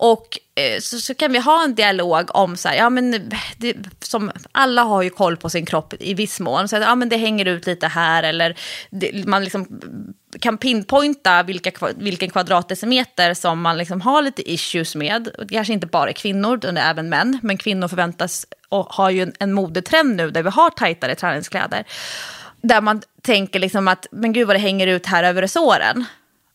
[0.00, 3.76] Och eh, så, så, kan vi ha en dialog om så här, ja men det,
[4.00, 6.68] som, alla har ju koll på sin kropp i viss mån.
[6.68, 8.58] Så att, ja men det hänger ut lite här eller
[8.90, 9.80] det, man liksom
[10.40, 15.28] kan pinpointa vilka, vilken kvadratdecimeter som man liksom har lite issues med.
[15.38, 17.38] Det kanske inte bara är kvinnor, utan det är även män.
[17.42, 21.84] Men kvinnor förväntas och har ju en, en modetrend nu där vi har tajtare träningskläder.
[22.62, 26.04] Där man tänker liksom att, men gud vad det hänger ut här över resåren.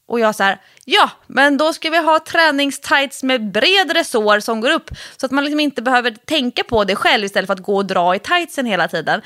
[0.05, 4.61] Och jag så här, ja, men då ska vi ha träningstights med bred resår som
[4.61, 4.89] går upp.
[5.17, 7.85] Så att man liksom inte behöver tänka på det själv istället för att gå och
[7.85, 9.21] dra i tightsen hela tiden.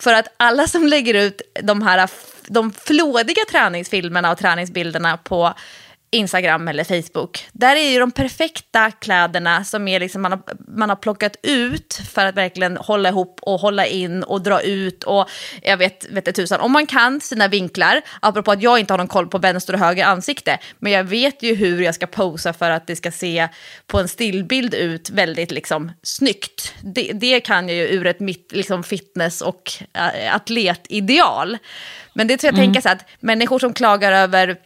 [0.00, 2.08] För att alla som lägger ut de här
[2.46, 5.54] de flådiga träningsfilmerna och träningsbilderna på
[6.10, 7.48] Instagram eller Facebook.
[7.52, 12.00] Där är ju de perfekta kläderna som är liksom man, har, man har plockat ut
[12.10, 15.28] för att verkligen hålla ihop och hålla in och dra ut och
[15.62, 16.60] jag vet, vet det tusan.
[16.60, 19.78] Om man kan sina vinklar, apropå att jag inte har någon koll på vänster och
[19.78, 23.48] höger ansikte, men jag vet ju hur jag ska posa för att det ska se
[23.86, 26.74] på en stillbild ut väldigt liksom snyggt.
[26.82, 31.58] Det, det kan jag ju ur ett mitt liksom fitness och äh, atletideal.
[32.14, 32.66] Men det tror jag mm.
[32.66, 34.56] tänka så att människor som klagar över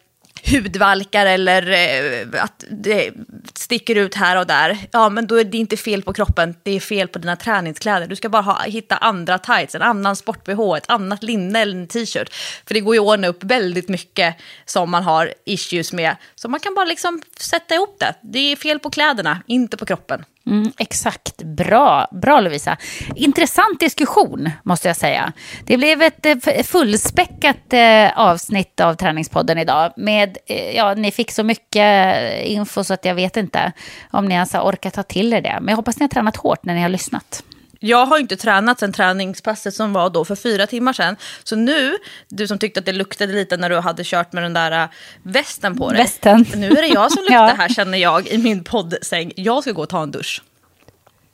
[0.51, 3.13] hudvalkar eller eh, att det
[3.55, 4.79] sticker ut här och där.
[4.91, 8.07] Ja, men då är det inte fel på kroppen, det är fel på dina träningskläder.
[8.07, 11.89] Du ska bara ha, hitta andra tights, en annan sport-bh, ett annat linne eller en
[11.89, 12.35] t-shirt.
[12.67, 16.17] För det går ju att ordna upp väldigt mycket som man har issues med.
[16.35, 18.15] Så man kan bara liksom sätta ihop det.
[18.23, 20.25] Det är fel på kläderna, inte på kroppen.
[20.47, 22.09] Mm, exakt, bra.
[22.13, 22.77] Bra Lovisa.
[23.17, 25.33] Intressant diskussion måste jag säga.
[25.67, 29.93] Det blev ett eh, fullspäckat eh, avsnitt av Träningspodden idag.
[29.97, 33.73] Med, eh, ja, ni fick så mycket info så att jag vet inte
[34.11, 35.59] om ni ens har orkat ta till er det.
[35.61, 37.43] Men jag hoppas ni har tränat hårt när ni har lyssnat.
[37.85, 41.17] Jag har inte tränat sen träningspasset som var då för fyra timmar sedan.
[41.45, 41.99] Så nu,
[42.29, 44.89] du som tyckte att det luktade lite när du hade kört med den där äh,
[45.23, 45.99] västen på dig.
[45.99, 46.47] Västen.
[46.55, 47.55] Nu är det jag som luktar ja.
[47.59, 49.33] här känner jag i min poddsäng.
[49.37, 50.43] Jag ska gå och ta en dusch.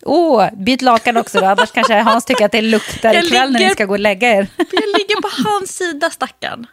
[0.03, 3.61] Åh, oh, byt lakan också då, annars kanske Hans tycker att det luktar ikväll när
[3.61, 4.47] ni ska gå och lägga er.
[4.57, 6.67] Jag ligger på hans sida stackarn.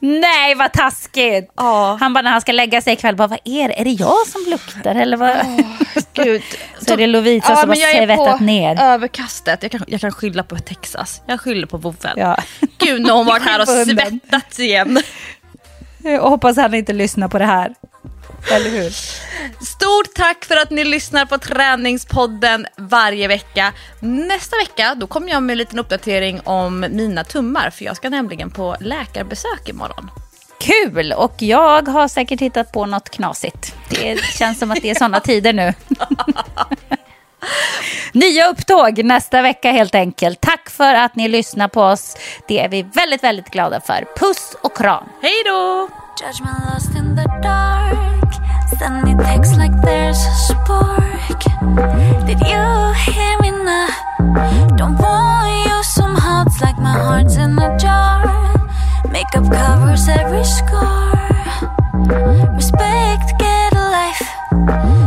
[0.00, 1.50] Nej, vad taskigt!
[1.56, 1.96] Oh.
[1.96, 3.80] Han bara när han ska lägga sig ikväll, bara, vad är det?
[3.80, 4.94] Är det jag som luktar?
[4.94, 5.30] Eller vad?
[5.30, 5.60] Oh,
[6.12, 6.42] Gud.
[6.80, 8.80] Så är det Lovisa ja, som har svettat ner.
[8.80, 9.62] överkastet.
[9.62, 11.22] Jag kan, jag kan skylla på Texas.
[11.26, 12.14] Jag skyller på vovven.
[12.16, 12.36] Ja.
[12.78, 15.02] Gud, nu har hon varit här och svettats igen.
[16.20, 17.74] Och hoppas han inte lyssnar på det här.
[18.50, 18.90] Eller hur?
[19.64, 23.72] Stort tack för att ni lyssnar på Träningspodden varje vecka.
[24.00, 28.10] Nästa vecka då kommer jag med en liten uppdatering om mina tummar för jag ska
[28.10, 30.10] nämligen på läkarbesök imorgon.
[30.60, 31.12] Kul!
[31.12, 33.74] Och jag har säkert hittat på något knasigt.
[33.88, 35.74] Det känns som att det är sådana tider nu.
[38.12, 40.40] Nya upptåg nästa vecka helt enkelt.
[40.40, 42.16] Tack för att ni lyssnar på oss.
[42.48, 44.04] Det är vi väldigt, väldigt glada för.
[44.16, 45.04] Puss och kram.
[45.22, 45.88] Hej då!
[59.16, 61.16] Makeup covers every scar.
[62.54, 65.05] Respect, get a life.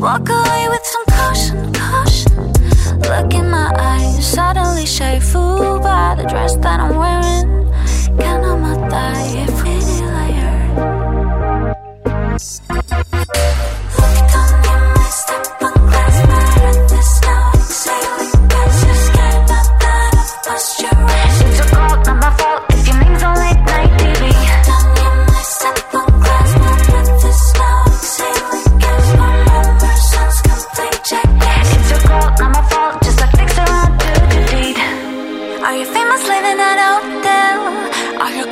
[0.00, 2.32] Walk away with some caution, caution.
[3.00, 7.68] Look in my eyes, suddenly shy, fooled by the dress that I'm wearing.
[8.18, 10.50] Can I not die, pretty liar?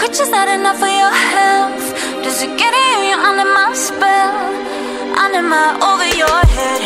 [0.08, 1.92] Your riches not enough for your health?
[2.24, 4.36] Does it get you you're under my spell?
[5.18, 6.80] Under my over your head.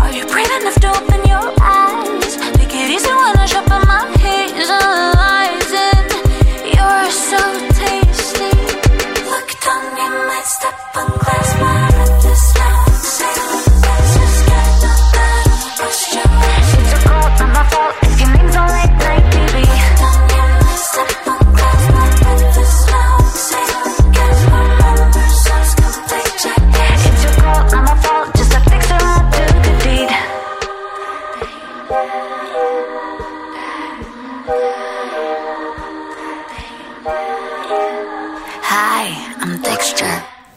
[0.00, 2.38] Are you brave enough to open your eyes?
[2.56, 6.08] Make it easy when I sharpen my haze analyzing.
[6.72, 7.40] You're so
[7.84, 8.52] tasty.
[9.28, 12.53] Look down, you might step on glass, but at the